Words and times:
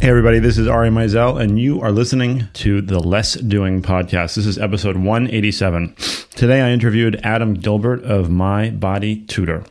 Hey, 0.00 0.08
everybody, 0.08 0.38
this 0.38 0.56
is 0.56 0.66
Ari 0.66 0.88
Meisel, 0.88 1.38
and 1.38 1.60
you 1.60 1.82
are 1.82 1.92
listening 1.92 2.48
to 2.54 2.80
the 2.80 2.98
Less 2.98 3.34
Doing 3.34 3.82
podcast. 3.82 4.34
This 4.34 4.46
is 4.46 4.56
episode 4.56 4.96
187. 4.96 5.94
Today, 6.30 6.62
I 6.62 6.70
interviewed 6.70 7.20
Adam 7.22 7.52
Gilbert 7.52 8.02
of 8.04 8.30
My 8.30 8.70
Body 8.70 9.16
Tutor, 9.26 9.62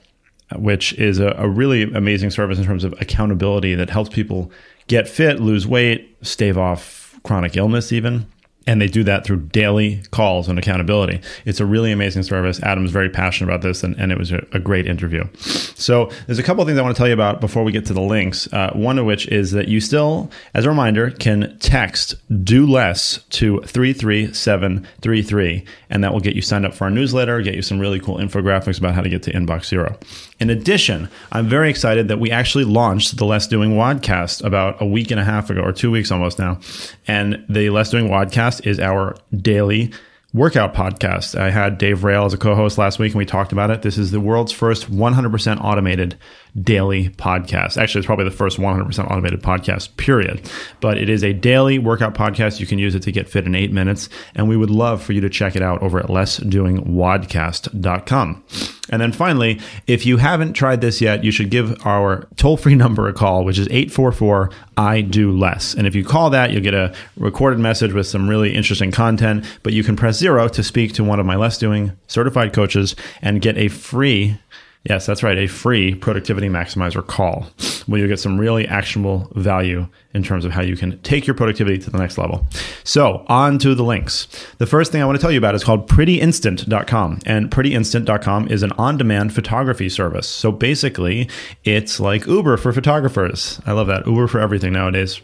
which 0.56 0.94
is 1.00 1.18
a, 1.18 1.30
a 1.30 1.50
really 1.50 1.82
amazing 1.82 2.30
service 2.30 2.60
in 2.60 2.66
terms 2.66 2.84
of 2.84 2.94
accountability 3.02 3.74
that 3.74 3.90
helps 3.90 4.12
people 4.12 4.52
get 4.86 5.10
fit, 5.10 5.40
lose 5.40 5.66
weight, 5.66 6.16
stave 6.22 6.60
off 6.60 7.20
chronic 7.24 7.58
illness, 7.58 7.92
even. 7.92 8.28
And 8.68 8.80
they 8.80 8.88
do 8.88 9.04
that 9.06 9.26
through 9.26 9.48
daily 9.48 10.04
calls 10.12 10.48
and 10.48 10.60
accountability. 10.60 11.22
It's 11.46 11.60
a 11.60 11.66
really 11.66 11.92
amazing 11.92 12.24
service. 12.24 12.62
Adam's 12.62 12.92
very 12.92 13.10
passionate 13.10 13.50
about 13.50 13.62
this, 13.62 13.84
and, 13.84 13.98
and 13.98 14.12
it 14.12 14.18
was 14.18 14.32
a, 14.32 14.46
a 14.52 14.60
great 14.60 14.86
interview. 14.86 15.28
So, 15.38 16.12
there's 16.28 16.40
a 16.40 16.44
couple 16.44 16.62
of 16.62 16.68
things 16.68 16.78
I 16.78 16.84
want 16.84 16.96
to 16.96 17.00
tell 17.00 17.08
you 17.08 17.14
about 17.14 17.42
before 17.42 17.64
we 17.64 17.72
get 17.72 17.86
to 17.88 17.94
the 17.94 18.02
links. 18.02 18.52
Uh, 18.54 18.72
one 18.74 19.00
of 19.00 19.06
which 19.06 19.28
is 19.30 19.52
that 19.52 19.70
you 19.70 19.82
still, 19.82 20.30
as 20.54 20.66
a 20.66 20.70
reminder, 20.70 21.10
can 21.10 21.58
text 21.60 22.16
do 22.44 22.68
less 22.68 23.24
to 23.30 23.62
33733, 23.62 25.66
and 25.90 26.04
that 26.04 26.14
will 26.14 26.20
get 26.20 26.36
you 26.36 26.42
signed 26.42 26.66
up 26.66 26.74
for 26.74 26.84
our 26.84 26.92
newsletter, 26.92 27.42
get 27.42 27.56
you 27.56 27.62
some 27.62 27.80
really 27.80 28.00
cool 28.00 28.18
infographics 28.18 28.78
about 28.78 28.94
how 28.94 29.02
to 29.02 29.10
get 29.10 29.24
to 29.24 29.32
inbox 29.32 29.66
zero. 29.66 29.98
In 30.40 30.50
addition, 30.50 31.10
I'm 31.32 31.48
very 31.48 31.70
excited 31.70 32.08
that 32.08 32.20
we 32.20 32.32
actually 32.32 32.64
launched 32.64 33.18
the 33.18 33.26
Less 33.26 33.48
Doing 33.48 33.72
WODcast 33.72 34.44
about 34.44 34.82
a 34.82 34.86
week 34.86 35.12
and 35.12 35.20
a 35.20 35.24
half 35.24 35.50
ago, 35.50 35.62
or 35.62 35.74
two 35.74 35.92
weeks 35.92 36.12
almost 36.12 36.40
now. 36.40 36.60
And 37.08 37.44
the 37.50 37.70
Less 37.70 37.90
Doing 37.90 38.08
WODcast 38.08 38.59
is 38.62 38.80
our 38.80 39.16
daily 39.36 39.92
workout 40.34 40.74
podcast. 40.74 41.40
I 41.40 41.50
had 41.50 41.78
Dave 41.78 42.04
Rail 42.04 42.26
as 42.26 42.34
a 42.34 42.38
co-host 42.38 42.78
last 42.78 43.00
week 43.00 43.14
and 43.14 43.18
we 43.18 43.26
talked 43.26 43.52
about 43.52 43.72
it. 43.72 43.82
This 43.82 43.98
is 43.98 44.12
the 44.12 44.20
world's 44.20 44.52
first 44.52 44.92
100% 44.92 45.64
automated 45.64 46.18
daily 46.62 47.10
podcast. 47.10 47.78
Actually, 47.78 48.00
it's 48.00 48.06
probably 48.06 48.26
the 48.26 48.32
first 48.32 48.58
100% 48.58 49.10
automated 49.10 49.42
podcast, 49.42 49.96
period. 49.98 50.50
But 50.80 50.98
it 50.98 51.10
is 51.10 51.24
a 51.24 51.34
daily 51.34 51.80
workout 51.80 52.16
podcast. 52.16 52.60
You 52.60 52.68
can 52.68 52.80
use 52.80 52.96
it 52.96 53.04
to 53.04 53.12
get 53.12 53.30
fit 53.30 53.46
in 53.46 53.56
eight 53.56 53.72
minutes. 53.72 54.10
And 54.36 54.50
we 54.50 54.58
would 54.58 54.70
love 54.70 55.02
for 55.02 55.14
you 55.14 55.22
to 55.22 55.30
check 55.30 55.56
it 55.56 55.62
out 55.62 55.82
over 55.82 56.00
at 56.00 56.08
lessdoingwodcast.com. 56.08 58.44
And 58.92 59.02
then 59.02 59.12
finally, 59.12 59.60
if 59.88 60.06
you 60.06 60.18
haven't 60.18 60.54
tried 60.54 60.82
this 60.82 61.00
yet, 61.00 61.24
you 61.24 61.32
should 61.32 61.50
give 61.50 61.86
our 61.86 62.28
toll 62.38 62.58
free 62.58 62.76
number 62.76 63.08
a 63.08 63.14
call, 63.14 63.46
which 63.46 63.60
is 63.60 63.68
844 63.68 64.50
I 64.78 65.02
Do 65.02 65.32
Less. 65.32 65.74
And 65.74 65.86
if 65.86 65.94
you 65.94 66.04
call 66.04 66.30
that, 66.32 66.52
you'll 66.52 66.64
get 66.64 66.74
a 66.74 66.94
recorded 67.18 67.60
message 67.60 67.94
with 67.94 68.08
some 68.08 68.28
really 68.28 68.56
interesting 68.56 68.92
content. 68.92 69.46
But 69.64 69.74
you 69.74 69.84
can 69.84 69.96
press 69.96 70.18
zero 70.18 70.48
to 70.50 70.64
speak 70.64 70.94
to 70.94 71.04
one 71.04 71.20
of 71.20 71.26
my 71.26 71.36
Less 71.36 71.58
Doing 71.58 71.92
certified 72.08 72.54
coaches 72.54 72.96
and 73.22 73.42
get 73.42 73.58
a 73.58 73.68
free 73.68 74.38
Yes, 74.86 75.06
that's 75.06 75.24
right. 75.24 75.38
A 75.38 75.48
free 75.48 75.94
productivity 75.94 76.48
maximizer 76.48 77.06
call 77.06 77.48
where 77.86 78.00
you 78.00 78.08
get 78.08 78.20
some 78.20 78.38
really 78.38 78.68
actionable 78.68 79.30
value 79.36 79.88
in 80.14 80.24
terms 80.24 80.46
of 80.46 80.52
how 80.52 80.62
you 80.62 80.78
can 80.78 80.98
take 81.02 81.28
your 81.28 81.34
productivity 81.34 81.78
to 81.78 81.90
the 81.90 81.98
next 81.98 82.18
level. 82.18 82.46
So, 82.84 83.26
on 83.28 83.60
to 83.60 83.76
the 83.76 83.84
links. 83.84 84.28
The 84.58 84.66
first 84.66 84.92
thing 84.92 85.02
I 85.02 85.06
want 85.06 85.18
to 85.18 85.22
tell 85.22 85.32
you 85.32 85.38
about 85.38 85.54
is 85.54 85.64
called 85.64 85.90
prettyinstant.com. 85.90 87.20
And 87.26 87.52
prettyinstant.com 87.52 88.48
is 88.48 88.64
an 88.64 88.72
on 88.74 88.98
demand 88.98 89.34
photography 89.34 89.90
service. 89.90 90.28
So, 90.28 90.52
basically, 90.52 91.30
it's 91.66 92.00
like 92.00 92.26
Uber 92.26 92.56
for 92.58 92.72
photographers. 92.72 93.60
I 93.66 93.74
love 93.74 93.88
that. 93.88 94.08
Uber 94.08 94.28
for 94.28 94.40
everything 94.40 94.74
nowadays. 94.74 95.22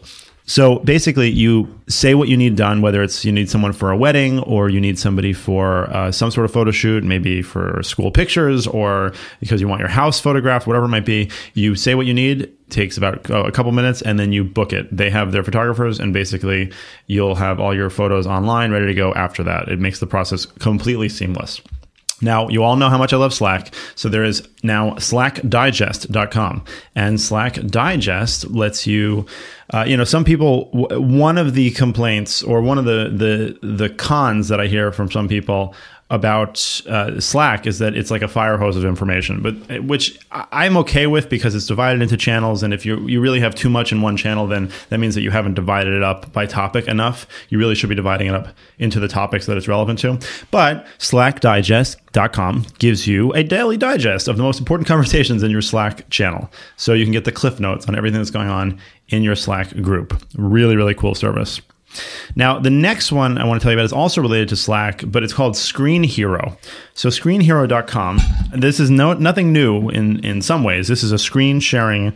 So 0.48 0.78
basically, 0.78 1.28
you 1.28 1.68
say 1.88 2.14
what 2.14 2.28
you 2.28 2.36
need 2.36 2.54
done, 2.54 2.80
whether 2.80 3.02
it's 3.02 3.24
you 3.24 3.32
need 3.32 3.50
someone 3.50 3.72
for 3.72 3.90
a 3.90 3.96
wedding 3.96 4.38
or 4.40 4.68
you 4.68 4.80
need 4.80 4.96
somebody 4.96 5.32
for 5.32 5.90
uh, 5.90 6.12
some 6.12 6.30
sort 6.30 6.44
of 6.44 6.52
photo 6.52 6.70
shoot, 6.70 7.02
maybe 7.02 7.42
for 7.42 7.82
school 7.82 8.12
pictures 8.12 8.68
or 8.68 9.12
because 9.40 9.60
you 9.60 9.66
want 9.66 9.80
your 9.80 9.88
house 9.88 10.20
photographed, 10.20 10.68
whatever 10.68 10.86
it 10.86 10.90
might 10.90 11.04
be. 11.04 11.30
You 11.54 11.74
say 11.74 11.96
what 11.96 12.06
you 12.06 12.14
need, 12.14 12.52
takes 12.70 12.96
about 12.96 13.28
uh, 13.28 13.42
a 13.42 13.50
couple 13.50 13.72
minutes, 13.72 14.02
and 14.02 14.20
then 14.20 14.32
you 14.32 14.44
book 14.44 14.72
it. 14.72 14.96
They 14.96 15.10
have 15.10 15.32
their 15.32 15.42
photographers, 15.42 15.98
and 15.98 16.12
basically, 16.12 16.72
you'll 17.08 17.34
have 17.34 17.58
all 17.58 17.74
your 17.74 17.90
photos 17.90 18.26
online 18.26 18.70
ready 18.70 18.86
to 18.86 18.94
go 18.94 19.12
after 19.14 19.42
that. 19.42 19.68
It 19.68 19.80
makes 19.80 19.98
the 19.98 20.06
process 20.06 20.46
completely 20.46 21.08
seamless. 21.08 21.60
Now, 22.22 22.48
you 22.48 22.62
all 22.62 22.76
know 22.76 22.88
how 22.88 22.96
much 22.96 23.12
I 23.12 23.16
love 23.16 23.34
Slack. 23.34 23.74
So 23.94 24.08
there 24.08 24.24
is 24.24 24.46
now 24.62 24.92
slackdigest.com. 24.92 26.64
And 26.94 27.20
Slack 27.20 27.54
Digest 27.66 28.50
lets 28.50 28.86
you, 28.86 29.26
uh, 29.74 29.84
you 29.86 29.96
know, 29.96 30.04
some 30.04 30.24
people, 30.24 30.70
w- 30.72 31.18
one 31.18 31.36
of 31.36 31.54
the 31.54 31.72
complaints 31.72 32.42
or 32.42 32.62
one 32.62 32.78
of 32.78 32.86
the, 32.86 33.12
the, 33.62 33.66
the 33.66 33.90
cons 33.90 34.48
that 34.48 34.60
I 34.60 34.66
hear 34.66 34.92
from 34.92 35.10
some 35.10 35.28
people 35.28 35.74
about 36.08 36.80
uh, 36.86 37.18
Slack 37.20 37.66
is 37.66 37.80
that 37.80 37.96
it's 37.96 38.12
like 38.12 38.22
a 38.22 38.28
fire 38.28 38.58
hose 38.58 38.76
of 38.76 38.84
information, 38.84 39.42
but 39.42 39.54
uh, 39.70 39.82
which 39.82 40.18
I'm 40.30 40.76
okay 40.78 41.08
with 41.08 41.28
because 41.28 41.54
it's 41.54 41.66
divided 41.66 42.00
into 42.00 42.16
channels. 42.16 42.62
And 42.62 42.72
if 42.72 42.86
you 42.86 43.00
you 43.08 43.20
really 43.20 43.40
have 43.40 43.54
too 43.54 43.68
much 43.68 43.90
in 43.90 44.02
one 44.02 44.16
channel, 44.16 44.46
then 44.46 44.70
that 44.90 44.98
means 44.98 45.16
that 45.16 45.22
you 45.22 45.32
haven't 45.32 45.54
divided 45.54 45.94
it 45.94 46.04
up 46.04 46.32
by 46.32 46.46
topic 46.46 46.86
enough. 46.86 47.26
You 47.48 47.58
really 47.58 47.74
should 47.74 47.88
be 47.88 47.96
dividing 47.96 48.28
it 48.28 48.34
up 48.34 48.48
into 48.78 49.00
the 49.00 49.08
topics 49.08 49.46
that 49.46 49.56
it's 49.56 49.66
relevant 49.66 49.98
to. 50.00 50.18
But 50.50 50.86
slack 50.98 51.40
SlackDigest.com 51.40 52.66
gives 52.78 53.06
you 53.06 53.32
a 53.32 53.42
daily 53.42 53.76
digest 53.76 54.28
of 54.28 54.36
the 54.36 54.42
most 54.42 54.60
important 54.60 54.86
conversations 54.88 55.42
in 55.42 55.50
your 55.50 55.62
Slack 55.62 56.08
channel, 56.08 56.50
so 56.76 56.92
you 56.92 57.04
can 57.04 57.12
get 57.12 57.24
the 57.24 57.32
cliff 57.32 57.58
notes 57.58 57.88
on 57.88 57.96
everything 57.96 58.20
that's 58.20 58.30
going 58.30 58.48
on 58.48 58.78
in 59.08 59.22
your 59.22 59.34
Slack 59.34 59.70
group. 59.82 60.22
Really, 60.36 60.76
really 60.76 60.94
cool 60.94 61.14
service. 61.14 61.60
Now, 62.34 62.58
the 62.58 62.70
next 62.70 63.12
one 63.12 63.38
I 63.38 63.44
want 63.44 63.60
to 63.60 63.64
tell 63.64 63.72
you 63.72 63.78
about 63.78 63.84
is 63.84 63.92
also 63.92 64.20
related 64.20 64.48
to 64.50 64.56
Slack, 64.56 65.02
but 65.06 65.22
it's 65.22 65.32
called 65.32 65.56
Screen 65.56 66.02
Hero. 66.02 66.56
So, 66.94 67.08
screenhero.com, 67.08 68.20
this 68.54 68.80
is 68.80 68.90
no, 68.90 69.14
nothing 69.14 69.52
new 69.52 69.88
in, 69.88 70.24
in 70.24 70.42
some 70.42 70.64
ways. 70.64 70.88
This 70.88 71.02
is 71.02 71.12
a 71.12 71.18
screen 71.18 71.60
sharing 71.60 72.12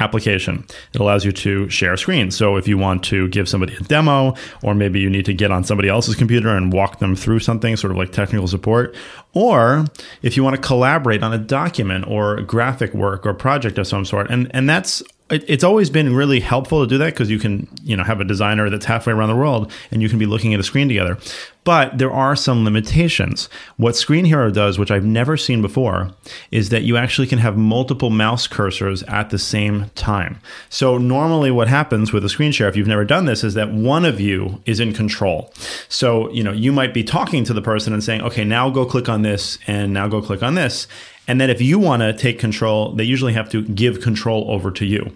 application. 0.00 0.64
It 0.94 1.00
allows 1.00 1.24
you 1.24 1.32
to 1.32 1.68
share 1.68 1.96
screens. 1.96 2.36
So, 2.36 2.56
if 2.56 2.68
you 2.68 2.78
want 2.78 3.04
to 3.04 3.28
give 3.28 3.48
somebody 3.48 3.74
a 3.74 3.80
demo, 3.80 4.34
or 4.62 4.74
maybe 4.74 5.00
you 5.00 5.10
need 5.10 5.24
to 5.26 5.34
get 5.34 5.50
on 5.50 5.64
somebody 5.64 5.88
else's 5.88 6.14
computer 6.14 6.48
and 6.48 6.72
walk 6.72 6.98
them 6.98 7.16
through 7.16 7.40
something, 7.40 7.76
sort 7.76 7.90
of 7.90 7.96
like 7.96 8.12
technical 8.12 8.48
support, 8.48 8.94
or 9.34 9.86
if 10.22 10.36
you 10.36 10.44
want 10.44 10.56
to 10.56 10.62
collaborate 10.62 11.22
on 11.22 11.32
a 11.32 11.38
document 11.38 12.06
or 12.06 12.40
graphic 12.42 12.94
work 12.94 13.26
or 13.26 13.34
project 13.34 13.78
of 13.78 13.86
some 13.86 14.04
sort, 14.04 14.30
and, 14.30 14.50
and 14.54 14.68
that's 14.68 15.02
it, 15.30 15.44
it's 15.46 15.64
always 15.64 15.90
been 15.90 16.14
really 16.14 16.40
helpful 16.40 16.80
to 16.82 16.86
do 16.86 16.98
that 16.98 17.12
because 17.12 17.30
you 17.30 17.38
can, 17.38 17.68
you 17.82 17.96
know, 17.96 18.04
have 18.04 18.20
a 18.20 18.24
designer 18.24 18.70
that's 18.70 18.86
halfway 18.86 19.12
around 19.12 19.28
the 19.28 19.36
world 19.36 19.70
and 19.90 20.02
you 20.02 20.08
can 20.08 20.18
be 20.18 20.26
looking 20.26 20.54
at 20.54 20.60
a 20.60 20.62
screen 20.62 20.88
together. 20.88 21.18
But 21.64 21.98
there 21.98 22.10
are 22.10 22.34
some 22.34 22.64
limitations. 22.64 23.48
What 23.76 23.96
Screen 23.96 24.24
Hero 24.24 24.50
does, 24.50 24.78
which 24.78 24.90
I've 24.90 25.04
never 25.04 25.36
seen 25.36 25.60
before, 25.60 26.12
is 26.50 26.70
that 26.70 26.82
you 26.82 26.96
actually 26.96 27.26
can 27.26 27.38
have 27.40 27.58
multiple 27.58 28.08
mouse 28.08 28.48
cursors 28.48 29.06
at 29.10 29.30
the 29.30 29.38
same 29.38 29.90
time. 29.94 30.40
So 30.70 30.96
normally 30.96 31.50
what 31.50 31.68
happens 31.68 32.12
with 32.12 32.24
a 32.24 32.28
screen 32.28 32.52
share, 32.52 32.68
if 32.68 32.76
you've 32.76 32.86
never 32.86 33.04
done 33.04 33.26
this, 33.26 33.44
is 33.44 33.54
that 33.54 33.70
one 33.70 34.06
of 34.06 34.18
you 34.18 34.62
is 34.64 34.80
in 34.80 34.94
control. 34.94 35.52
So, 35.88 36.30
you 36.30 36.42
know, 36.42 36.52
you 36.52 36.72
might 36.72 36.94
be 36.94 37.04
talking 37.04 37.44
to 37.44 37.52
the 37.52 37.62
person 37.62 37.92
and 37.92 38.02
saying, 38.02 38.22
okay, 38.22 38.44
now 38.44 38.70
go 38.70 38.86
click 38.86 39.08
on 39.08 39.22
this 39.22 39.58
and 39.66 39.92
now 39.92 40.08
go 40.08 40.22
click 40.22 40.42
on 40.42 40.54
this. 40.54 40.86
And 41.26 41.38
then 41.38 41.50
if 41.50 41.60
you 41.60 41.78
want 41.78 42.00
to 42.00 42.14
take 42.14 42.38
control, 42.38 42.94
they 42.94 43.04
usually 43.04 43.34
have 43.34 43.50
to 43.50 43.62
give 43.62 44.00
control 44.00 44.50
over 44.50 44.70
to 44.70 44.86
you. 44.86 45.12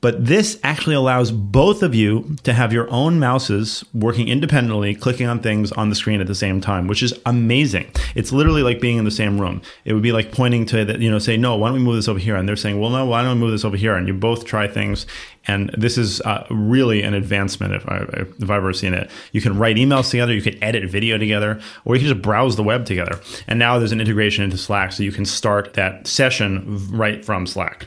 But 0.00 0.24
this 0.24 0.58
actually 0.62 0.94
allows 0.94 1.30
both 1.30 1.82
of 1.82 1.94
you 1.94 2.36
to 2.44 2.54
have 2.54 2.72
your 2.72 2.90
own 2.90 3.18
mouses 3.18 3.84
working 3.92 4.28
independently, 4.28 4.94
clicking 4.94 5.26
on 5.26 5.40
things 5.40 5.72
on 5.72 5.90
the 5.90 5.94
screen 5.94 6.20
at 6.22 6.26
the 6.26 6.34
same 6.34 6.60
time, 6.60 6.86
which 6.86 7.02
is 7.02 7.12
amazing. 7.26 7.90
It's 8.14 8.32
literally 8.32 8.62
like 8.62 8.80
being 8.80 8.96
in 8.96 9.04
the 9.04 9.10
same 9.10 9.38
room. 9.38 9.60
It 9.84 9.92
would 9.92 10.02
be 10.02 10.12
like 10.12 10.32
pointing 10.32 10.64
to 10.66 10.86
that, 10.86 11.00
you 11.00 11.10
know, 11.10 11.18
say, 11.18 11.36
no, 11.36 11.56
why 11.56 11.68
don't 11.68 11.78
we 11.78 11.84
move 11.84 11.96
this 11.96 12.08
over 12.08 12.18
here? 12.18 12.34
And 12.34 12.48
they're 12.48 12.56
saying, 12.56 12.80
well, 12.80 12.90
no, 12.90 13.04
why 13.04 13.22
don't 13.22 13.34
we 13.34 13.40
move 13.40 13.52
this 13.52 13.64
over 13.64 13.76
here? 13.76 13.94
And 13.94 14.08
you 14.08 14.14
both 14.14 14.46
try 14.46 14.66
things. 14.66 15.06
And 15.46 15.70
this 15.76 15.98
is 15.98 16.20
uh, 16.22 16.46
really 16.50 17.02
an 17.02 17.12
advancement 17.12 17.74
if, 17.74 17.86
I, 17.88 17.98
if 18.38 18.42
I've 18.42 18.50
ever 18.50 18.72
seen 18.72 18.94
it. 18.94 19.10
You 19.32 19.42
can 19.42 19.58
write 19.58 19.76
emails 19.76 20.10
together, 20.10 20.32
you 20.32 20.42
can 20.42 20.62
edit 20.62 20.88
video 20.88 21.18
together, 21.18 21.60
or 21.84 21.94
you 21.94 22.00
can 22.00 22.08
just 22.08 22.22
browse 22.22 22.56
the 22.56 22.62
web 22.62 22.86
together. 22.86 23.20
And 23.46 23.58
now 23.58 23.78
there's 23.78 23.92
an 23.92 24.00
integration 24.00 24.44
into 24.44 24.56
Slack, 24.56 24.92
so 24.92 25.02
you 25.02 25.12
can 25.12 25.26
start 25.26 25.74
that 25.74 26.06
session 26.06 26.88
right 26.90 27.24
from 27.24 27.46
Slack. 27.46 27.86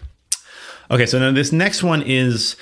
Okay, 0.91 1.05
so 1.05 1.19
now 1.19 1.31
this 1.31 1.51
next 1.51 1.83
one 1.83 2.01
is 2.01 2.55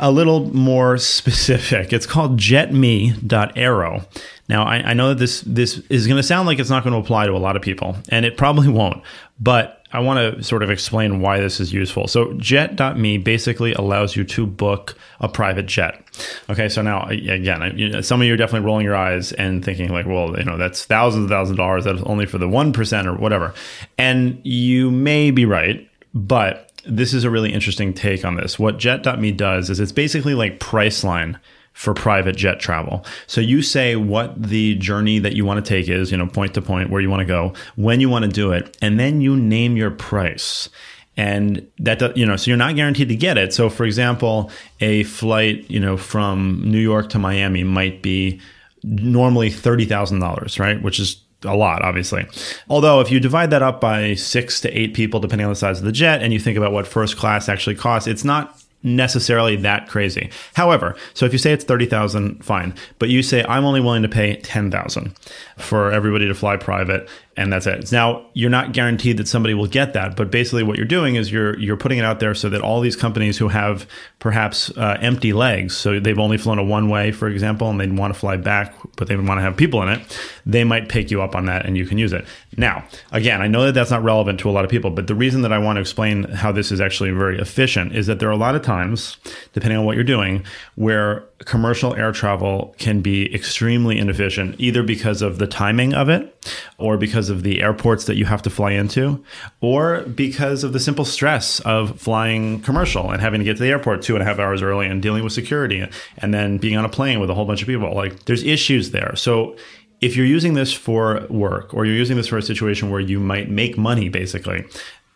a 0.00 0.10
little 0.10 0.52
more 0.54 0.98
specific. 0.98 1.92
It's 1.92 2.06
called 2.06 2.38
jetme.arrow. 2.38 4.02
Now, 4.48 4.64
I, 4.64 4.76
I 4.78 4.92
know 4.94 5.10
that 5.10 5.18
this 5.18 5.42
this 5.42 5.78
is 5.88 6.06
going 6.06 6.16
to 6.16 6.24
sound 6.24 6.46
like 6.46 6.58
it's 6.58 6.70
not 6.70 6.82
going 6.82 6.92
to 6.92 6.98
apply 6.98 7.26
to 7.26 7.32
a 7.32 7.38
lot 7.38 7.54
of 7.54 7.62
people, 7.62 7.96
and 8.08 8.24
it 8.26 8.36
probably 8.36 8.68
won't. 8.68 9.02
But 9.38 9.84
I 9.92 10.00
want 10.00 10.38
to 10.38 10.42
sort 10.42 10.62
of 10.62 10.70
explain 10.70 11.20
why 11.20 11.38
this 11.38 11.60
is 11.60 11.72
useful. 11.72 12.08
So, 12.08 12.32
jet.me 12.34 13.18
basically 13.18 13.72
allows 13.74 14.16
you 14.16 14.24
to 14.24 14.46
book 14.46 14.96
a 15.20 15.28
private 15.28 15.66
jet. 15.66 16.02
Okay, 16.48 16.68
so 16.68 16.82
now 16.82 17.06
again, 17.06 17.78
you 17.78 17.90
know, 17.90 18.00
some 18.00 18.20
of 18.20 18.26
you 18.26 18.34
are 18.34 18.36
definitely 18.36 18.66
rolling 18.66 18.84
your 18.84 18.96
eyes 18.96 19.32
and 19.32 19.64
thinking 19.64 19.90
like, 19.90 20.06
well, 20.06 20.36
you 20.36 20.44
know, 20.44 20.56
that's 20.56 20.84
thousands 20.84 21.24
of 21.24 21.30
thousands 21.30 21.52
of 21.52 21.56
dollars. 21.58 21.84
That's 21.84 22.02
only 22.02 22.26
for 22.26 22.38
the 22.38 22.48
one 22.48 22.72
percent 22.72 23.06
or 23.06 23.14
whatever, 23.14 23.54
and 23.98 24.40
you 24.42 24.90
may 24.90 25.30
be 25.30 25.44
right, 25.44 25.88
but 26.12 26.69
this 26.86 27.14
is 27.14 27.24
a 27.24 27.30
really 27.30 27.52
interesting 27.52 27.92
take 27.94 28.24
on 28.24 28.36
this. 28.36 28.58
What 28.58 28.78
Jet.me 28.78 29.32
does 29.32 29.70
is 29.70 29.80
it's 29.80 29.92
basically 29.92 30.34
like 30.34 30.58
Priceline 30.58 31.38
for 31.72 31.94
private 31.94 32.36
jet 32.36 32.60
travel. 32.60 33.04
So 33.26 33.40
you 33.40 33.62
say 33.62 33.96
what 33.96 34.42
the 34.42 34.74
journey 34.74 35.18
that 35.20 35.34
you 35.34 35.44
want 35.44 35.64
to 35.64 35.68
take 35.68 35.88
is, 35.88 36.10
you 36.10 36.16
know, 36.16 36.26
point 36.26 36.54
to 36.54 36.62
point 36.62 36.90
where 36.90 37.00
you 37.00 37.08
want 37.08 37.20
to 37.20 37.26
go, 37.26 37.54
when 37.76 38.00
you 38.00 38.08
want 38.08 38.24
to 38.24 38.30
do 38.30 38.52
it, 38.52 38.76
and 38.82 38.98
then 38.98 39.20
you 39.20 39.36
name 39.36 39.76
your 39.76 39.90
price. 39.90 40.68
And 41.16 41.66
that 41.78 42.16
you 42.16 42.24
know, 42.24 42.36
so 42.36 42.50
you're 42.50 42.56
not 42.56 42.76
guaranteed 42.76 43.08
to 43.08 43.16
get 43.16 43.38
it. 43.38 43.52
So 43.52 43.68
for 43.68 43.84
example, 43.84 44.50
a 44.80 45.04
flight, 45.04 45.70
you 45.70 45.80
know, 45.80 45.96
from 45.96 46.62
New 46.64 46.78
York 46.78 47.08
to 47.10 47.18
Miami 47.18 47.62
might 47.62 48.02
be 48.02 48.40
normally 48.82 49.50
$30,000, 49.50 50.58
right? 50.58 50.82
Which 50.82 50.98
is 50.98 51.22
a 51.44 51.56
lot, 51.56 51.82
obviously. 51.82 52.26
Although, 52.68 53.00
if 53.00 53.10
you 53.10 53.20
divide 53.20 53.50
that 53.50 53.62
up 53.62 53.80
by 53.80 54.14
six 54.14 54.60
to 54.62 54.70
eight 54.78 54.94
people, 54.94 55.20
depending 55.20 55.46
on 55.46 55.52
the 55.52 55.56
size 55.56 55.78
of 55.78 55.84
the 55.84 55.92
jet, 55.92 56.22
and 56.22 56.32
you 56.32 56.38
think 56.38 56.56
about 56.56 56.72
what 56.72 56.86
first 56.86 57.16
class 57.16 57.48
actually 57.48 57.76
costs, 57.76 58.06
it's 58.06 58.24
not 58.24 58.60
necessarily 58.82 59.56
that 59.56 59.88
crazy. 59.88 60.30
However, 60.54 60.96
so 61.14 61.26
if 61.26 61.32
you 61.32 61.38
say 61.38 61.52
it's 61.52 61.64
30,000 61.64 62.42
fine, 62.44 62.74
but 62.98 63.10
you 63.10 63.22
say 63.22 63.44
I'm 63.44 63.64
only 63.64 63.80
willing 63.80 64.02
to 64.02 64.08
pay 64.08 64.36
10,000 64.36 65.14
for 65.58 65.90
everybody 65.92 66.26
to 66.26 66.34
fly 66.34 66.56
private 66.56 67.08
and 67.40 67.50
that's 67.50 67.66
it. 67.66 67.90
Now, 67.90 68.26
you're 68.34 68.50
not 68.50 68.74
guaranteed 68.74 69.16
that 69.16 69.26
somebody 69.26 69.54
will 69.54 69.66
get 69.66 69.94
that, 69.94 70.14
but 70.14 70.30
basically 70.30 70.62
what 70.62 70.76
you're 70.76 70.84
doing 70.84 71.14
is 71.14 71.32
you're 71.32 71.58
you're 71.58 71.78
putting 71.78 71.96
it 71.96 72.04
out 72.04 72.20
there 72.20 72.34
so 72.34 72.50
that 72.50 72.60
all 72.60 72.82
these 72.82 72.96
companies 72.96 73.38
who 73.38 73.48
have 73.48 73.86
perhaps 74.18 74.70
uh, 74.76 74.98
empty 75.00 75.32
legs, 75.32 75.74
so 75.74 75.98
they've 75.98 76.18
only 76.18 76.36
flown 76.36 76.58
a 76.58 76.62
one 76.62 76.90
way, 76.90 77.12
for 77.12 77.28
example, 77.28 77.70
and 77.70 77.80
they 77.80 77.88
want 77.88 78.12
to 78.12 78.20
fly 78.20 78.36
back, 78.36 78.74
but 78.96 79.08
they 79.08 79.16
want 79.16 79.38
to 79.38 79.40
have 79.40 79.56
people 79.56 79.82
in 79.82 79.88
it, 79.88 80.20
they 80.44 80.64
might 80.64 80.90
pick 80.90 81.10
you 81.10 81.22
up 81.22 81.34
on 81.34 81.46
that 81.46 81.64
and 81.64 81.78
you 81.78 81.86
can 81.86 81.96
use 81.96 82.12
it. 82.12 82.26
Now, 82.58 82.84
again, 83.10 83.40
I 83.40 83.48
know 83.48 83.64
that 83.64 83.72
that's 83.72 83.90
not 83.90 84.04
relevant 84.04 84.38
to 84.40 84.50
a 84.50 84.52
lot 84.52 84.66
of 84.66 84.70
people, 84.70 84.90
but 84.90 85.06
the 85.06 85.14
reason 85.14 85.40
that 85.40 85.52
I 85.52 85.58
want 85.58 85.78
to 85.78 85.80
explain 85.80 86.24
how 86.24 86.52
this 86.52 86.70
is 86.70 86.78
actually 86.78 87.10
very 87.12 87.38
efficient 87.38 87.96
is 87.96 88.06
that 88.06 88.18
there 88.18 88.28
are 88.28 88.32
a 88.32 88.36
lot 88.36 88.54
of 88.54 88.60
times, 88.60 89.16
depending 89.54 89.78
on 89.78 89.86
what 89.86 89.94
you're 89.94 90.04
doing, 90.04 90.44
where 90.74 91.24
commercial 91.44 91.94
air 91.94 92.12
travel 92.12 92.74
can 92.78 93.00
be 93.00 93.34
extremely 93.34 93.98
inefficient, 93.98 94.54
either 94.58 94.82
because 94.82 95.22
of 95.22 95.38
the 95.38 95.46
timing 95.46 95.94
of 95.94 96.08
it, 96.08 96.48
or 96.78 96.96
because 96.96 97.30
of 97.30 97.42
the 97.42 97.62
airports 97.62 98.04
that 98.04 98.16
you 98.16 98.26
have 98.26 98.42
to 98.42 98.50
fly 98.50 98.72
into, 98.72 99.24
or 99.60 100.02
because 100.02 100.64
of 100.64 100.72
the 100.72 100.80
simple 100.80 101.04
stress 101.04 101.60
of 101.60 101.98
flying 101.98 102.60
commercial 102.60 103.10
and 103.10 103.20
having 103.22 103.40
to 103.40 103.44
get 103.44 103.56
to 103.56 103.62
the 103.62 103.70
airport 103.70 104.02
two 104.02 104.14
and 104.14 104.22
a 104.22 104.26
half 104.26 104.38
hours 104.38 104.60
early 104.62 104.86
and 104.86 105.02
dealing 105.02 105.24
with 105.24 105.32
security 105.32 105.86
and 106.18 106.34
then 106.34 106.58
being 106.58 106.76
on 106.76 106.84
a 106.84 106.90
plane 106.90 107.20
with 107.20 107.30
a 107.30 107.34
whole 107.34 107.46
bunch 107.46 107.62
of 107.62 107.68
people. 107.68 107.94
Like 107.94 108.26
there's 108.26 108.42
issues 108.42 108.90
there. 108.90 109.16
So 109.16 109.56
if 110.00 110.16
you're 110.16 110.26
using 110.26 110.54
this 110.54 110.72
for 110.72 111.26
work 111.28 111.72
or 111.74 111.84
you're 111.84 111.96
using 111.96 112.16
this 112.16 112.26
for 112.26 112.38
a 112.38 112.42
situation 112.42 112.90
where 112.90 113.00
you 113.00 113.20
might 113.20 113.50
make 113.50 113.76
money, 113.78 114.08
basically, 114.08 114.64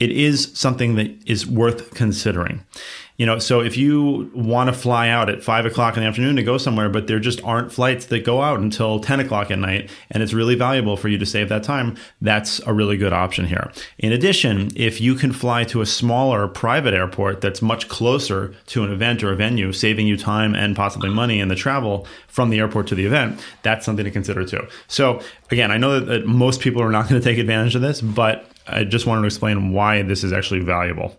it 0.01 0.11
is 0.11 0.51
something 0.55 0.97
that 0.97 1.11
is 1.27 1.47
worth 1.47 1.95
considering 1.95 2.65
you 3.17 3.27
know 3.27 3.39
so 3.39 3.61
if 3.61 3.77
you 3.77 4.31
want 4.35 4.69
to 4.69 4.73
fly 4.73 5.09
out 5.09 5.29
at 5.29 5.43
five 5.43 5.65
o'clock 5.67 5.97
in 5.97 6.03
the 6.03 6.09
afternoon 6.09 6.37
to 6.37 6.43
go 6.43 6.59
somewhere 6.59 6.89
but 6.89 7.07
there 7.07 7.21
just 7.21 7.43
aren't 7.45 7.73
flights 7.73 8.07
that 8.07 8.25
go 8.25 8.43
out 8.43 8.59
until 8.59 8.99
10 8.99 9.21
o'clock 9.21 9.51
at 9.51 9.59
night 9.59 9.91
and 10.11 10.23
it's 10.23 10.33
really 10.33 10.55
valuable 10.55 10.97
for 10.97 11.09
you 11.09 11.19
to 11.19 11.27
save 11.27 11.49
that 11.49 11.63
time 11.63 11.97
that's 12.21 12.61
a 12.61 12.73
really 12.73 12.97
good 12.97 13.13
option 13.13 13.47
here. 13.47 13.71
In 13.99 14.13
addition 14.13 14.71
if 14.77 15.01
you 15.01 15.15
can 15.15 15.33
fly 15.33 15.65
to 15.65 15.81
a 15.81 15.87
smaller 15.87 16.49
private 16.49 16.95
airport 16.95 17.41
that's 17.41 17.63
much 17.63 17.89
closer 17.89 18.55
to 18.67 18.83
an 18.83 18.93
event 18.93 19.23
or 19.23 19.33
a 19.33 19.37
venue 19.37 19.73
saving 19.73 20.07
you 20.07 20.17
time 20.17 20.55
and 20.55 20.75
possibly 20.75 21.09
money 21.09 21.41
in 21.41 21.49
the 21.49 21.55
travel 21.55 22.07
from 22.27 22.51
the 22.51 22.59
airport 22.59 22.87
to 22.89 22.95
the 22.95 23.07
event 23.07 23.41
that's 23.63 23.87
something 23.87 24.05
to 24.05 24.11
consider 24.11 24.45
too. 24.45 24.67
So 24.89 25.21
again 25.51 25.71
i 25.71 25.77
know 25.77 26.01
that 26.01 26.27
most 26.27 26.61
people 26.61 26.83
are 26.83 26.91
not 26.91 27.09
going 27.09 27.21
to 27.21 27.25
take 27.25 27.39
advantage 27.39 27.75
of 27.75 27.83
this 27.83 28.01
but 28.01 28.49
i 28.67 28.83
just 28.83 29.07
wanted 29.07 29.21
to 29.23 29.27
explain 29.27 29.73
why 29.73 30.03
this 30.03 30.25
is 30.25 30.33
actually 30.33 30.61
valuable 30.61 31.17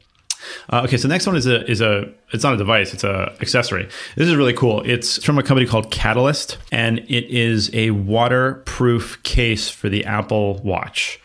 uh, 0.71 0.81
okay, 0.85 0.97
so 0.97 1.07
next 1.07 1.27
one 1.27 1.35
is 1.35 1.47
a 1.47 1.69
is 1.69 1.81
a 1.81 2.09
it's 2.31 2.43
not 2.43 2.53
a 2.53 2.57
device, 2.57 2.93
it's 2.93 3.03
a 3.03 3.35
accessory. 3.41 3.87
This 4.15 4.27
is 4.27 4.35
really 4.35 4.53
cool. 4.53 4.81
It's 4.85 5.23
from 5.23 5.37
a 5.37 5.43
company 5.43 5.67
called 5.67 5.91
Catalyst, 5.91 6.57
and 6.71 6.99
it 6.99 7.25
is 7.29 7.73
a 7.73 7.91
waterproof 7.91 9.21
case 9.23 9.69
for 9.69 9.89
the 9.89 10.05
Apple 10.05 10.61
Watch. 10.63 11.19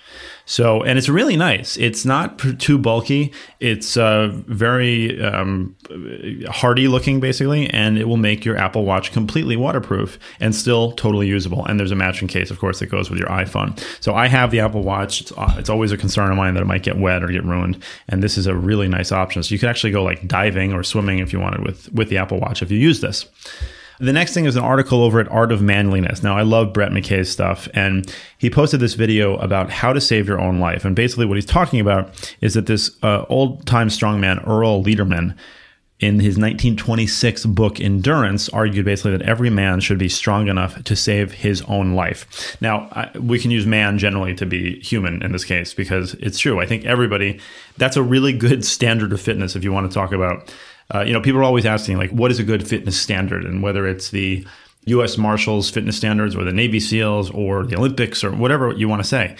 So, 0.50 0.82
and 0.82 0.98
it's 0.98 1.08
really 1.08 1.36
nice. 1.36 1.76
It's 1.76 2.04
not 2.04 2.36
too 2.58 2.76
bulky. 2.76 3.32
It's 3.60 3.96
uh, 3.96 4.30
very 4.48 5.22
um, 5.22 5.76
hardy 6.48 6.88
looking, 6.88 7.20
basically, 7.20 7.70
and 7.70 7.96
it 7.96 8.08
will 8.08 8.16
make 8.16 8.44
your 8.44 8.56
Apple 8.56 8.84
Watch 8.84 9.12
completely 9.12 9.54
waterproof 9.54 10.18
and 10.40 10.52
still 10.52 10.90
totally 10.90 11.28
usable. 11.28 11.64
And 11.66 11.78
there's 11.78 11.92
a 11.92 11.96
matching 11.96 12.26
case, 12.26 12.50
of 12.50 12.58
course, 12.58 12.80
that 12.80 12.86
goes 12.86 13.10
with 13.10 13.20
your 13.20 13.28
iPhone. 13.28 13.78
So, 14.02 14.16
I 14.16 14.26
have 14.26 14.50
the 14.50 14.58
Apple 14.58 14.82
Watch. 14.82 15.20
It's, 15.20 15.32
uh, 15.36 15.54
it's 15.56 15.70
always 15.70 15.92
a 15.92 15.96
concern 15.96 16.32
of 16.32 16.36
mine 16.36 16.54
that 16.54 16.62
it 16.62 16.66
might 16.66 16.82
get 16.82 16.98
wet 16.98 17.22
or 17.22 17.28
get 17.28 17.44
ruined. 17.44 17.80
And 18.08 18.20
this 18.20 18.36
is 18.36 18.48
a 18.48 18.54
really 18.56 18.88
nice 18.88 19.12
option. 19.12 19.44
So, 19.44 19.52
you 19.52 19.60
could 19.60 19.68
actually 19.68 19.92
go 19.92 20.02
like 20.02 20.26
diving 20.26 20.72
or 20.72 20.82
swimming 20.82 21.20
if 21.20 21.32
you 21.32 21.38
wanted 21.38 21.64
with 21.64 21.92
with 21.92 22.08
the 22.08 22.18
Apple 22.18 22.40
Watch 22.40 22.60
if 22.60 22.72
you 22.72 22.78
use 22.78 23.00
this. 23.00 23.24
The 24.00 24.14
next 24.14 24.32
thing 24.32 24.46
is 24.46 24.56
an 24.56 24.64
article 24.64 25.02
over 25.02 25.20
at 25.20 25.30
Art 25.30 25.52
of 25.52 25.60
Manliness. 25.60 26.22
Now, 26.22 26.34
I 26.34 26.40
love 26.40 26.72
Brett 26.72 26.90
McKay's 26.90 27.30
stuff, 27.30 27.68
and 27.74 28.12
he 28.38 28.48
posted 28.48 28.80
this 28.80 28.94
video 28.94 29.36
about 29.36 29.70
how 29.70 29.92
to 29.92 30.00
save 30.00 30.26
your 30.26 30.40
own 30.40 30.58
life. 30.58 30.86
And 30.86 30.96
basically, 30.96 31.26
what 31.26 31.36
he's 31.36 31.44
talking 31.44 31.80
about 31.80 32.10
is 32.40 32.54
that 32.54 32.64
this 32.64 32.96
uh, 33.02 33.26
old 33.28 33.66
time 33.66 33.88
strongman, 33.88 34.46
Earle 34.48 34.82
Liederman, 34.82 35.36
in 36.00 36.14
his 36.14 36.38
1926 36.38 37.44
book 37.44 37.78
Endurance, 37.78 38.48
argued 38.48 38.86
basically 38.86 39.10
that 39.10 39.22
every 39.22 39.50
man 39.50 39.80
should 39.80 39.98
be 39.98 40.08
strong 40.08 40.48
enough 40.48 40.82
to 40.84 40.96
save 40.96 41.32
his 41.32 41.60
own 41.68 41.92
life. 41.92 42.56
Now, 42.62 42.88
I, 42.92 43.10
we 43.18 43.38
can 43.38 43.50
use 43.50 43.66
man 43.66 43.98
generally 43.98 44.34
to 44.36 44.46
be 44.46 44.80
human 44.80 45.22
in 45.22 45.32
this 45.32 45.44
case 45.44 45.74
because 45.74 46.14
it's 46.14 46.38
true. 46.38 46.58
I 46.58 46.64
think 46.64 46.86
everybody, 46.86 47.38
that's 47.76 47.98
a 47.98 48.02
really 48.02 48.32
good 48.32 48.64
standard 48.64 49.12
of 49.12 49.20
fitness 49.20 49.54
if 49.54 49.62
you 49.62 49.72
want 49.72 49.90
to 49.90 49.94
talk 49.94 50.12
about 50.12 50.50
uh, 50.94 51.02
you 51.02 51.12
know, 51.12 51.20
people 51.20 51.40
are 51.40 51.44
always 51.44 51.66
asking, 51.66 51.96
like, 51.98 52.10
what 52.10 52.30
is 52.30 52.38
a 52.38 52.44
good 52.44 52.66
fitness 52.66 53.00
standard? 53.00 53.44
And 53.44 53.62
whether 53.62 53.86
it's 53.86 54.10
the 54.10 54.46
U.S. 54.86 55.18
Marshals 55.18 55.70
fitness 55.70 55.96
standards 55.96 56.34
or 56.34 56.44
the 56.44 56.52
Navy 56.52 56.80
SEALs 56.80 57.30
or 57.30 57.64
the 57.64 57.76
Olympics 57.76 58.24
or 58.24 58.32
whatever 58.32 58.72
you 58.72 58.88
want 58.88 59.02
to 59.02 59.08
say. 59.08 59.36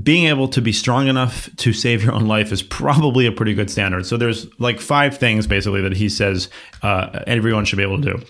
Being 0.00 0.26
able 0.26 0.46
to 0.48 0.62
be 0.62 0.72
strong 0.72 1.08
enough 1.08 1.50
to 1.56 1.72
save 1.72 2.04
your 2.04 2.12
own 2.12 2.26
life 2.26 2.52
is 2.52 2.62
probably 2.62 3.26
a 3.26 3.32
pretty 3.32 3.52
good 3.52 3.68
standard. 3.68 4.06
So 4.06 4.16
there's 4.16 4.46
like 4.60 4.80
five 4.80 5.18
things 5.18 5.48
basically 5.48 5.80
that 5.82 5.96
he 5.96 6.08
says 6.08 6.48
uh, 6.82 7.24
everyone 7.26 7.64
should 7.64 7.78
be 7.78 7.82
able 7.82 8.00
to 8.00 8.12
do. 8.16 8.24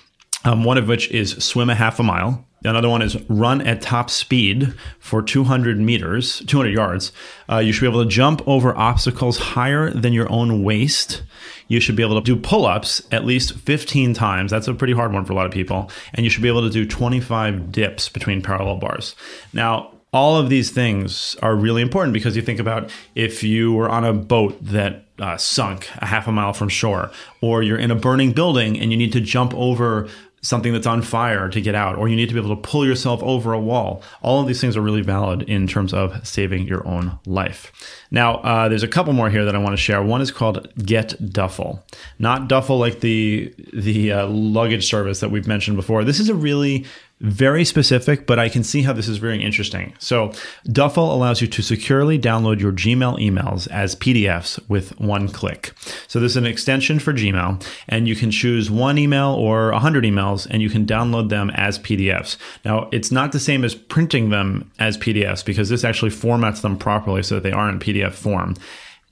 Um, 0.44 0.64
one 0.64 0.78
of 0.78 0.88
which 0.88 1.10
is 1.10 1.32
swim 1.44 1.68
a 1.68 1.74
half 1.74 2.00
a 2.00 2.02
mile. 2.02 2.47
Another 2.64 2.88
one 2.88 3.02
is 3.02 3.16
run 3.28 3.60
at 3.60 3.80
top 3.80 4.10
speed 4.10 4.74
for 4.98 5.22
200 5.22 5.78
meters, 5.78 6.40
200 6.46 6.70
yards. 6.70 7.12
Uh, 7.48 7.58
you 7.58 7.72
should 7.72 7.82
be 7.82 7.88
able 7.88 8.02
to 8.02 8.10
jump 8.10 8.46
over 8.46 8.76
obstacles 8.76 9.38
higher 9.38 9.90
than 9.90 10.12
your 10.12 10.30
own 10.30 10.62
waist 10.62 11.22
you 11.68 11.80
should 11.80 11.96
be 11.96 12.02
able 12.02 12.20
to 12.20 12.24
do 12.24 12.40
pull 12.40 12.66
ups 12.66 13.02
at 13.12 13.24
least 13.24 13.54
15 13.54 14.14
times. 14.14 14.50
That's 14.50 14.66
a 14.66 14.74
pretty 14.74 14.94
hard 14.94 15.12
one 15.12 15.24
for 15.24 15.34
a 15.34 15.36
lot 15.36 15.46
of 15.46 15.52
people. 15.52 15.90
And 16.14 16.24
you 16.24 16.30
should 16.30 16.42
be 16.42 16.48
able 16.48 16.62
to 16.62 16.70
do 16.70 16.84
25 16.84 17.70
dips 17.70 18.08
between 18.08 18.42
parallel 18.42 18.78
bars. 18.78 19.14
Now, 19.52 19.92
all 20.10 20.38
of 20.38 20.48
these 20.48 20.70
things 20.70 21.36
are 21.42 21.54
really 21.54 21.82
important 21.82 22.14
because 22.14 22.34
you 22.34 22.40
think 22.40 22.58
about 22.58 22.90
if 23.14 23.42
you 23.42 23.74
were 23.74 23.90
on 23.90 24.04
a 24.04 24.14
boat 24.14 24.56
that 24.62 25.04
uh, 25.18 25.36
sunk 25.36 25.90
a 25.98 26.06
half 26.06 26.26
a 26.26 26.32
mile 26.32 26.54
from 26.54 26.70
shore, 26.70 27.10
or 27.42 27.62
you're 27.62 27.76
in 27.76 27.90
a 27.90 27.94
burning 27.94 28.32
building 28.32 28.78
and 28.78 28.90
you 28.90 28.96
need 28.96 29.12
to 29.12 29.20
jump 29.20 29.52
over 29.54 30.08
something 30.40 30.72
that's 30.72 30.86
on 30.86 31.02
fire 31.02 31.48
to 31.48 31.60
get 31.60 31.74
out, 31.74 31.96
or 31.96 32.08
you 32.08 32.16
need 32.16 32.28
to 32.28 32.34
be 32.34 32.40
able 32.40 32.54
to 32.54 32.62
pull 32.62 32.86
yourself 32.86 33.22
over 33.22 33.52
a 33.52 33.60
wall. 33.60 34.02
All 34.22 34.40
of 34.40 34.46
these 34.46 34.60
things 34.60 34.76
are 34.76 34.80
really 34.80 35.02
valid 35.02 35.42
in 35.42 35.66
terms 35.66 35.92
of 35.92 36.26
saving 36.26 36.66
your 36.66 36.86
own 36.86 37.18
life. 37.26 37.72
Now, 38.10 38.36
uh, 38.36 38.68
there's 38.68 38.82
a 38.82 38.88
couple 38.88 39.12
more 39.12 39.30
here 39.30 39.44
that 39.44 39.54
I 39.54 39.58
want 39.58 39.72
to 39.72 39.76
share. 39.76 40.02
One 40.02 40.20
is 40.20 40.30
called 40.30 40.68
Get 40.84 41.32
Duffel, 41.32 41.84
not 42.18 42.48
Duffel 42.48 42.78
like 42.78 43.00
the 43.00 43.54
the 43.72 44.12
uh, 44.12 44.26
luggage 44.26 44.86
service 44.86 45.20
that 45.20 45.30
we've 45.30 45.46
mentioned 45.46 45.76
before. 45.76 46.04
This 46.04 46.20
is 46.20 46.28
a 46.28 46.34
really 46.34 46.86
very 47.20 47.64
specific, 47.64 48.26
but 48.26 48.38
I 48.38 48.48
can 48.48 48.62
see 48.62 48.82
how 48.82 48.92
this 48.92 49.08
is 49.08 49.16
very 49.16 49.42
interesting. 49.42 49.94
So, 49.98 50.32
Duffel 50.70 51.12
allows 51.12 51.40
you 51.40 51.48
to 51.48 51.62
securely 51.62 52.18
download 52.18 52.60
your 52.60 52.72
Gmail 52.72 53.18
emails 53.18 53.68
as 53.68 53.96
PDFs 53.96 54.60
with 54.68 54.98
one 55.00 55.28
click. 55.28 55.72
So, 56.06 56.20
this 56.20 56.32
is 56.32 56.36
an 56.36 56.46
extension 56.46 56.98
for 56.98 57.12
Gmail, 57.12 57.64
and 57.88 58.06
you 58.06 58.14
can 58.14 58.30
choose 58.30 58.70
one 58.70 58.98
email 58.98 59.30
or 59.30 59.72
100 59.72 60.04
emails, 60.04 60.46
and 60.48 60.62
you 60.62 60.70
can 60.70 60.86
download 60.86 61.28
them 61.28 61.50
as 61.50 61.78
PDFs. 61.78 62.36
Now, 62.64 62.88
it's 62.92 63.10
not 63.10 63.32
the 63.32 63.40
same 63.40 63.64
as 63.64 63.74
printing 63.74 64.30
them 64.30 64.70
as 64.78 64.96
PDFs 64.96 65.44
because 65.44 65.68
this 65.68 65.84
actually 65.84 66.12
formats 66.12 66.62
them 66.62 66.78
properly 66.78 67.22
so 67.22 67.36
that 67.36 67.42
they 67.42 67.52
are 67.52 67.68
in 67.68 67.80
PDF 67.80 68.12
form. 68.12 68.54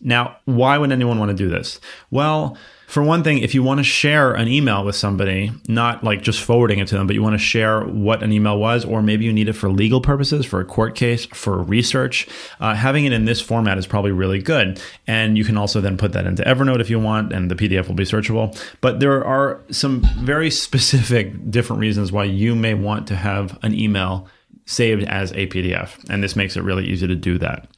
Now, 0.03 0.37
why 0.45 0.77
would 0.77 0.93
anyone 0.93 1.19
want 1.19 1.31
to 1.31 1.37
do 1.37 1.49
this? 1.49 1.81
Well, 2.11 2.57
for 2.87 3.03
one 3.03 3.25
thing, 3.25 3.39
if 3.39 3.55
you 3.55 3.63
want 3.63 3.79
to 3.79 3.85
share 3.85 4.33
an 4.33 4.47
email 4.47 4.85
with 4.85 4.95
somebody, 4.95 5.51
not 5.67 6.05
like 6.05 6.23
just 6.23 6.41
forwarding 6.41 6.79
it 6.79 6.89
to 6.89 6.95
them, 6.97 7.07
but 7.07 7.15
you 7.15 7.23
want 7.23 7.35
to 7.35 7.39
share 7.39 7.81
what 7.81 8.23
an 8.23 8.31
email 8.31 8.59
was, 8.59 8.85
or 8.85 9.03
maybe 9.03 9.25
you 9.25 9.33
need 9.33 9.49
it 9.49 9.55
for 9.55 9.69
legal 9.71 10.01
purposes, 10.01 10.47
for 10.47 10.61
a 10.61 10.65
court 10.65 10.95
case, 10.95 11.25
for 11.27 11.63
research, 11.63 12.29
uh, 12.61 12.75
having 12.75 13.05
it 13.07 13.13
in 13.13 13.25
this 13.25 13.41
format 13.41 13.77
is 13.79 13.87
probably 13.87 14.13
really 14.13 14.41
good. 14.41 14.81
And 15.07 15.37
you 15.37 15.45
can 15.45 15.57
also 15.57 15.81
then 15.81 15.97
put 15.97 16.13
that 16.13 16.27
into 16.27 16.45
Evernote 16.45 16.81
if 16.81 16.91
you 16.91 17.01
want, 17.01 17.33
and 17.33 17.51
the 17.51 17.57
PDF 17.57 17.89
will 17.89 17.95
be 17.95 18.05
searchable. 18.05 18.57
But 18.81 19.01
there 19.01 19.25
are 19.25 19.63
some 19.71 20.03
very 20.19 20.51
specific 20.51 21.51
different 21.51 21.81
reasons 21.81 22.13
why 22.13 22.25
you 22.25 22.55
may 22.55 22.75
want 22.75 23.09
to 23.09 23.17
have 23.17 23.59
an 23.63 23.75
email 23.75 24.29
saved 24.67 25.05
as 25.05 25.33
a 25.33 25.47
PDF. 25.47 25.99
And 26.09 26.23
this 26.23 26.37
makes 26.37 26.57
it 26.57 26.63
really 26.63 26.87
easy 26.87 27.07
to 27.07 27.15
do 27.15 27.39
that. 27.39 27.69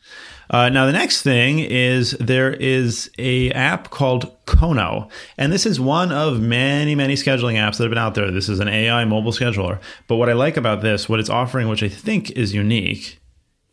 Uh, 0.51 0.69
now, 0.71 0.87
the 0.87 0.93
next 0.93 1.23
thing 1.23 1.59
is 1.59 2.13
there 2.13 2.53
is 2.53 3.11
a 3.19 3.51
app 3.51 3.91
called 3.91 4.35
Kono, 4.47 5.11
and 5.37 5.53
this 5.53 5.67
is 5.67 5.79
one 5.79 6.11
of 6.11 6.41
many, 6.41 6.95
many 6.95 7.15
scheduling 7.15 7.55
apps 7.55 7.77
that 7.77 7.85
have 7.85 7.91
been 7.91 7.99
out 7.99 8.15
there. 8.15 8.31
This 8.31 8.49
is 8.49 8.61
an 8.61 8.69
AI 8.69 9.05
mobile 9.05 9.33
scheduler. 9.33 9.79
But 10.07 10.17
what 10.17 10.31
I 10.31 10.33
like 10.33 10.57
about 10.57 10.81
this, 10.81 11.09
what 11.09 11.21
it's 11.21 11.29
offering, 11.29 11.69
which 11.69 11.83
I 11.83 11.89
think 11.89 12.31
is 12.31 12.55
unique, 12.55 13.19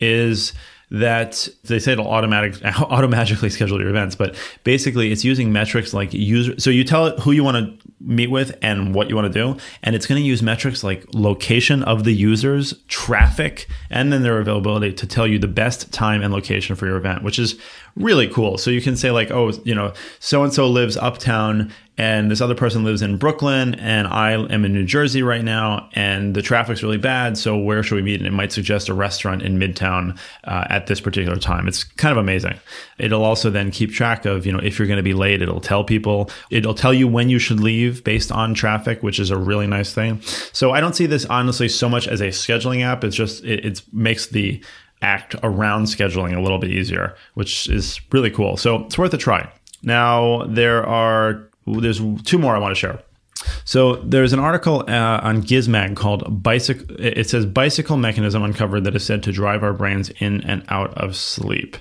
is 0.00 0.52
that 0.90 1.48
they 1.64 1.78
say 1.78 1.92
it'll 1.92 2.06
automatic 2.06 2.62
automatically 2.80 3.50
schedule 3.50 3.80
your 3.80 3.88
events, 3.88 4.14
but 4.14 4.36
basically 4.64 5.10
it's 5.10 5.24
using 5.24 5.52
metrics 5.52 5.92
like 5.92 6.12
user. 6.12 6.58
So 6.60 6.70
you 6.70 6.84
tell 6.84 7.06
it 7.06 7.18
who 7.20 7.32
you 7.32 7.42
want 7.42 7.56
to 7.56 7.88
meet 8.00 8.30
with 8.30 8.56
and 8.62 8.94
what 8.94 9.08
you 9.08 9.16
want 9.16 9.32
to 9.32 9.38
do, 9.38 9.58
and 9.82 9.96
it's 9.96 10.06
going 10.06 10.20
to 10.20 10.26
use 10.26 10.42
metrics 10.42 10.84
like 10.84 11.04
location 11.12 11.82
of 11.82 12.04
the 12.04 12.12
users, 12.12 12.74
traffic, 12.88 13.66
and 13.90 14.12
then 14.12 14.22
their 14.22 14.38
availability 14.38 14.92
to 14.92 15.06
tell 15.06 15.26
you 15.26 15.38
the 15.38 15.48
best 15.48 15.92
time 15.92 16.22
and 16.22 16.32
location 16.32 16.76
for 16.76 16.86
your 16.86 16.96
event, 16.96 17.22
which 17.22 17.38
is 17.38 17.58
really 17.96 18.28
cool. 18.28 18.58
So 18.58 18.70
you 18.70 18.82
can 18.82 18.96
say 18.96 19.10
like, 19.10 19.30
oh, 19.30 19.52
you 19.64 19.74
know, 19.74 19.92
so 20.20 20.44
and 20.44 20.52
so 20.52 20.68
lives 20.68 20.96
uptown 20.96 21.72
and 21.98 22.30
this 22.30 22.42
other 22.42 22.54
person 22.54 22.84
lives 22.84 23.00
in 23.00 23.16
Brooklyn 23.16 23.74
and 23.76 24.06
I 24.06 24.32
am 24.32 24.66
in 24.66 24.74
New 24.74 24.84
Jersey 24.84 25.22
right 25.22 25.42
now 25.42 25.88
and 25.94 26.34
the 26.34 26.42
traffic's 26.42 26.82
really 26.82 26.98
bad. 26.98 27.38
So 27.38 27.56
where 27.56 27.82
should 27.82 27.94
we 27.94 28.02
meet? 28.02 28.20
And 28.20 28.26
it 28.26 28.34
might 28.34 28.52
suggest 28.52 28.90
a 28.90 28.94
restaurant 28.94 29.40
in 29.40 29.58
Midtown 29.58 30.18
uh, 30.44 30.66
at 30.68 30.88
this 30.88 31.00
particular 31.00 31.38
time. 31.38 31.66
It's 31.66 31.84
kind 31.84 32.12
of 32.12 32.18
amazing. 32.18 32.58
It'll 32.98 33.24
also 33.24 33.48
then 33.48 33.70
keep 33.70 33.92
track 33.92 34.26
of, 34.26 34.44
you 34.44 34.52
know, 34.52 34.58
if 34.58 34.78
you're 34.78 34.88
going 34.88 34.98
to 34.98 35.02
be 35.02 35.14
late, 35.14 35.40
it'll 35.40 35.60
tell 35.60 35.84
people, 35.84 36.30
it'll 36.50 36.74
tell 36.74 36.92
you 36.92 37.08
when 37.08 37.30
you 37.30 37.38
should 37.38 37.60
leave 37.60 38.04
based 38.04 38.30
on 38.30 38.52
traffic, 38.52 39.02
which 39.02 39.18
is 39.18 39.30
a 39.30 39.38
really 39.38 39.66
nice 39.66 39.94
thing. 39.94 40.20
So 40.52 40.72
I 40.72 40.82
don't 40.82 40.94
see 40.94 41.06
this 41.06 41.24
honestly 41.24 41.68
so 41.70 41.88
much 41.88 42.08
as 42.08 42.20
a 42.20 42.28
scheduling 42.28 42.82
app. 42.82 43.04
It's 43.04 43.16
just, 43.16 43.42
it, 43.42 43.64
it 43.64 43.82
makes 43.90 44.26
the 44.26 44.62
act 45.02 45.34
around 45.42 45.84
scheduling 45.84 46.36
a 46.36 46.40
little 46.40 46.58
bit 46.58 46.70
easier, 46.70 47.14
which 47.34 47.68
is 47.68 48.00
really 48.12 48.30
cool. 48.30 48.56
So 48.56 48.84
it's 48.84 48.98
worth 48.98 49.14
a 49.14 49.18
try. 49.18 49.50
Now, 49.82 50.44
there 50.46 50.86
are 50.86 51.48
there's 51.66 52.00
two 52.24 52.38
more 52.38 52.54
I 52.56 52.58
want 52.58 52.72
to 52.72 52.78
share. 52.78 53.00
So 53.64 53.96
there's 53.96 54.32
an 54.32 54.38
article 54.38 54.84
uh, 54.88 55.20
on 55.22 55.42
Gizmag 55.42 55.96
called 55.96 56.42
"Bicycle." 56.42 56.96
It 56.98 57.28
says 57.28 57.46
bicycle 57.46 57.96
mechanism 57.96 58.42
uncovered 58.42 58.84
that 58.84 58.96
is 58.96 59.04
said 59.04 59.22
to 59.24 59.32
drive 59.32 59.62
our 59.62 59.72
brains 59.72 60.10
in 60.18 60.42
and 60.42 60.64
out 60.68 60.94
of 60.94 61.16
sleep. 61.16 61.76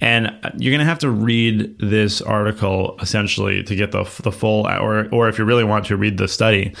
And 0.00 0.26
you're 0.58 0.72
going 0.72 0.80
to 0.80 0.84
have 0.84 0.98
to 1.00 1.10
read 1.10 1.78
this 1.78 2.20
article 2.20 2.98
essentially 3.00 3.62
to 3.62 3.76
get 3.76 3.92
the 3.92 4.04
the 4.22 4.32
full, 4.32 4.66
or 4.66 5.08
or 5.12 5.28
if 5.28 5.38
you 5.38 5.44
really 5.44 5.64
want 5.64 5.86
to 5.86 5.96
read 5.96 6.18
the 6.18 6.28
study. 6.28 6.74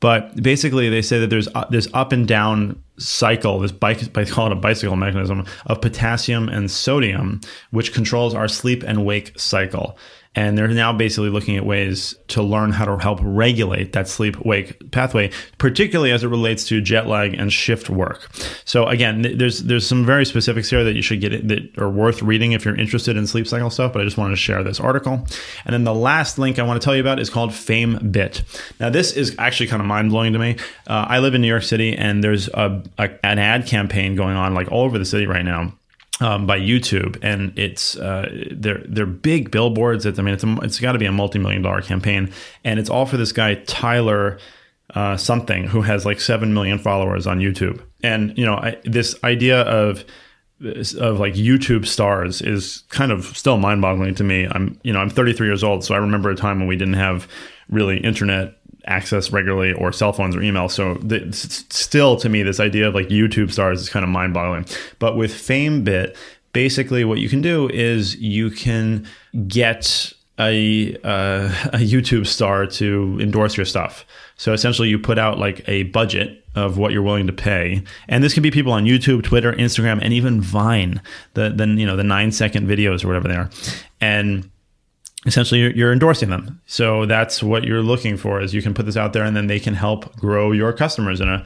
But 0.00 0.40
basically, 0.42 0.88
they 0.88 1.02
say 1.02 1.18
that 1.18 1.30
there's 1.30 1.48
uh, 1.54 1.66
this 1.70 1.88
up 1.92 2.12
and 2.12 2.26
down 2.26 2.82
cycle, 2.98 3.58
this 3.60 3.72
bike, 3.72 4.16
I 4.16 4.24
call 4.24 4.46
it 4.46 4.52
a 4.52 4.56
bicycle 4.56 4.96
mechanism 4.96 5.46
of 5.66 5.80
potassium 5.80 6.48
and 6.48 6.70
sodium, 6.70 7.40
which 7.70 7.92
controls 7.92 8.34
our 8.34 8.48
sleep 8.48 8.82
and 8.82 9.04
wake 9.04 9.38
cycle. 9.38 9.98
And 10.34 10.56
they're 10.56 10.68
now 10.68 10.92
basically 10.92 11.30
looking 11.30 11.56
at 11.56 11.66
ways 11.66 12.14
to 12.28 12.42
learn 12.42 12.70
how 12.70 12.84
to 12.84 12.96
help 12.96 13.18
regulate 13.22 13.92
that 13.94 14.06
sleep 14.06 14.36
wake 14.44 14.92
pathway, 14.92 15.32
particularly 15.56 16.12
as 16.12 16.22
it 16.22 16.28
relates 16.28 16.68
to 16.68 16.80
jet 16.80 17.08
lag 17.08 17.34
and 17.34 17.52
shift 17.52 17.90
work. 17.90 18.28
So 18.64 18.86
again, 18.86 19.36
there's 19.36 19.64
there's 19.64 19.84
some 19.84 20.04
very 20.06 20.24
specifics 20.24 20.70
here 20.70 20.84
that 20.84 20.94
you 20.94 21.02
should 21.02 21.20
get 21.20 21.48
that 21.48 21.76
are 21.78 21.90
worth 21.90 22.22
reading 22.22 22.52
if 22.52 22.64
you're 22.64 22.76
interested 22.76 23.16
in 23.16 23.26
sleep 23.26 23.48
cycle 23.48 23.70
stuff. 23.70 23.92
But 23.92 24.02
I 24.02 24.04
just 24.04 24.16
wanted 24.16 24.32
to 24.32 24.36
share 24.36 24.62
this 24.62 24.78
article. 24.78 25.26
And 25.64 25.72
then 25.72 25.82
the 25.82 25.94
last 25.94 26.38
link 26.38 26.60
I 26.60 26.62
want 26.62 26.80
to 26.80 26.84
tell 26.84 26.94
you 26.94 27.00
about 27.00 27.18
is 27.18 27.30
called 27.30 27.50
FameBit. 27.50 28.78
Now 28.78 28.90
this 28.90 29.12
is 29.12 29.34
actually 29.38 29.66
kind 29.68 29.82
of 29.82 29.88
mind 29.88 30.10
blowing 30.10 30.34
to 30.34 30.38
me. 30.38 30.56
Uh, 30.86 31.06
I 31.08 31.18
live 31.18 31.34
in 31.34 31.40
New 31.40 31.48
York 31.48 31.64
City, 31.64 31.96
and 31.96 32.22
there's 32.22 32.46
a, 32.48 32.80
a 32.96 33.10
an 33.24 33.38
ad 33.38 33.66
campaign 33.66 34.14
going 34.14 34.36
on 34.36 34.54
like 34.54 34.70
all 34.70 34.84
over 34.84 34.98
the 34.98 35.04
city 35.04 35.26
right 35.26 35.44
now 35.44 35.72
um, 36.20 36.46
by 36.46 36.58
YouTube, 36.58 37.18
and 37.22 37.56
it's 37.58 37.96
uh, 37.96 38.28
they're 38.50 38.82
they're 38.88 39.06
big 39.06 39.50
billboards. 39.50 40.06
It's, 40.06 40.18
I 40.18 40.22
mean, 40.22 40.34
it's 40.34 40.44
a, 40.44 40.58
it's 40.62 40.80
got 40.80 40.92
to 40.92 40.98
be 40.98 41.06
a 41.06 41.12
multi 41.12 41.38
million 41.38 41.62
dollar 41.62 41.82
campaign, 41.82 42.32
and 42.64 42.78
it's 42.78 42.90
all 42.90 43.06
for 43.06 43.16
this 43.16 43.32
guy 43.32 43.54
Tyler 43.54 44.38
uh, 44.94 45.16
something 45.16 45.64
who 45.64 45.82
has 45.82 46.06
like 46.06 46.20
seven 46.20 46.54
million 46.54 46.78
followers 46.78 47.26
on 47.26 47.38
YouTube. 47.38 47.80
And 48.02 48.36
you 48.36 48.44
know, 48.44 48.54
I, 48.54 48.78
this 48.84 49.14
idea 49.22 49.62
of 49.62 50.04
of 50.60 51.20
like 51.20 51.34
YouTube 51.34 51.86
stars 51.86 52.42
is 52.42 52.82
kind 52.88 53.12
of 53.12 53.24
still 53.36 53.58
mind 53.58 53.80
boggling 53.80 54.14
to 54.16 54.24
me. 54.24 54.48
I'm 54.50 54.80
you 54.82 54.92
know 54.92 55.00
I'm 55.00 55.10
33 55.10 55.46
years 55.46 55.62
old, 55.62 55.84
so 55.84 55.94
I 55.94 55.98
remember 55.98 56.30
a 56.30 56.36
time 56.36 56.58
when 56.58 56.68
we 56.68 56.76
didn't 56.76 56.94
have 56.94 57.28
really 57.68 57.98
internet 57.98 58.57
access 58.88 59.30
regularly 59.30 59.72
or 59.72 59.92
cell 59.92 60.12
phones 60.12 60.34
or 60.34 60.42
email. 60.42 60.68
So 60.68 60.94
the, 60.94 61.32
still 61.32 62.16
to 62.16 62.28
me, 62.28 62.42
this 62.42 62.58
idea 62.60 62.88
of 62.88 62.94
like 62.94 63.08
YouTube 63.08 63.52
stars 63.52 63.80
is 63.80 63.88
kind 63.88 64.04
of 64.04 64.10
mind 64.10 64.34
boggling. 64.34 64.66
But 64.98 65.16
with 65.16 65.32
FameBit, 65.32 66.16
basically 66.52 67.04
what 67.04 67.18
you 67.18 67.28
can 67.28 67.40
do 67.40 67.68
is 67.68 68.16
you 68.16 68.50
can 68.50 69.06
get 69.46 70.12
a, 70.38 70.96
uh, 71.04 71.52
a 71.72 71.78
YouTube 71.78 72.26
star 72.26 72.66
to 72.66 73.18
endorse 73.20 73.56
your 73.56 73.66
stuff. 73.66 74.04
So 74.36 74.52
essentially, 74.52 74.88
you 74.88 74.98
put 74.98 75.18
out 75.18 75.38
like 75.38 75.68
a 75.68 75.82
budget 75.84 76.44
of 76.54 76.78
what 76.78 76.92
you're 76.92 77.02
willing 77.02 77.26
to 77.26 77.32
pay, 77.32 77.82
and 78.08 78.22
this 78.22 78.34
can 78.34 78.42
be 78.42 78.52
people 78.52 78.72
on 78.72 78.84
YouTube, 78.84 79.24
Twitter, 79.24 79.52
Instagram, 79.52 79.98
and 80.00 80.12
even 80.12 80.40
Vine. 80.40 81.02
The 81.34 81.50
then 81.50 81.76
you 81.76 81.84
know 81.84 81.96
the 81.96 82.04
nine 82.04 82.30
second 82.30 82.68
videos 82.68 83.04
or 83.04 83.08
whatever 83.08 83.26
they 83.26 83.34
are, 83.34 83.50
and 84.00 84.48
essentially 85.28 85.60
you're, 85.60 85.70
you're, 85.72 85.92
endorsing 85.92 86.30
them 86.30 86.60
so 86.66 87.06
that's 87.06 87.42
what 87.42 87.64
you're 87.64 87.82
looking 87.82 88.16
for 88.16 88.40
is 88.40 88.54
you 88.54 88.62
can 88.62 88.74
put 88.74 88.86
this 88.86 88.96
out 88.96 89.12
there 89.12 89.22
and 89.22 89.36
then 89.36 89.46
they 89.46 89.60
can 89.60 89.74
help 89.74 90.16
grow 90.16 90.50
your 90.50 90.72
customers 90.72 91.20
in 91.20 91.28
a 91.28 91.44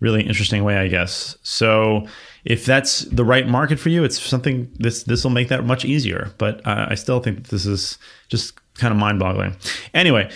really 0.00 0.22
interesting 0.22 0.62
way 0.62 0.76
i 0.76 0.86
guess 0.86 1.36
so 1.42 2.06
if 2.44 2.64
that's 2.64 3.00
the 3.06 3.24
right 3.24 3.48
market 3.48 3.78
for 3.78 3.88
you 3.88 4.04
it's 4.04 4.20
something 4.20 4.70
this 4.78 5.04
this 5.04 5.24
will 5.24 5.30
make 5.30 5.48
that 5.48 5.64
much 5.64 5.84
easier 5.84 6.32
but 6.38 6.64
uh, 6.66 6.86
i 6.88 6.94
still 6.94 7.20
think 7.20 7.48
this 7.48 7.66
is 7.66 7.98
just 8.28 8.54
kind 8.74 8.92
of 8.92 8.98
mind-boggling 8.98 9.56
anyway 9.94 10.30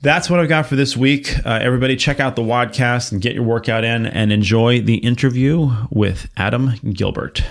that's 0.00 0.28
what 0.28 0.38
I've 0.38 0.50
got 0.50 0.66
for 0.66 0.76
this 0.76 0.98
week. 0.98 1.34
Uh, 1.46 1.60
everybody, 1.62 1.96
check 1.96 2.20
out 2.20 2.36
the 2.36 2.42
WODcast 2.42 3.10
and 3.10 3.22
get 3.22 3.32
your 3.32 3.42
workout 3.42 3.84
in 3.84 4.04
and 4.04 4.30
enjoy 4.32 4.82
the 4.82 4.96
interview 4.96 5.70
with 5.90 6.28
Adam 6.36 6.74
Gilbert. 6.92 7.42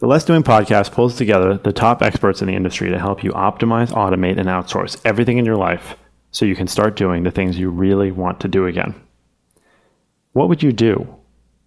The 0.00 0.06
Less 0.06 0.24
Doing 0.24 0.42
podcast 0.42 0.92
pulls 0.92 1.14
together 1.14 1.58
the 1.58 1.74
top 1.74 2.00
experts 2.00 2.40
in 2.40 2.48
the 2.48 2.54
industry 2.54 2.88
to 2.88 2.98
help 2.98 3.22
you 3.22 3.32
optimize, 3.32 3.90
automate, 3.90 4.38
and 4.38 4.48
outsource 4.48 4.98
everything 5.04 5.36
in 5.36 5.44
your 5.44 5.58
life 5.58 5.94
so 6.30 6.46
you 6.46 6.56
can 6.56 6.68
start 6.68 6.96
doing 6.96 7.22
the 7.22 7.30
things 7.30 7.58
you 7.58 7.68
really 7.68 8.10
want 8.10 8.40
to 8.40 8.48
do 8.48 8.64
again. 8.64 8.94
What 10.32 10.48
would 10.48 10.62
you 10.62 10.72
do 10.72 11.06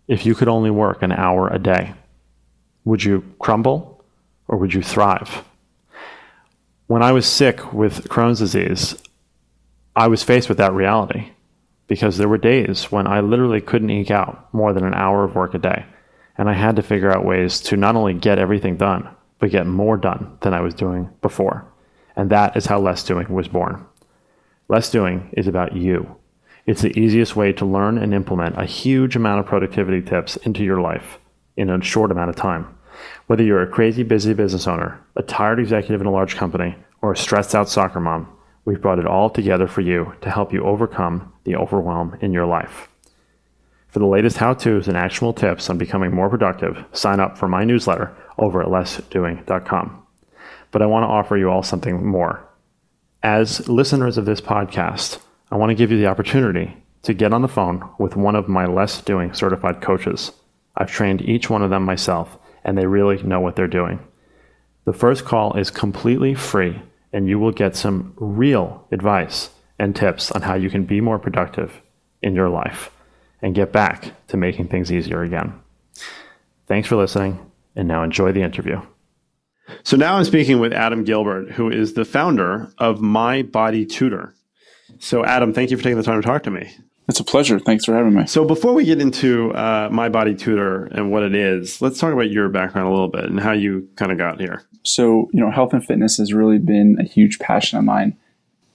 if 0.08 0.25
you 0.25 0.34
could 0.34 0.48
only 0.48 0.72
work 0.72 1.04
an 1.04 1.12
hour 1.12 1.48
a 1.48 1.60
day? 1.60 1.94
Would 2.86 3.04
you 3.04 3.24
crumble 3.38 4.04
or 4.48 4.58
would 4.58 4.74
you 4.74 4.82
thrive? 4.82 5.44
When 6.88 7.04
I 7.04 7.12
was 7.12 7.28
sick 7.28 7.72
with 7.72 8.10
Crohn's 8.10 8.40
disease, 8.40 8.96
I 9.96 10.08
was 10.08 10.24
faced 10.24 10.50
with 10.50 10.58
that 10.58 10.74
reality 10.74 11.30
because 11.86 12.18
there 12.18 12.30
were 12.30 12.40
days 12.40 12.92
when 12.92 13.06
I 13.06 13.20
literally 13.20 13.62
couldn't 13.62 13.92
eke 13.92 14.10
out 14.10 14.52
more 14.56 14.74
than 14.74 14.86
an 14.86 14.96
hour 14.96 15.24
of 15.24 15.36
work 15.36 15.54
a 15.54 15.60
day 15.60 15.86
and 16.38 16.50
I 16.50 16.54
had 16.54 16.75
to 16.78 16.84
figure 16.84 17.12
out 17.12 17.25
ways 17.25 17.60
to 17.62 17.78
not 17.78 17.96
only 17.96 18.13
get 18.13 18.40
everything 18.40 18.78
done, 18.78 19.10
but 19.40 19.52
get 19.52 19.68
more 19.68 19.98
done 19.98 20.38
than 20.42 20.54
I 20.54 20.62
was 20.62 20.74
doing 20.74 21.10
before. 21.22 21.66
And 22.16 22.30
that 22.30 22.56
is 22.56 22.66
how 22.66 22.80
Less 22.80 23.04
Doing 23.04 23.28
was 23.34 23.48
born. 23.48 23.86
Less 24.70 24.90
Doing 24.90 25.30
is 25.34 25.48
about 25.48 25.75
you. 25.75 26.16
It's 26.66 26.82
the 26.82 26.98
easiest 26.98 27.36
way 27.36 27.52
to 27.54 27.66
learn 27.66 27.98
and 27.98 28.13
implement 28.13 28.62
a 28.62 28.66
huge 28.66 29.16
amount 29.16 29.42
of 29.42 29.46
productivity 29.46 30.02
tips 30.02 30.38
into 30.38 30.63
your 30.63 30.80
life 30.80 31.20
in 31.58 31.70
a 31.70 31.84
short 31.84 32.12
amount 32.12 32.30
of 32.30 32.36
time. 32.36 32.78
Whether 33.28 33.44
you're 33.44 33.62
a 33.62 33.68
crazy 33.68 34.04
busy 34.04 34.34
business 34.34 34.68
owner, 34.68 35.02
a 35.16 35.24
tired 35.24 35.60
executive 35.60 36.00
in 36.00 36.08
a 36.08 36.12
large 36.12 36.36
company, 36.36 36.75
or 37.02 37.12
a 37.12 37.18
stressed 37.18 37.54
out 37.54 37.68
soccer 37.68 38.00
mom, 38.00 38.30
we've 38.66 38.82
brought 38.82 39.00
it 39.00 39.06
all 39.06 39.30
together 39.30 39.68
for 39.68 39.82
you 39.82 40.13
to 40.22 40.30
help 40.30 40.54
you 40.54 40.63
overcome 40.63 41.34
the 41.44 41.56
overwhelm 41.56 42.18
in 42.22 42.32
your 42.32 42.46
life. 42.46 42.88
For 43.94 44.00
the 44.00 44.08
latest 44.08 44.38
how 44.38 44.56
to's 44.56 44.88
and 44.88 44.98
actionable 44.98 45.34
tips 45.34 45.70
on 45.70 45.78
becoming 45.78 46.16
more 46.16 46.28
productive, 46.28 46.84
sign 46.94 47.20
up 47.20 47.38
for 47.38 47.48
my 47.48 47.64
newsletter 47.64 48.12
over 48.40 48.60
at 48.60 48.70
lessdoing.com. 48.70 50.04
But 50.72 50.82
I 50.82 50.88
want 50.88 51.04
to 51.04 51.10
offer 51.10 51.38
you 51.38 51.52
all 51.52 51.62
something 51.62 52.04
more. 52.04 52.44
As 53.22 53.70
listeners 53.70 54.18
of 54.18 54.26
this 54.26 54.42
podcast, 54.42 55.20
I 55.52 55.58
want 55.58 55.70
to 55.70 55.76
give 55.76 55.92
you 55.92 56.00
the 56.00 56.08
opportunity 56.08 56.76
to 57.04 57.14
get 57.14 57.34
on 57.34 57.44
the 57.44 57.48
phone 57.48 57.88
with 58.00 58.16
one 58.16 58.36
of 58.36 58.50
my 58.50 58.66
Less 58.66 59.00
Doing 59.00 59.32
certified 59.32 59.80
coaches. 59.80 60.32
I've 60.76 60.90
trained 60.90 61.22
each 61.22 61.52
one 61.52 61.62
of 61.62 61.70
them 61.70 61.86
myself, 61.86 62.40
and 62.64 62.76
they 62.76 62.88
really 62.88 63.22
know 63.22 63.42
what 63.42 63.56
they're 63.56 63.68
doing. 63.68 64.00
The 64.86 64.94
first 64.94 65.24
call 65.24 65.54
is 65.56 65.70
completely 65.70 66.34
free, 66.34 66.82
and 67.14 67.30
you 67.30 67.38
will 67.38 67.52
get 67.52 67.76
some 67.76 68.16
real 68.18 68.88
advice 68.92 69.52
and 69.78 69.96
tips 69.96 70.32
on 70.32 70.42
how 70.42 70.56
you 70.56 70.72
can 70.72 70.84
be 70.84 71.00
more 71.00 71.20
productive 71.20 71.80
in 72.24 72.34
your 72.34 72.50
life 72.50 72.90
and 73.44 73.54
get 73.54 73.72
back 73.72 74.14
to 74.30 74.38
making 74.38 74.70
things 74.70 74.92
easier 74.92 75.22
again. 75.22 75.54
Thanks 76.66 76.88
for 76.88 76.96
listening, 76.96 77.52
and 77.76 77.88
now 77.88 78.02
enjoy 78.02 78.32
the 78.32 78.42
interview. 78.42 78.82
So 79.84 79.98
now 79.98 80.16
I'm 80.16 80.24
speaking 80.24 80.60
with 80.60 80.74
Adam 80.74 81.04
Gilbert, 81.04 81.52
who 81.52 81.70
is 81.70 81.94
the 81.94 82.06
founder 82.06 82.72
of 82.78 83.02
My 83.02 83.44
Body 83.44 83.86
Tutor. 83.86 84.34
So, 85.00 85.26
Adam, 85.26 85.54
thank 85.54 85.72
you 85.72 85.78
for 85.78 85.84
taking 85.84 85.98
the 85.98 86.04
time 86.04 86.22
to 86.22 86.26
talk 86.26 86.44
to 86.44 86.52
me. 86.52 86.72
It's 87.10 87.20
a 87.20 87.24
pleasure. 87.24 87.60
Thanks 87.60 87.84
for 87.84 87.94
having 87.94 88.14
me. 88.14 88.26
So, 88.28 88.46
before 88.46 88.74
we 88.74 88.86
get 88.86 89.02
into 89.02 89.52
uh, 89.54 89.90
My 89.92 90.08
Body 90.08 90.36
Tutor 90.36 90.86
and 90.86 91.12
what 91.12 91.24
it 91.24 91.36
is, 91.36 91.82
let's 91.82 92.00
talk 92.00 92.14
about 92.14 92.30
your 92.32 92.48
background 92.48 92.88
a 92.88 92.92
little 92.92 93.10
bit 93.10 93.26
and 93.26 93.40
how 93.40 93.52
you 93.52 93.90
kind 93.98 94.12
of 94.12 94.18
got 94.18 94.40
here. 94.40 94.64
So, 94.84 95.30
you 95.34 95.42
know, 95.42 95.52
health 95.52 95.74
and 95.74 95.86
fitness 95.86 96.18
has 96.18 96.34
really 96.34 96.60
been 96.60 96.98
a 97.00 97.04
huge 97.04 97.40
passion 97.40 97.78
of 97.78 97.84
mine 97.84 98.18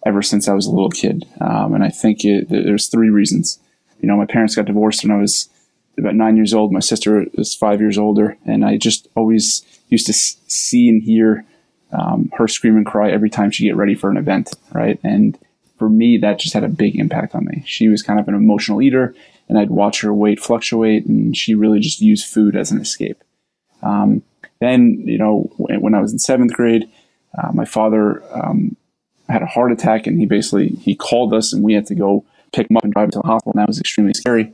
ever 0.04 0.22
since 0.22 0.48
I 0.48 0.54
was 0.54 0.66
a 0.66 0.70
little 0.70 0.90
kid. 0.90 1.24
Um, 1.40 1.74
and 1.74 1.82
I 1.82 1.88
think 1.88 2.24
it, 2.24 2.48
there's 2.50 2.88
three 2.88 3.10
reasons. 3.10 3.60
You 4.00 4.08
know, 4.08 4.16
my 4.16 4.26
parents 4.26 4.54
got 4.54 4.66
divorced 4.66 5.04
when 5.04 5.16
I 5.16 5.20
was 5.20 5.48
about 5.98 6.14
nine 6.14 6.36
years 6.36 6.54
old. 6.54 6.72
My 6.72 6.80
sister 6.80 7.26
is 7.34 7.54
five 7.54 7.80
years 7.80 7.98
older. 7.98 8.36
And 8.46 8.64
I 8.64 8.76
just 8.76 9.08
always 9.16 9.62
used 9.88 10.06
to 10.06 10.12
see 10.12 10.88
and 10.88 11.02
hear 11.02 11.44
um, 11.92 12.30
her 12.36 12.46
scream 12.48 12.76
and 12.76 12.86
cry 12.86 13.10
every 13.10 13.30
time 13.30 13.50
she 13.50 13.64
get 13.64 13.76
ready 13.76 13.94
for 13.94 14.10
an 14.10 14.16
event, 14.16 14.54
right? 14.72 15.00
And 15.02 15.38
for 15.78 15.88
me, 15.88 16.18
that 16.18 16.38
just 16.38 16.54
had 16.54 16.64
a 16.64 16.68
big 16.68 16.96
impact 16.96 17.34
on 17.34 17.44
me. 17.46 17.62
She 17.66 17.88
was 17.88 18.02
kind 18.02 18.20
of 18.20 18.28
an 18.28 18.34
emotional 18.34 18.82
eater, 18.82 19.14
and 19.48 19.58
I'd 19.58 19.70
watch 19.70 20.00
her 20.02 20.12
weight 20.12 20.40
fluctuate, 20.40 21.06
and 21.06 21.36
she 21.36 21.54
really 21.54 21.80
just 21.80 22.00
used 22.00 22.26
food 22.26 22.56
as 22.56 22.70
an 22.70 22.80
escape. 22.80 23.22
Um, 23.82 24.22
then, 24.60 25.02
you 25.06 25.18
know, 25.18 25.50
when 25.56 25.94
I 25.94 26.00
was 26.00 26.12
in 26.12 26.18
seventh 26.18 26.52
grade, 26.52 26.90
uh, 27.36 27.52
my 27.52 27.64
father 27.64 28.22
um, 28.34 28.76
had 29.28 29.42
a 29.42 29.46
heart 29.46 29.72
attack, 29.72 30.06
and 30.06 30.18
he 30.18 30.26
basically 30.26 30.68
he 30.68 30.94
called 30.94 31.32
us, 31.32 31.52
and 31.52 31.62
we 31.62 31.74
had 31.74 31.86
to 31.86 31.94
go 31.94 32.24
pick 32.52 32.70
him 32.70 32.76
up 32.76 32.84
and 32.84 32.92
drive 32.92 33.04
him 33.04 33.10
to 33.12 33.20
the 33.22 33.26
hospital, 33.26 33.52
and 33.52 33.60
that 33.60 33.68
was 33.68 33.80
extremely 33.80 34.14
scary. 34.14 34.52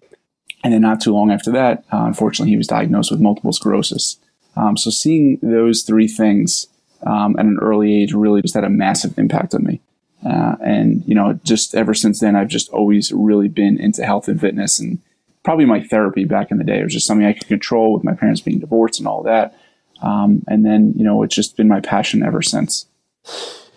And 0.62 0.72
then 0.72 0.80
not 0.80 1.00
too 1.00 1.12
long 1.12 1.30
after 1.30 1.50
that, 1.52 1.84
uh, 1.92 2.04
unfortunately, 2.04 2.50
he 2.50 2.56
was 2.56 2.66
diagnosed 2.66 3.10
with 3.10 3.20
multiple 3.20 3.52
sclerosis. 3.52 4.18
Um, 4.56 4.76
so 4.76 4.90
seeing 4.90 5.38
those 5.42 5.82
three 5.82 6.08
things 6.08 6.66
um, 7.02 7.36
at 7.38 7.44
an 7.44 7.58
early 7.60 8.02
age 8.02 8.12
really 8.12 8.40
just 8.42 8.54
had 8.54 8.64
a 8.64 8.70
massive 8.70 9.18
impact 9.18 9.54
on 9.54 9.64
me. 9.64 9.80
Uh, 10.24 10.56
and 10.64 11.02
you 11.06 11.14
know, 11.14 11.38
just 11.44 11.74
ever 11.74 11.92
since 11.92 12.20
then, 12.20 12.34
I've 12.34 12.48
just 12.48 12.70
always 12.70 13.12
really 13.12 13.48
been 13.48 13.78
into 13.78 14.04
health 14.04 14.26
and 14.26 14.40
fitness, 14.40 14.80
and 14.80 15.00
probably 15.42 15.66
my 15.66 15.82
therapy 15.82 16.24
back 16.24 16.50
in 16.50 16.56
the 16.56 16.64
day. 16.64 16.82
Was 16.82 16.94
just 16.94 17.06
something 17.06 17.26
I 17.26 17.34
could 17.34 17.46
control 17.46 17.92
with 17.92 18.04
my 18.04 18.14
parents 18.14 18.40
being 18.40 18.58
divorced 18.58 18.98
and 18.98 19.06
all 19.06 19.22
that. 19.24 19.54
Um, 20.02 20.42
and 20.48 20.64
then 20.64 20.94
you 20.96 21.04
know, 21.04 21.22
it's 21.22 21.34
just 21.34 21.58
been 21.58 21.68
my 21.68 21.80
passion 21.80 22.22
ever 22.22 22.40
since. 22.40 22.86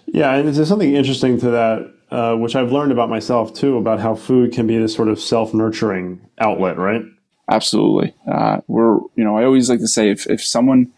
Yeah, 0.06 0.36
and 0.36 0.48
there's 0.48 0.70
something 0.70 0.96
interesting 0.96 1.38
to 1.42 1.50
that, 1.50 1.94
uh, 2.12 2.36
which 2.36 2.56
I've 2.56 2.72
learned 2.72 2.92
about 2.92 3.10
myself 3.10 3.54
too, 3.54 3.78
about 3.78 4.00
how 4.00 4.16
food 4.16 4.54
can 4.54 4.68
be 4.68 4.78
this 4.78 4.94
sort 4.94 5.08
of 5.08 5.20
self-nurturing 5.20 6.22
outlet, 6.40 6.78
right? 6.78 7.04
Absolutely. 7.50 8.14
Uh, 8.30 8.60
we're, 8.68 8.98
you 9.16 9.24
know, 9.24 9.38
I 9.38 9.46
always 9.46 9.70
like 9.70 9.80
to 9.80 9.88
say 9.88 10.10
if, 10.10 10.28
if 10.28 10.44
someone 10.44 10.92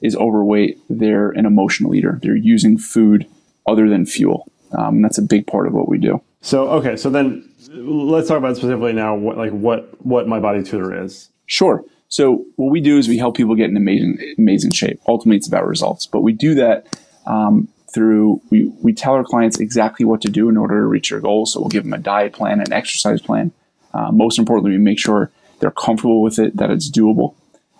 is 0.00 0.14
overweight, 0.14 0.78
they're 0.88 1.30
an 1.30 1.46
emotional 1.46 1.94
eater. 1.94 2.18
They're 2.22 2.36
using 2.36 2.78
food 2.78 3.26
other 3.66 3.88
than 3.88 4.06
fuel. 4.06 4.50
Um, 4.72 5.02
that's 5.02 5.18
a 5.18 5.22
big 5.22 5.46
part 5.46 5.66
of 5.66 5.72
what 5.72 5.88
we 5.88 5.98
do. 5.98 6.20
So, 6.42 6.68
okay. 6.68 6.96
So 6.96 7.10
then 7.10 7.48
let's 7.70 8.28
talk 8.28 8.38
about 8.38 8.56
specifically 8.56 8.92
now 8.92 9.16
what, 9.16 9.36
like 9.36 9.52
what, 9.52 10.04
what 10.04 10.28
my 10.28 10.38
body 10.38 10.62
tutor 10.62 11.02
is. 11.02 11.30
Sure. 11.46 11.84
So 12.08 12.44
what 12.54 12.70
we 12.70 12.80
do 12.80 12.98
is 12.98 13.08
we 13.08 13.18
help 13.18 13.36
people 13.36 13.56
get 13.56 13.68
in 13.68 13.76
amazing, 13.76 14.34
amazing 14.38 14.70
shape. 14.72 15.00
Ultimately, 15.08 15.38
it's 15.38 15.48
about 15.48 15.66
results, 15.66 16.06
but 16.06 16.20
we 16.20 16.32
do 16.32 16.54
that, 16.54 16.98
um, 17.26 17.68
through 17.96 18.42
we, 18.50 18.70
we 18.82 18.92
tell 18.92 19.14
our 19.14 19.24
clients 19.24 19.58
exactly 19.58 20.04
what 20.04 20.20
to 20.20 20.28
do 20.28 20.50
in 20.50 20.58
order 20.58 20.80
to 20.80 20.86
reach 20.86 21.08
their 21.08 21.18
goals. 21.18 21.54
So 21.54 21.60
we'll 21.60 21.70
give 21.70 21.84
them 21.84 21.94
a 21.94 21.98
diet 21.98 22.34
plan, 22.34 22.60
an 22.60 22.72
exercise 22.72 23.22
plan. 23.22 23.52
Uh, 23.94 24.12
most 24.12 24.38
importantly, 24.38 24.72
we 24.72 24.78
make 24.78 24.98
sure 24.98 25.30
they're 25.60 25.70
comfortable 25.70 26.20
with 26.20 26.38
it, 26.38 26.54
that 26.58 26.70
it's 26.70 26.90
doable. 26.90 27.34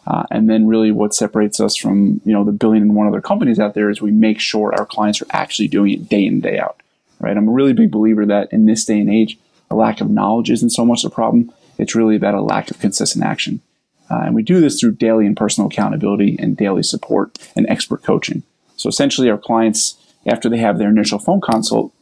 Uh, 0.07 0.25
and 0.31 0.49
then 0.49 0.67
really 0.67 0.91
what 0.91 1.13
separates 1.13 1.61
us 1.61 1.77
from, 1.77 2.23
you 2.25 2.33
know, 2.33 2.45
the 2.45 2.53
billion 2.53 2.83
and 2.83 2.97
one 2.97 3.07
other 3.07 3.21
companies 3.21 3.61
out 3.61 3.75
there 3.75 3.91
is 3.91 4.01
we 4.01 4.11
make 4.11 4.41
sure 4.41 4.75
our 4.75 4.87
clients 4.87 5.21
are 5.21 5.27
actually 5.33 5.69
doing 5.69 5.93
it 5.93 6.09
day 6.09 6.25
in, 6.25 6.41
day 6.41 6.59
out, 6.59 6.81
right? 7.21 7.37
I'm 7.37 7.49
a 7.49 7.53
really 7.53 7.75
big 7.75 7.91
believer 7.91 8.25
that 8.25 8.51
in 8.53 8.65
this 8.65 8.87
day 8.87 8.99
and 8.99 9.11
age, 9.11 9.37
a 9.71 9.75
lack 9.75 10.01
of 10.01 10.09
knowledge 10.09 10.51
isn't 10.51 10.71
so 10.71 10.87
much 10.87 11.03
the 11.03 11.11
problem. 11.11 11.53
It's 11.77 11.95
really 11.95 12.17
about 12.17 12.35
a 12.35 12.41
lack 12.41 12.71
of 12.71 12.79
consistent 12.79 13.25
action. 13.25 13.61
Uh, 14.09 14.23
and 14.27 14.35
we 14.35 14.43
do 14.43 14.61
this 14.61 14.81
through 14.81 14.93
daily 14.93 15.27
and 15.27 15.37
personal 15.37 15.69
accountability 15.69 16.37
and 16.39 16.57
daily 16.57 16.83
support 16.83 17.39
and 17.55 17.67
expert 17.69 18.03
coaching. 18.03 18.43
So 18.77 18.89
essentially 18.89 19.29
our 19.29 19.39
clients, 19.39 19.97
after 20.27 20.49
they 20.49 20.59
have 20.59 20.79
their 20.79 20.91
initial 20.91 21.19
phone 21.19 21.41
consult, 21.41 21.93